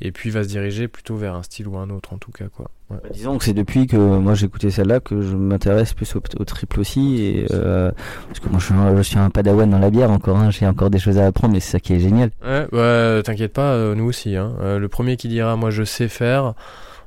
et 0.00 0.12
puis 0.12 0.30
va 0.30 0.44
se 0.44 0.48
diriger 0.48 0.86
plutôt 0.86 1.16
vers 1.16 1.34
un 1.34 1.42
style 1.42 1.66
ou 1.66 1.76
un 1.78 1.90
autre, 1.90 2.12
en 2.12 2.18
tout 2.18 2.30
cas, 2.30 2.44
quoi. 2.54 2.70
Ouais. 2.90 2.98
disons 3.12 3.36
que 3.38 3.44
c'est 3.44 3.52
depuis 3.52 3.86
que 3.86 3.96
moi 3.96 4.34
j'ai 4.34 4.46
écouté 4.46 4.70
celle-là 4.70 5.00
que 5.00 5.20
je 5.20 5.34
m'intéresse 5.36 5.92
plus 5.92 6.14
au, 6.16 6.22
au 6.38 6.44
triple 6.44 6.80
aussi, 6.80 7.22
et 7.22 7.46
euh, 7.52 7.90
parce 8.28 8.38
que 8.40 8.48
moi 8.48 8.58
je 8.60 8.64
suis, 8.66 8.74
un, 8.74 8.96
je 8.96 9.02
suis 9.02 9.18
un 9.18 9.28
padawan 9.30 9.68
dans 9.68 9.78
la 9.78 9.90
bière 9.90 10.10
encore, 10.10 10.36
hein, 10.38 10.50
j'ai 10.50 10.66
encore 10.66 10.88
des 10.90 10.98
choses 10.98 11.18
à 11.18 11.26
apprendre, 11.26 11.52
mais 11.54 11.60
c'est 11.60 11.72
ça 11.72 11.80
qui 11.80 11.94
est 11.94 12.00
génial. 12.00 12.30
Ouais, 12.44 12.66
ouais, 12.72 13.22
t'inquiète 13.24 13.52
pas, 13.54 13.72
euh, 13.72 13.94
nous 13.94 14.04
aussi. 14.04 14.36
Hein. 14.36 14.54
Euh, 14.60 14.78
le 14.78 14.88
premier 14.88 15.16
qui 15.16 15.28
dira, 15.28 15.56
moi, 15.56 15.70
je 15.70 15.82
sais 15.82 16.08
faire, 16.08 16.54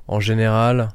en 0.08 0.20
général, 0.20 0.90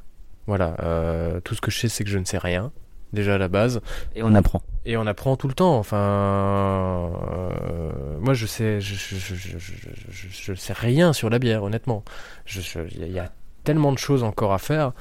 voilà, 0.47 0.75
euh, 0.81 1.41
tout 1.41 1.55
ce 1.55 1.61
que 1.61 1.69
je 1.69 1.77
sais, 1.77 1.89
c'est 1.89 2.05
que 2.05 2.09
je 2.09 2.17
ne 2.17 2.23
sais 2.23 2.37
rien, 2.37 2.71
déjà 3.11 3.35
à 3.35 3.37
la 3.37 3.49
base. 3.49 3.81
Et 4.15 4.23
on 4.23 4.33
apprend. 4.33 4.61
Et 4.85 4.95
on 4.95 5.05
apprend 5.05 5.35
tout 5.35 5.49
le 5.49 5.53
temps. 5.53 5.77
Enfin, 5.77 5.97
euh, 5.97 7.91
moi, 8.19 8.33
je 8.33 8.45
sais, 8.45 8.79
je, 8.79 8.95
je, 8.95 10.53
sais 10.53 10.73
rien 10.73 11.11
sur 11.11 11.29
la 11.29 11.37
bière, 11.37 11.63
honnêtement. 11.63 12.03
Il 12.55 13.11
y 13.11 13.19
a 13.19 13.29
tellement 13.65 13.91
de 13.91 13.97
choses 13.97 14.23
encore 14.23 14.53
à 14.53 14.57
faire, 14.57 14.93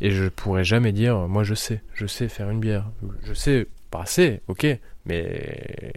et 0.00 0.10
je 0.10 0.28
pourrais 0.28 0.64
jamais 0.64 0.92
dire, 0.92 1.28
moi, 1.28 1.44
je 1.44 1.54
sais, 1.54 1.82
je 1.92 2.06
sais 2.06 2.28
faire 2.28 2.48
une 2.48 2.60
bière. 2.60 2.86
Je 3.24 3.34
sais 3.34 3.66
pas 3.90 4.00
assez, 4.00 4.40
ok, 4.48 4.66
mais 5.04 5.92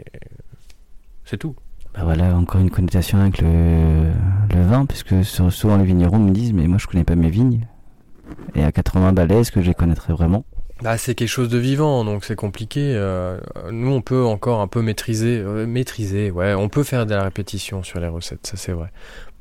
c'est 1.23 1.37
tout. 1.37 1.55
Bah 1.93 2.01
voilà, 2.03 2.35
encore 2.35 2.59
une 2.59 2.69
connotation 2.69 3.19
avec 3.19 3.41
le, 3.41 4.11
le 4.53 4.61
vin, 4.63 4.85
puisque 4.85 5.23
souvent 5.23 5.77
les 5.77 5.85
vignerons 5.85 6.19
me 6.19 6.31
disent, 6.31 6.51
mais 6.51 6.67
moi 6.67 6.77
je 6.77 6.85
connais 6.85 7.05
pas 7.05 7.15
mes 7.15 7.29
vignes. 7.29 7.65
Et 8.57 8.63
à 8.63 8.71
80 8.71 9.13
balais, 9.13 9.41
est-ce 9.41 9.51
que 9.51 9.61
je 9.61 9.67
les 9.67 9.75
connaîtrais 9.75 10.13
vraiment? 10.13 10.43
Bah, 10.81 10.97
c'est 10.97 11.15
quelque 11.15 11.27
chose 11.29 11.49
de 11.49 11.57
vivant, 11.59 12.03
donc 12.03 12.25
c'est 12.25 12.35
compliqué. 12.35 12.93
euh, 12.95 13.39
nous, 13.71 13.91
on 13.91 14.01
peut 14.01 14.23
encore 14.23 14.61
un 14.61 14.67
peu 14.67 14.81
maîtriser, 14.81 15.39
euh, 15.39 15.65
maîtriser, 15.67 16.31
ouais. 16.31 16.53
On 16.53 16.67
peut 16.69 16.83
faire 16.83 17.05
de 17.05 17.13
la 17.15 17.23
répétition 17.23 17.83
sur 17.83 17.99
les 17.99 18.07
recettes, 18.07 18.45
ça 18.45 18.57
c'est 18.57 18.71
vrai, 18.73 18.91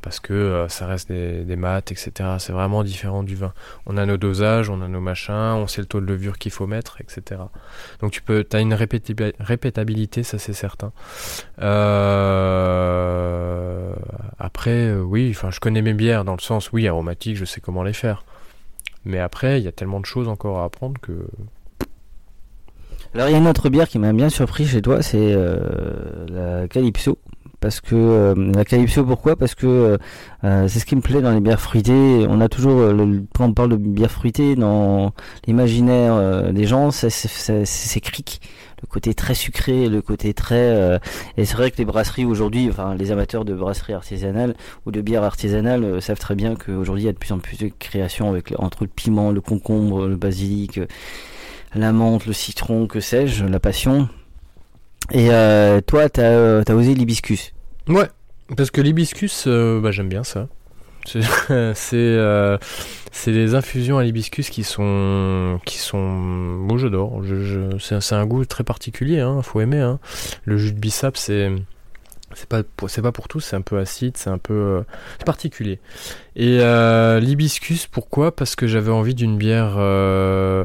parce 0.00 0.18
que 0.20 0.32
euh, 0.34 0.68
ça 0.68 0.86
reste 0.86 1.08
des, 1.08 1.44
des 1.44 1.56
maths, 1.56 1.92
etc. 1.92 2.12
C'est 2.38 2.52
vraiment 2.52 2.84
différent 2.84 3.22
du 3.22 3.36
vin. 3.36 3.52
On 3.86 3.96
a 3.98 4.06
nos 4.06 4.16
dosages, 4.18 4.70
on 4.70 4.80
a 4.82 4.88
nos 4.88 5.00
machins, 5.00 5.34
on 5.34 5.66
sait 5.66 5.82
le 5.82 5.86
taux 5.86 6.00
de 6.00 6.06
levure 6.06 6.38
qu'il 6.38 6.52
faut 6.52 6.66
mettre, 6.66 7.00
etc. 7.02 7.40
Donc 8.00 8.12
tu 8.12 8.22
peux, 8.22 8.44
t'as 8.44 8.60
une 8.60 8.74
répétabilité, 8.74 10.22
ça 10.22 10.38
c'est 10.38 10.54
certain. 10.54 10.92
Après, 14.38 14.92
oui, 14.94 15.32
enfin, 15.34 15.50
je 15.50 15.60
connais 15.60 15.82
mes 15.82 15.94
bières 15.94 16.24
dans 16.24 16.34
le 16.34 16.40
sens, 16.40 16.72
oui, 16.72 16.86
aromatiques, 16.88 17.36
je 17.36 17.44
sais 17.44 17.60
comment 17.60 17.82
les 17.82 17.92
faire. 17.92 18.24
Mais 19.06 19.18
après, 19.20 19.60
il 19.60 19.64
y 19.64 19.68
a 19.68 19.72
tellement 19.72 20.00
de 20.00 20.04
choses 20.06 20.28
encore 20.28 20.58
à 20.58 20.64
apprendre 20.64 21.00
que 21.00 21.12
Alors 23.14 23.28
il 23.28 23.32
y 23.32 23.34
a 23.34 23.38
une 23.38 23.46
autre 23.46 23.68
bière 23.70 23.88
qui 23.88 23.98
m'a 23.98 24.12
bien 24.12 24.28
surpris 24.28 24.66
chez 24.66 24.82
toi, 24.82 25.00
c'est 25.00 25.16
euh, 25.32 26.26
la 26.28 26.68
Calypso. 26.68 27.18
Parce 27.60 27.80
que 27.80 27.94
euh, 27.94 28.34
la 28.54 28.64
Calypso, 28.66 29.02
pourquoi? 29.04 29.34
Parce 29.36 29.54
que 29.54 29.96
euh, 30.44 30.68
c'est 30.68 30.78
ce 30.80 30.84
qui 30.84 30.94
me 30.94 31.00
plaît 31.00 31.22
dans 31.22 31.32
les 31.32 31.40
bières 31.40 31.60
fruitées. 31.60 32.26
On 32.28 32.40
a 32.42 32.48
toujours, 32.48 32.92
le- 32.92 33.24
quand 33.34 33.46
on 33.46 33.52
parle 33.54 33.70
de 33.70 33.76
bière 33.76 34.10
fruitée, 34.10 34.56
dans 34.56 35.12
l'imaginaire 35.46 36.52
des 36.52 36.64
gens, 36.66 36.90
c'est 36.90 38.00
cric. 38.00 38.40
Le 38.82 38.86
côté 38.86 39.14
très 39.14 39.34
sucré, 39.34 39.88
le 39.88 40.02
côté 40.02 40.34
très... 40.34 40.54
euh, 40.56 40.98
et 41.38 41.46
c'est 41.46 41.56
vrai 41.56 41.70
que 41.70 41.78
les 41.78 41.86
brasseries 41.86 42.26
aujourd'hui, 42.26 42.68
enfin 42.68 42.94
les 42.94 43.10
amateurs 43.10 43.46
de 43.46 43.54
brasseries 43.54 43.94
artisanales 43.94 44.54
ou 44.84 44.90
de 44.90 45.00
bières 45.00 45.22
artisanales 45.22 45.82
euh, 45.82 46.00
savent 46.02 46.18
très 46.18 46.34
bien 46.34 46.56
qu'aujourd'hui 46.56 47.04
il 47.04 47.06
y 47.06 47.08
a 47.08 47.12
de 47.12 47.18
plus 47.18 47.32
en 47.32 47.38
plus 47.38 47.56
de 47.56 47.70
créations 47.78 48.38
entre 48.58 48.84
le 48.84 48.88
piment, 48.88 49.30
le 49.32 49.40
concombre, 49.40 50.06
le 50.06 50.16
basilic, 50.16 50.76
euh, 50.76 50.86
la 51.74 51.92
menthe, 51.92 52.26
le 52.26 52.34
citron, 52.34 52.86
que 52.86 53.00
sais-je, 53.00 53.46
la 53.46 53.60
passion. 53.60 54.10
Et 55.10 55.28
toi, 55.86 56.08
t'as 56.08 56.64
t'as 56.64 56.74
osé 56.74 56.94
l'hibiscus? 56.94 57.52
Ouais, 57.88 58.08
parce 58.56 58.70
que 58.70 58.80
l'hibiscus, 58.80 59.46
bah, 59.46 59.90
j'aime 59.90 60.08
bien 60.08 60.24
ça. 60.24 60.48
C'est 61.06 61.22
c'est 61.74 61.96
euh, 61.96 62.58
c'est 63.12 63.32
les 63.32 63.54
infusions 63.54 63.98
à 63.98 64.04
l'hibiscus 64.04 64.50
qui 64.50 64.64
sont 64.64 65.60
qui 65.64 65.78
sont 65.78 65.98
moi 65.98 66.78
j'adore. 66.78 67.22
Je, 67.24 67.36
je, 67.44 67.78
c'est 68.00 68.14
un 68.14 68.26
goût 68.26 68.44
très 68.44 68.64
particulier, 68.64 69.20
hein, 69.20 69.40
faut 69.42 69.60
aimer. 69.60 69.80
Hein. 69.80 69.98
Le 70.44 70.56
jus 70.58 70.72
de 70.72 70.78
bissap, 70.78 71.16
c'est 71.16 71.50
c'est 72.34 72.48
pas 72.48 72.62
pour- 72.64 72.90
c'est 72.90 73.02
pas 73.02 73.12
pour 73.12 73.28
tous, 73.28 73.40
c'est 73.40 73.56
un 73.56 73.62
peu 73.62 73.78
acide, 73.78 74.16
c'est 74.16 74.30
un 74.30 74.38
peu 74.38 74.52
euh, 74.54 74.82
particulier. 75.24 75.78
Et 76.34 76.58
euh, 76.60 77.20
l'hibiscus, 77.20 77.86
pourquoi? 77.86 78.34
Parce 78.34 78.56
que 78.56 78.66
j'avais 78.66 78.90
envie 78.92 79.14
d'une 79.14 79.38
bière 79.38 79.76
euh, 79.78 80.64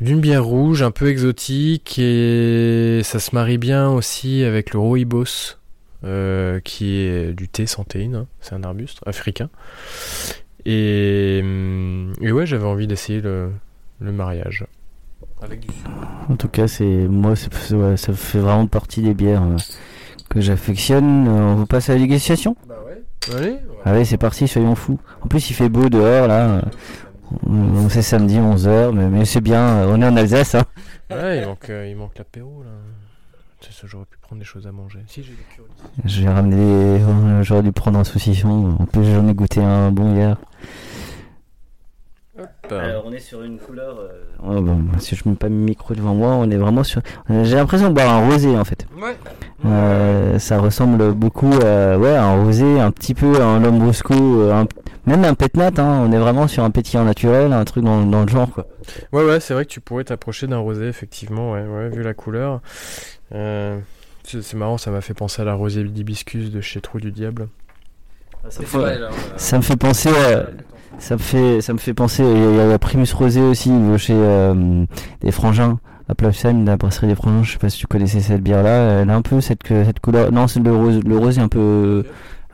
d'une 0.00 0.20
bière 0.20 0.44
rouge 0.44 0.82
un 0.82 0.90
peu 0.90 1.08
exotique 1.08 1.98
et 1.98 3.02
ça 3.04 3.20
se 3.20 3.34
marie 3.34 3.58
bien 3.58 3.88
aussi 3.88 4.42
avec 4.42 4.72
le 4.72 4.80
rooibos 4.80 5.56
euh, 6.04 6.60
qui 6.60 6.96
est 6.98 7.32
du 7.34 7.48
thé 7.48 7.66
sans 7.66 7.84
théine, 7.84 8.14
hein. 8.14 8.26
c'est 8.40 8.54
un 8.54 8.62
arbuste 8.64 8.98
africain. 9.06 9.48
Et, 10.64 11.40
hum, 11.42 12.12
et 12.20 12.30
ouais, 12.32 12.46
j'avais 12.46 12.66
envie 12.66 12.86
d'essayer 12.86 13.20
le, 13.20 13.50
le 14.00 14.12
mariage. 14.12 14.64
Avec 15.40 15.60
du 15.60 15.68
sucre. 15.74 15.90
En 16.28 16.36
tout 16.36 16.48
cas, 16.48 16.68
c'est 16.68 16.84
moi, 17.08 17.34
c'est- 17.34 17.52
c'est- 17.54 17.74
ouais, 17.74 17.96
ça 17.96 18.12
fait 18.12 18.38
vraiment 18.38 18.66
partie 18.68 19.02
des 19.02 19.12
bières 19.14 19.42
euh, 19.42 19.56
que 20.28 20.40
j'affectionne. 20.40 21.26
Euh, 21.26 21.30
on 21.30 21.54
vous 21.56 21.66
passe 21.66 21.90
à 21.90 21.94
la 21.94 21.98
dégustation 21.98 22.56
Bah 22.68 22.76
ouais. 22.86 23.02
Allez, 23.36 23.56
Allez, 23.84 24.04
c'est 24.04 24.18
parti, 24.18 24.46
soyons 24.46 24.74
fous. 24.76 25.00
En 25.20 25.26
plus, 25.28 25.50
il 25.50 25.54
fait 25.54 25.68
beau 25.68 25.88
dehors, 25.88 26.28
là. 26.28 26.62
on- 27.46 27.88
C'est 27.88 28.02
samedi, 28.02 28.36
11h, 28.38 28.92
mais, 28.92 29.08
mais 29.08 29.24
c'est 29.24 29.40
bien, 29.40 29.84
on 29.88 30.00
est 30.00 30.06
en 30.06 30.16
Alsace. 30.16 30.54
Hein. 30.54 30.62
Ouais, 31.10 31.38
il 31.38 31.46
manque, 31.46 31.70
euh, 31.70 31.88
il 31.88 31.96
manque 31.96 32.16
l'apéro 32.18 32.62
là. 32.62 32.70
C'est 33.64 33.72
ça, 33.72 33.86
j'aurais 33.86 34.04
pu 34.06 34.18
prendre 34.18 34.40
des 34.40 34.44
choses 34.46 34.66
à 34.66 34.72
manger. 34.72 35.00
Si 35.06 35.22
j'ai 35.22 35.32
des 35.32 35.44
curlis. 35.54 35.70
J'ai 36.04 36.28
ramené, 36.28 36.56
des- 36.56 37.02
euh, 37.04 37.42
j'aurais 37.42 37.62
dû 37.62 37.72
prendre 37.72 37.98
un 37.98 38.04
saucisson. 38.04 38.76
En 38.78 38.86
plus, 38.86 39.04
j'en 39.04 39.26
ai 39.28 39.34
goûté 39.34 39.60
un 39.62 39.90
bon 39.92 40.14
hier. 40.14 40.36
Alors, 42.70 43.04
on 43.06 43.12
est 43.12 43.18
sur 43.20 43.42
une 43.42 43.58
couleur. 43.58 43.98
si 44.98 45.14
je 45.14 45.28
mets 45.28 45.34
pas 45.34 45.48
mes 45.50 45.54
micro 45.66 45.94
devant 45.94 46.14
moi, 46.14 46.30
on 46.30 46.50
est 46.50 46.56
vraiment 46.56 46.82
sur. 46.82 47.02
J'ai 47.28 47.56
l'impression 47.56 47.88
de 47.90 47.94
boire 47.94 48.08
un 48.10 48.28
rosé 48.30 48.56
en 48.58 48.64
fait. 48.64 48.86
ouais. 49.00 49.16
Euh, 49.64 50.38
ça 50.40 50.58
ressemble 50.58 51.12
beaucoup 51.12 51.52
à, 51.62 51.96
ouais, 51.98 52.16
à 52.16 52.24
un 52.24 52.42
rosé, 52.42 52.80
un 52.80 52.90
petit 52.90 53.14
peu 53.14 53.40
à 53.40 53.44
un 53.44 53.60
Lambrusco, 53.60 54.14
euh, 54.14 54.52
un- 54.52 54.66
même 55.06 55.24
un 55.24 55.34
pétnat. 55.34 55.70
Hein, 55.78 56.04
on 56.06 56.12
est 56.12 56.18
vraiment 56.18 56.46
sur 56.48 56.64
un 56.64 56.70
pétillant 56.70 57.04
naturel, 57.04 57.52
un 57.52 57.64
truc 57.64 57.84
dans, 57.84 58.04
dans 58.04 58.22
le 58.22 58.28
genre 58.28 58.50
quoi. 58.50 58.66
Ouais, 59.12 59.24
ouais, 59.24 59.40
c'est 59.40 59.54
vrai 59.54 59.64
que 59.64 59.70
tu 59.70 59.80
pourrais 59.80 60.04
t'approcher 60.04 60.46
d'un 60.46 60.58
rosé, 60.58 60.86
effectivement, 60.86 61.52
ouais, 61.52 61.64
ouais, 61.64 61.88
vu 61.88 62.02
la 62.02 62.14
couleur. 62.14 62.60
Euh, 63.34 63.78
c'est 64.24 64.54
marrant, 64.54 64.78
ça 64.78 64.90
m'a 64.90 65.00
fait 65.00 65.14
penser 65.14 65.42
à 65.42 65.44
la 65.44 65.54
rosée 65.54 65.82
d'hibiscus 65.84 66.50
de 66.50 66.60
chez 66.60 66.80
Trou 66.80 67.00
du 67.00 67.10
Diable. 67.12 67.48
Ça, 68.48 68.62
ça 69.36 69.56
me 69.56 69.62
fait 69.62 69.76
penser 69.76 70.08
à, 70.08 70.46
ça 70.98 71.14
me 71.14 71.20
fait, 71.20 71.60
ça 71.60 71.72
me 71.72 71.78
fait 71.78 71.94
penser, 71.94 72.24
il 72.24 72.56
y 72.56 72.60
a- 72.60 72.66
la 72.66 72.78
Primus 72.78 73.06
Rosé 73.14 73.40
aussi 73.40 73.70
euh, 73.70 73.96
chez 73.98 74.14
euh, 74.16 74.84
des 75.20 75.30
Frangins 75.30 75.78
à 76.08 76.14
Plavsheim, 76.16 76.64
la 76.64 76.76
brasserie 76.76 77.06
des 77.06 77.14
Frangins. 77.14 77.44
Je 77.44 77.52
sais 77.52 77.58
pas 77.58 77.70
si 77.70 77.78
tu 77.78 77.86
connaissais 77.86 78.20
cette 78.20 78.42
bière 78.42 78.62
là. 78.64 79.00
Elle 79.02 79.10
a 79.10 79.14
un 79.14 79.22
peu 79.22 79.40
cette, 79.40 79.60
cette 79.68 80.00
couleur. 80.00 80.32
Non, 80.32 80.48
c'est 80.48 80.58
le 80.60 80.74
rose, 80.74 81.00
le 81.04 81.16
rosé 81.16 81.40
un 81.40 81.46
peu. 81.48 82.04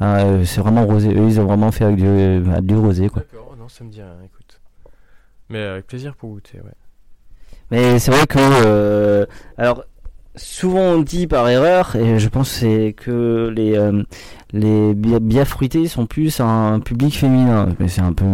Ah, 0.00 0.20
euh, 0.24 0.44
c'est 0.44 0.60
vraiment 0.60 0.86
rosé. 0.86 1.08
Eux, 1.10 1.26
ils 1.26 1.40
ont 1.40 1.44
vraiment 1.46 1.70
fait 1.72 1.84
avec 1.84 1.96
du, 1.96 2.06
euh, 2.06 2.60
du 2.60 2.74
rosé 2.76 3.08
quoi. 3.08 3.22
D'accord, 3.32 3.54
non, 3.58 3.68
ça 3.68 3.84
me 3.84 3.90
dit 3.90 4.00
rien, 4.00 4.16
écoute. 4.24 4.60
Mais 5.48 5.62
avec 5.62 5.86
plaisir 5.86 6.14
pour 6.14 6.30
goûter, 6.30 6.58
ouais. 6.58 6.72
Mais 7.70 7.98
c'est 7.98 8.10
vrai 8.10 8.26
que, 8.26 8.38
euh, 8.38 9.26
alors, 9.56 9.84
souvent 10.36 10.80
on 10.80 11.00
dit 11.02 11.26
par 11.26 11.48
erreur, 11.48 11.96
et 11.96 12.18
je 12.18 12.28
pense 12.28 12.50
que 12.50 12.56
c'est 12.56 12.92
que 12.96 13.52
les, 13.54 13.76
euh, 13.76 14.02
les 14.52 14.94
bières, 14.94 15.20
bières 15.20 15.48
fruitées 15.48 15.86
sont 15.88 16.06
plus 16.06 16.40
un 16.40 16.80
public 16.80 17.16
féminin. 17.18 17.68
Mais 17.78 17.88
c'est 17.88 18.00
un 18.00 18.12
peu. 18.12 18.24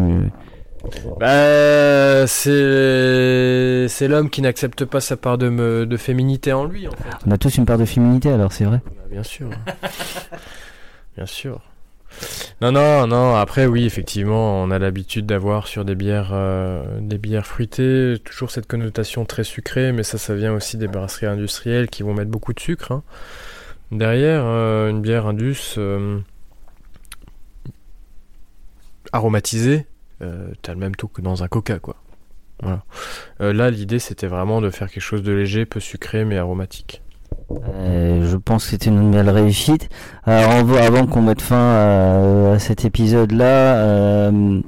Bah, 1.18 2.26
c'est 2.26 3.86
c'est 3.88 4.06
l'homme 4.06 4.28
qui 4.28 4.42
n'accepte 4.42 4.84
pas 4.84 5.00
sa 5.00 5.16
part 5.16 5.38
de, 5.38 5.48
me- 5.48 5.86
de 5.86 5.96
féminité 5.96 6.52
en 6.52 6.64
lui, 6.66 6.86
en 6.86 6.90
fait. 6.92 7.16
On 7.26 7.30
a 7.30 7.38
tous 7.38 7.56
une 7.56 7.64
part 7.64 7.78
de 7.78 7.84
féminité, 7.86 8.30
alors 8.30 8.52
c'est 8.52 8.64
vrai. 8.64 8.80
Bah, 8.84 9.02
bien 9.10 9.22
sûr. 9.22 9.48
bien 11.16 11.26
sûr. 11.26 11.60
Non, 12.60 12.70
non, 12.72 13.06
non. 13.06 13.34
Après, 13.34 13.66
oui, 13.66 13.84
effectivement, 13.84 14.62
on 14.62 14.70
a 14.70 14.78
l'habitude 14.78 15.26
d'avoir 15.26 15.66
sur 15.66 15.84
des 15.84 15.94
bières, 15.94 16.30
euh, 16.32 17.00
des 17.00 17.18
bières 17.18 17.46
fruitées, 17.46 18.16
toujours 18.24 18.50
cette 18.50 18.66
connotation 18.66 19.24
très 19.24 19.44
sucrée, 19.44 19.92
mais 19.92 20.02
ça, 20.04 20.18
ça 20.18 20.34
vient 20.34 20.52
aussi 20.52 20.76
des 20.76 20.86
brasseries 20.86 21.26
industrielles 21.26 21.88
qui 21.88 22.02
vont 22.02 22.14
mettre 22.14 22.30
beaucoup 22.30 22.52
de 22.52 22.60
sucre. 22.60 22.92
hein. 22.92 23.02
Derrière, 23.90 24.42
euh, 24.44 24.90
une 24.90 25.02
bière 25.02 25.26
indus 25.26 25.74
euh, 25.78 26.18
aromatisée, 29.12 29.86
t'as 30.62 30.72
le 30.72 30.78
même 30.78 30.96
taux 30.96 31.08
que 31.08 31.20
dans 31.20 31.42
un 31.42 31.48
coca, 31.48 31.78
quoi. 31.78 31.96
Voilà. 32.62 32.82
Là, 33.40 33.70
l'idée, 33.70 33.98
c'était 33.98 34.26
vraiment 34.26 34.62
de 34.62 34.70
faire 34.70 34.88
quelque 34.88 35.02
chose 35.02 35.22
de 35.22 35.32
léger, 35.32 35.66
peu 35.66 35.80
sucré, 35.80 36.24
mais 36.24 36.38
aromatique. 36.38 37.02
Euh, 37.62 38.28
je 38.30 38.36
pense 38.36 38.64
que 38.64 38.70
c'était 38.70 38.90
une 38.90 39.10
belle 39.10 39.30
réussite. 39.30 39.88
Alors, 40.24 40.52
avant 40.76 41.06
qu'on 41.06 41.22
mette 41.22 41.42
fin 41.42 41.56
à, 41.56 42.52
à 42.52 42.58
cet 42.58 42.84
épisode-là, 42.84 43.76
euh, 43.76 44.60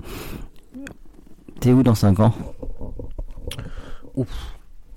t'es 1.61 1.73
où 1.73 1.83
dans 1.83 1.95
5 1.95 2.21
ans? 2.21 2.35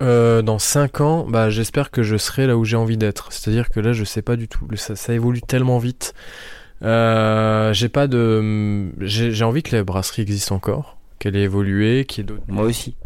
Euh, 0.02 0.42
dans 0.42 0.58
5 0.58 1.00
ans, 1.00 1.26
bah, 1.28 1.50
j'espère 1.50 1.90
que 1.90 2.02
je 2.02 2.16
serai 2.16 2.46
là 2.46 2.56
où 2.56 2.64
j'ai 2.64 2.76
envie 2.76 2.96
d'être. 2.96 3.32
C'est-à-dire 3.32 3.70
que 3.70 3.80
là, 3.80 3.92
je 3.92 4.04
sais 4.04 4.22
pas 4.22 4.36
du 4.36 4.48
tout. 4.48 4.66
Ça, 4.76 4.96
ça 4.96 5.12
évolue 5.12 5.42
tellement 5.42 5.78
vite. 5.78 6.14
J'ai 6.82 7.88
pas 7.88 8.06
de. 8.06 8.90
J'ai 9.00 9.44
envie 9.44 9.62
que 9.62 9.76
la 9.76 9.84
brasserie 9.84 10.22
existe 10.22 10.52
encore, 10.52 10.96
qu'elle 11.18 11.36
ait 11.36 11.42
évolué, 11.42 12.04
qu'il 12.06 12.18
y 12.18 12.20
ait 12.22 12.28
d'autres. 12.28 12.44
Moi 12.48 12.64
aussi. 12.64 12.96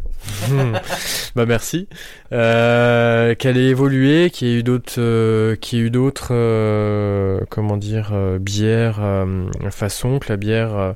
bah 1.37 1.47
merci. 1.47 1.89
Euh, 2.33 3.35
qu'elle 3.35 3.57
ait 3.57 3.69
évolué, 3.69 4.31
qu'il 4.31 4.49
y 4.49 4.53
ait 4.53 4.59
eu 4.59 4.63
d'autres, 4.63 4.95
euh, 4.99 5.57
qu'il 5.57 5.79
y 5.79 5.83
ait 5.83 5.85
eu 5.87 5.91
d'autres, 5.91 6.29
euh, 6.31 7.41
comment 7.51 7.77
dire, 7.77 8.11
euh, 8.13 8.39
bières 8.39 8.99
euh, 9.01 9.47
façon, 9.71 10.19
que 10.19 10.29
la 10.29 10.37
bière 10.37 10.77
euh, 10.77 10.93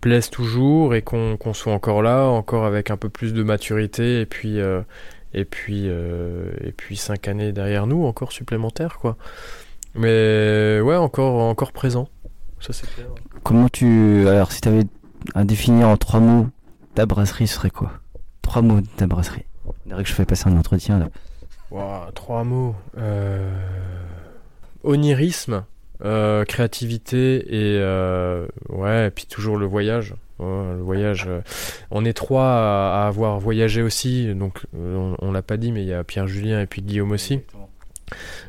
plaise 0.00 0.30
toujours 0.30 0.94
et 0.94 1.02
qu'on 1.02 1.36
qu'on 1.36 1.54
soit 1.54 1.72
encore 1.72 2.02
là, 2.02 2.24
encore 2.24 2.64
avec 2.64 2.90
un 2.90 2.96
peu 2.96 3.08
plus 3.08 3.32
de 3.32 3.42
maturité 3.42 4.20
et 4.20 4.26
puis 4.26 4.58
et 5.34 5.44
puis 5.44 5.86
et 5.86 6.72
puis 6.76 6.96
cinq 6.96 7.28
années 7.28 7.52
derrière 7.52 7.86
nous 7.86 8.04
encore 8.04 8.32
supplémentaires 8.32 8.96
quoi. 8.98 9.16
Mais 9.94 10.80
ouais, 10.80 10.96
encore 10.96 11.34
encore 11.42 11.72
présent. 11.72 12.08
Ça 12.60 12.72
c'est 12.72 12.88
clair. 12.94 13.06
Comment 13.42 13.68
tu. 13.68 14.26
Alors, 14.28 14.52
si 14.52 14.60
t'avais 14.60 14.84
à 15.34 15.44
définir 15.44 15.88
en 15.88 15.96
trois 15.96 16.20
mots 16.20 16.48
ta 16.94 17.06
brasserie, 17.06 17.46
serait 17.46 17.70
quoi? 17.70 17.92
Trois 18.50 18.62
mots 18.62 18.80
de 18.80 18.86
ta 18.96 19.06
brasserie. 19.06 19.44
On 19.64 19.72
dirait 19.86 20.02
que 20.02 20.08
je 20.08 20.14
fais 20.14 20.24
passer 20.24 20.48
un 20.48 20.56
entretien 20.58 20.98
là. 20.98 21.08
Trois 22.16 22.42
mots. 22.42 22.74
Euh... 22.98 23.48
Onirisme, 24.82 25.64
euh, 26.04 26.44
créativité 26.44 27.36
et 27.46 27.78
euh, 27.78 28.48
ouais, 28.70 29.06
et 29.06 29.10
puis 29.12 29.26
toujours 29.26 29.56
le 29.56 29.66
voyage. 29.66 30.14
Ouais, 30.40 30.72
le 30.72 30.80
voyage. 30.82 31.26
euh, 31.28 31.42
On 31.92 32.04
est 32.04 32.12
trois 32.12 32.42
à, 32.46 33.02
à 33.04 33.06
avoir 33.06 33.38
voyagé 33.38 33.82
aussi, 33.82 34.34
donc 34.34 34.66
on, 34.76 35.14
on 35.20 35.30
l'a 35.30 35.42
pas 35.42 35.56
dit, 35.56 35.70
mais 35.70 35.82
il 35.82 35.88
y 35.88 35.94
a 35.94 36.02
Pierre 36.02 36.26
Julien 36.26 36.60
et 36.60 36.66
puis 36.66 36.82
Guillaume 36.82 37.12
aussi. 37.12 37.42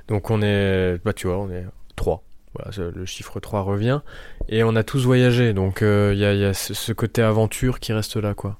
Donc 0.07 0.31
on 0.31 0.41
est, 0.41 0.97
bah 1.05 1.13
tu 1.13 1.27
vois, 1.27 1.37
on 1.37 1.51
est 1.51 1.65
trois. 1.95 2.23
Voilà, 2.55 2.71
le 2.91 3.05
chiffre 3.05 3.39
3 3.39 3.61
revient 3.61 4.01
et 4.49 4.63
on 4.63 4.75
a 4.75 4.83
tous 4.83 5.05
voyagé, 5.05 5.53
donc 5.53 5.83
euh, 5.83 6.09
il 6.13 6.19
y 6.19 6.25
a, 6.25 6.33
y 6.33 6.43
a 6.43 6.55
ce, 6.55 6.73
ce 6.73 6.91
côté 6.91 7.21
aventure 7.21 7.79
qui 7.79 7.93
reste 7.93 8.15
là, 8.17 8.33
quoi. 8.33 8.57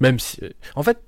Même 0.00 0.18
si, 0.18 0.40
en 0.74 0.82
fait, 0.82 0.98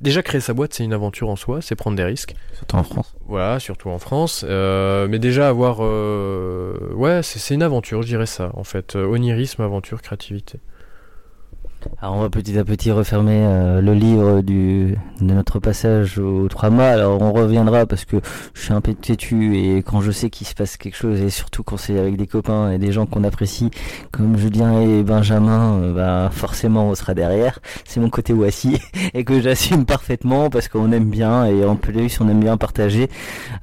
déjà 0.00 0.22
créer 0.22 0.40
sa 0.40 0.54
boîte, 0.54 0.74
c'est 0.74 0.84
une 0.84 0.92
aventure 0.92 1.28
en 1.28 1.36
soi, 1.36 1.60
c'est 1.60 1.74
prendre 1.74 1.96
des 1.96 2.04
risques. 2.04 2.34
Surtout 2.54 2.76
en 2.76 2.84
France. 2.84 3.14
Voilà, 3.26 3.60
surtout 3.60 3.90
en 3.90 3.98
France. 3.98 4.44
Euh, 4.48 5.08
mais 5.08 5.18
déjà 5.18 5.48
avoir, 5.48 5.78
euh, 5.80 6.92
ouais, 6.94 7.22
c'est 7.22 7.54
une 7.54 7.62
aventure, 7.62 8.02
je 8.02 8.08
dirais 8.08 8.26
ça, 8.26 8.50
en 8.54 8.64
fait. 8.64 8.96
Euh, 8.96 9.06
onirisme, 9.06 9.62
aventure, 9.62 10.02
créativité. 10.02 10.60
Alors 12.00 12.16
on 12.16 12.20
va 12.20 12.30
petit 12.30 12.58
à 12.58 12.64
petit 12.64 12.90
refermer 12.90 13.40
euh, 13.44 13.80
le 13.80 13.94
livre 13.94 14.40
du, 14.40 14.96
de 15.20 15.34
notre 15.34 15.58
passage 15.58 16.18
aux 16.18 16.48
trois 16.48 16.70
mois. 16.70 16.86
Alors 16.86 17.20
on 17.20 17.32
reviendra 17.32 17.86
parce 17.86 18.04
que 18.04 18.16
je 18.54 18.60
suis 18.62 18.72
un 18.72 18.80
peu 18.80 18.94
têtu 18.94 19.56
et 19.56 19.82
quand 19.82 20.00
je 20.00 20.10
sais 20.10 20.30
qu'il 20.30 20.46
se 20.46 20.54
passe 20.54 20.76
quelque 20.76 20.96
chose 20.96 21.20
et 21.20 21.30
surtout 21.30 21.62
quand 21.62 21.76
c'est 21.76 21.98
avec 21.98 22.16
des 22.16 22.26
copains 22.26 22.70
et 22.70 22.78
des 22.78 22.92
gens 22.92 23.06
qu'on 23.06 23.24
apprécie 23.24 23.70
comme 24.10 24.36
Julien 24.36 24.80
et 24.80 25.02
Benjamin, 25.02 25.80
euh, 25.80 25.92
bah 25.92 26.30
forcément 26.32 26.88
on 26.88 26.94
sera 26.94 27.14
derrière. 27.14 27.58
C'est 27.84 28.00
mon 28.00 28.10
côté 28.10 28.32
voici 28.32 28.78
et 29.14 29.24
que 29.24 29.40
j'assume 29.40 29.84
parfaitement 29.84 30.50
parce 30.50 30.68
qu'on 30.68 30.92
aime 30.92 31.10
bien 31.10 31.44
et 31.46 31.64
en 31.64 31.76
plus 31.76 32.20
on 32.20 32.28
aime 32.28 32.40
bien 32.40 32.56
partager. 32.56 33.08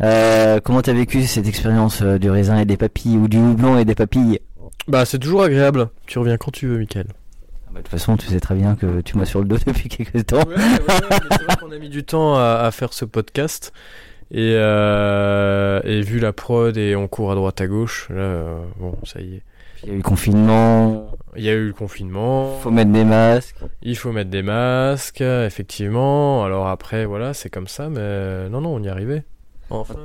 Euh, 0.01 0.59
comment 0.63 0.81
t'as 0.81 0.93
vécu 0.93 1.23
cette 1.23 1.47
expérience 1.47 2.01
euh, 2.01 2.17
du 2.17 2.29
raisin 2.29 2.57
et 2.59 2.65
des 2.65 2.77
papilles 2.77 3.17
ou 3.17 3.27
du 3.27 3.37
houblon 3.37 3.77
et 3.77 3.85
des 3.85 3.95
papilles? 3.95 4.39
Bah, 4.87 5.05
c'est 5.05 5.19
toujours 5.19 5.43
agréable. 5.43 5.89
Tu 6.05 6.19
reviens 6.19 6.37
quand 6.37 6.51
tu 6.51 6.67
veux, 6.67 6.77
Michael. 6.77 7.07
Bah, 7.77 7.83
De 7.83 7.83
toute 7.83 7.91
façon, 7.91 8.17
tu 8.17 8.25
sais 8.27 8.39
très 8.39 8.55
bien 8.55 8.75
que 8.75 9.01
tu 9.01 9.17
m'as 9.17 9.25
sur 9.25 9.39
le 9.39 9.45
dos 9.45 9.57
depuis 9.65 9.87
quelques 9.89 10.25
temps. 10.25 10.37
Ouais, 10.47 10.55
ouais, 10.55 10.61
c'est 11.31 11.43
vrai 11.43 11.55
qu'on 11.59 11.71
a 11.71 11.77
mis 11.77 11.89
du 11.89 12.03
temps 12.03 12.35
à, 12.35 12.61
à 12.63 12.71
faire 12.71 12.91
ce 12.93 13.05
podcast. 13.05 13.71
Et, 14.31 14.55
euh, 14.55 15.79
et 15.85 16.01
vu 16.01 16.19
la 16.19 16.33
prod 16.33 16.75
et 16.75 16.95
on 16.95 17.07
court 17.07 17.31
à 17.31 17.35
droite 17.35 17.61
à 17.61 17.67
gauche, 17.67 18.07
là, 18.09 18.15
euh, 18.15 18.59
bon, 18.79 18.95
ça 19.03 19.21
y 19.21 19.35
est. 19.35 19.43
Il 19.83 19.89
y 19.89 19.91
a 19.91 19.93
eu 19.93 19.97
le 19.97 20.03
confinement, 20.03 21.11
Il 21.35 21.43
y 21.43 21.49
a 21.49 21.53
eu 21.53 21.67
le 21.67 21.73
confinement. 21.73 22.57
faut 22.61 22.71
mettre 22.71 22.91
des 22.91 23.05
masques. 23.05 23.55
Il 23.83 23.95
faut 23.95 24.11
mettre 24.11 24.31
des 24.31 24.41
masques, 24.41 25.21
effectivement. 25.21 26.43
Alors 26.43 26.67
après, 26.67 27.05
voilà, 27.05 27.35
c'est 27.35 27.49
comme 27.51 27.67
ça, 27.67 27.87
mais 27.87 28.49
non, 28.49 28.59
non, 28.61 28.73
on 28.73 28.81
y 28.81 28.89
arrivait. 28.89 29.23
Enfin. 29.69 29.95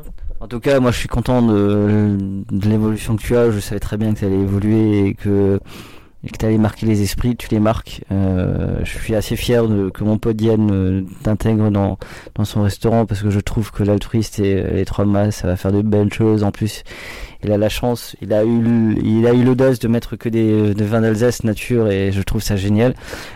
En 0.40 0.46
tout 0.48 0.60
cas, 0.60 0.78
moi 0.78 0.90
je 0.90 0.98
suis 0.98 1.08
content 1.08 1.40
de, 1.40 2.16
de 2.50 2.68
l'évolution 2.68 3.16
que 3.16 3.22
tu 3.22 3.34
as. 3.36 3.50
Je 3.50 3.60
savais 3.60 3.80
très 3.80 3.96
bien 3.96 4.12
que 4.12 4.18
tu 4.18 4.24
allais 4.26 4.38
évoluer 4.40 5.06
et 5.06 5.14
que, 5.14 5.58
et 6.24 6.30
que 6.30 6.38
tu 6.38 6.46
allais 6.46 6.58
marquer 6.58 6.86
les 6.86 7.02
esprits. 7.02 7.36
Tu 7.36 7.48
les 7.50 7.60
marques. 7.60 8.02
Euh, 8.12 8.78
je 8.84 8.98
suis 8.98 9.14
assez 9.14 9.36
fier 9.36 9.66
de, 9.66 9.90
que 9.90 10.04
mon 10.04 10.18
pote 10.18 10.40
euh, 10.42 11.02
t'intègre 11.22 11.70
dans, 11.70 11.98
dans 12.34 12.44
son 12.44 12.62
restaurant 12.62 13.06
parce 13.06 13.22
que 13.22 13.30
je 13.30 13.40
trouve 13.40 13.70
que 13.72 13.82
l'altruiste 13.82 14.38
et 14.38 14.62
les 14.62 14.84
trois 14.84 15.04
masses, 15.04 15.36
ça 15.36 15.48
va 15.48 15.56
faire 15.56 15.72
de 15.72 15.82
belles 15.82 16.12
choses. 16.12 16.44
En 16.44 16.50
plus, 16.50 16.84
il 17.44 17.52
a 17.52 17.58
la 17.58 17.68
chance, 17.68 18.16
il 18.20 18.32
a 18.32 18.44
eu, 18.44 18.96
il 19.02 19.26
a 19.26 19.32
eu 19.34 19.42
l'audace 19.42 19.78
de 19.78 19.88
mettre 19.88 20.16
que 20.16 20.28
des, 20.28 20.74
des 20.74 20.84
vins 20.84 21.00
d'Alsace 21.00 21.44
nature 21.44 21.90
et 21.90 22.12
je 22.12 22.22
trouve 22.22 22.42
ça 22.42 22.56
génial. 22.56 22.94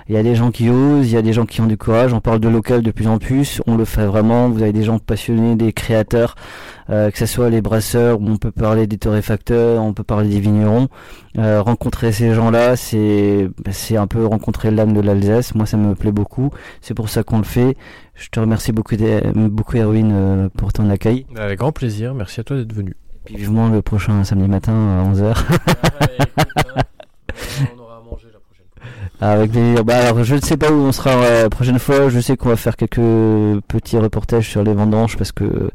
Il 0.09 0.15
y 0.15 0.19
a 0.19 0.23
des 0.23 0.35
gens 0.35 0.51
qui 0.51 0.71
osent, 0.71 1.11
il 1.11 1.15
y 1.15 1.17
a 1.17 1.23
des 1.23 1.33
gens 1.33 1.47
qui 1.47 1.61
ont 1.61 1.67
du 1.67 1.77
courage. 1.77 2.13
On 2.13 2.21
parle 2.21 2.41
de 2.41 2.49
local 2.49 2.83
de 2.83 2.91
plus 2.91 3.09
en 3.09 3.19
plus. 3.19 3.61
On 3.67 3.77
le 3.77 3.85
fait 3.85 4.07
vraiment. 4.07 4.49
Vous 4.49 4.63
avez 4.63 4.73
des 4.73 4.85
gens 4.85 4.99
passionnés, 4.99 5.57
des 5.57 5.73
créateurs, 5.73 6.35
euh, 6.91 7.11
que 7.11 7.19
ce 7.19 7.27
soit 7.27 7.51
les 7.51 7.61
brasseurs, 7.61 8.21
on 8.21 8.37
peut 8.37 8.53
parler 8.53 8.87
des 8.87 8.99
torréfacteurs, 8.99 9.83
on 9.83 9.93
peut 9.93 10.05
parler 10.05 10.29
des 10.29 10.41
vignerons. 10.41 10.89
Euh, 11.39 11.61
rencontrer 11.61 12.13
ces 12.13 12.33
gens-là, 12.33 12.77
c'est 12.77 13.49
c'est 13.71 13.97
un 13.97 14.07
peu 14.07 14.25
rencontrer 14.25 14.71
l'âme 14.71 14.95
de 14.95 15.01
l'Alsace. 15.01 15.55
Moi, 15.55 15.67
ça 15.67 15.77
me 15.77 15.95
plaît 15.95 16.13
beaucoup. 16.13 16.51
C'est 16.81 16.95
pour 16.95 17.09
ça 17.09 17.23
qu'on 17.23 17.39
le 17.39 17.45
fait. 17.45 17.77
Je 18.15 18.29
te 18.29 18.41
remercie 18.41 18.73
beaucoup, 18.73 18.97
beaucoup 19.35 19.77
Erwin, 19.77 20.13
euh, 20.13 20.49
pour 20.57 20.73
ton 20.73 20.89
accueil. 20.89 21.27
Avec 21.37 21.59
grand 21.59 21.73
plaisir, 21.73 22.15
merci 22.15 22.41
à 22.41 22.45
toi 22.45 22.57
d'être 22.57 22.73
venu. 22.73 22.97
Puis 23.27 23.37
vivement 23.37 23.69
le 23.69 23.83
prochain 23.83 24.23
samedi 24.25 24.49
matin 24.49 24.73
à 24.73 25.05
11h. 25.13 25.35
on 27.77 27.81
aura 27.83 27.97
à 27.97 28.01
manger 28.09 28.29
la 28.33 28.39
prochaine 28.39 28.67
fois. 28.73 29.29
Avec 29.29 29.51
plaisir. 29.51 29.85
Bah 29.85 29.97
alors 29.99 30.23
je 30.23 30.37
ne 30.37 30.41
sais 30.41 30.57
pas 30.57 30.71
où 30.71 30.75
on 30.77 30.93
sera 30.93 31.11
euh, 31.11 31.43
la 31.45 31.51
prochaine 31.51 31.79
fois. 31.81 32.09
Je 32.09 32.21
sais 32.21 32.37
qu'on 32.37 32.51
va 32.51 32.57
faire 32.57 32.77
quelques 32.77 33.01
petits 33.67 33.99
reportages 33.99 34.49
sur 34.49 34.63
les 34.63 34.75
vendanges 34.75 35.17
parce 35.17 35.33
que 35.33 35.71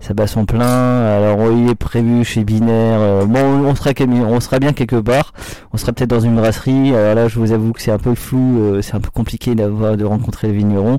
ça 0.00 0.14
bat 0.14 0.26
son 0.26 0.46
plein. 0.46 0.66
Alors 0.66 1.52
il 1.52 1.70
est 1.70 1.74
prévu 1.76 2.24
chez 2.24 2.42
Binaire. 2.42 2.98
euh, 3.00 3.24
bon, 3.24 3.64
on 3.66 3.74
sera 3.76 3.90
on 4.08 4.40
sera 4.40 4.58
bien 4.58 4.72
quelque 4.72 4.96
part. 4.96 5.32
On 5.72 5.76
sera 5.76 5.92
peut-être 5.92 6.10
dans 6.10 6.20
une 6.20 6.34
brasserie. 6.36 6.92
Alors 6.94 7.14
là, 7.14 7.28
je 7.28 7.38
vous 7.38 7.52
avoue 7.52 7.72
que 7.72 7.80
c'est 7.82 7.92
un 7.92 7.98
peu 7.98 8.14
flou. 8.16 8.60
euh, 8.62 8.82
c'est 8.82 8.94
un 8.96 9.00
peu 9.00 9.10
compliqué 9.10 9.54
d'avoir 9.54 9.96
de 9.96 10.04
rencontrer 10.04 10.48
les 10.48 10.54
vignerons. 10.54 10.98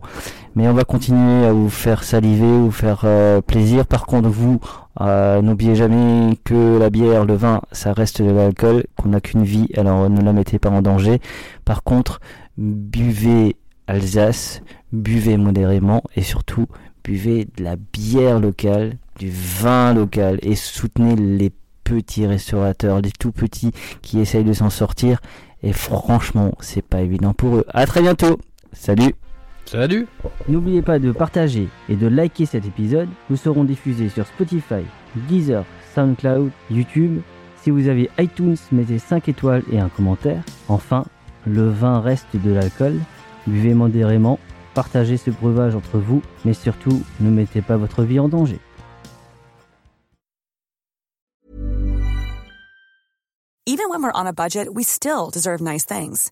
Mais 0.58 0.68
on 0.68 0.74
va 0.74 0.86
continuer 0.86 1.46
à 1.46 1.54
vous 1.54 1.70
faire 1.70 2.04
saliver, 2.04 2.48
vous 2.48 2.72
faire 2.72 3.02
euh, 3.04 3.42
plaisir. 3.42 3.86
Par 3.86 4.08
contre, 4.08 4.28
vous, 4.28 4.60
euh, 5.02 5.40
n'oubliez 5.44 5.76
jamais 5.76 6.36
que 6.44 6.80
la 6.80 6.90
bière, 6.90 7.26
le 7.26 7.36
vin, 7.36 7.62
ça 7.72 7.94
reste 7.94 8.24
de 8.24 8.32
l'alcool, 8.32 8.86
qu'on 8.96 9.10
n'a 9.10 9.22
qu'une 9.22 9.44
vie, 9.44 9.68
alors 9.78 10.10
ne 10.10 10.20
la 10.20 10.34
mettez 10.34 10.58
pas 10.58 10.72
en 10.72 10.82
danger. 10.82 11.22
Par 11.64 11.84
contre, 11.84 12.22
buvez 12.58 13.56
Alsace, 13.86 14.64
buvez 14.92 15.38
modérément 15.38 16.02
et 16.16 16.24
surtout 16.24 16.66
buvez 17.04 17.46
de 17.56 17.64
la 17.64 17.76
bière 17.76 18.40
locale, 18.40 18.98
du 19.20 19.30
vin 19.30 19.94
local 19.94 20.40
et 20.42 20.56
soutenez 20.56 21.16
les 21.16 21.52
petits 21.84 22.26
restaurateurs, 22.26 23.00
les 23.00 23.12
tout 23.12 23.32
petits 23.32 23.74
qui 24.02 24.20
essayent 24.20 24.44
de 24.44 24.54
s'en 24.54 24.72
sortir. 24.72 25.20
Et 25.62 25.72
franchement, 25.72 26.54
c'est 26.62 26.82
pas 26.82 27.02
évident 27.02 27.34
pour 27.34 27.58
eux. 27.58 27.66
À 27.70 27.86
très 27.86 28.02
bientôt. 28.02 28.40
Salut. 28.74 29.14
Salut 29.68 30.08
N'oubliez 30.48 30.82
pas 30.82 30.98
de 30.98 31.12
partager 31.12 31.68
et 31.90 31.98
de 31.98 32.08
liker 32.08 32.46
cet 32.46 32.66
épisode. 32.66 33.10
Nous 33.30 33.36
serons 33.36 33.66
diffusés 33.66 34.08
sur 34.08 34.26
Spotify, 34.26 34.86
Deezer, 35.28 35.66
SoundCloud, 35.94 36.52
YouTube. 36.72 37.20
Si 37.62 37.70
vous 37.70 37.90
avez 37.90 38.10
iTunes, 38.18 38.56
mettez 38.72 38.98
5 38.98 39.28
étoiles 39.28 39.64
et 39.70 39.78
un 39.78 39.90
commentaire. 39.90 40.42
Enfin, 40.70 41.04
le 41.46 41.68
vin 41.68 42.00
reste 42.00 42.34
de 42.34 42.54
l'alcool. 42.54 42.96
Buvez 43.46 43.74
modérément, 43.74 44.40
partagez 44.74 45.18
ce 45.18 45.32
breuvage 45.32 45.76
entre 45.76 45.98
vous, 45.98 46.22
mais 46.46 46.54
surtout, 46.54 47.04
ne 47.20 47.30
mettez 47.30 47.62
pas 47.62 47.76
votre 47.76 48.04
vie 48.04 48.22
en 48.22 48.30
danger. 48.30 48.62
Even 53.66 53.90
when 53.90 54.02
we're 54.02 54.16
on 54.16 54.26
a 54.26 54.32
budget, 54.32 54.74
we 54.74 54.86
still 54.86 55.30
deserve 55.30 55.62
nice 55.62 55.86
things. 55.86 56.32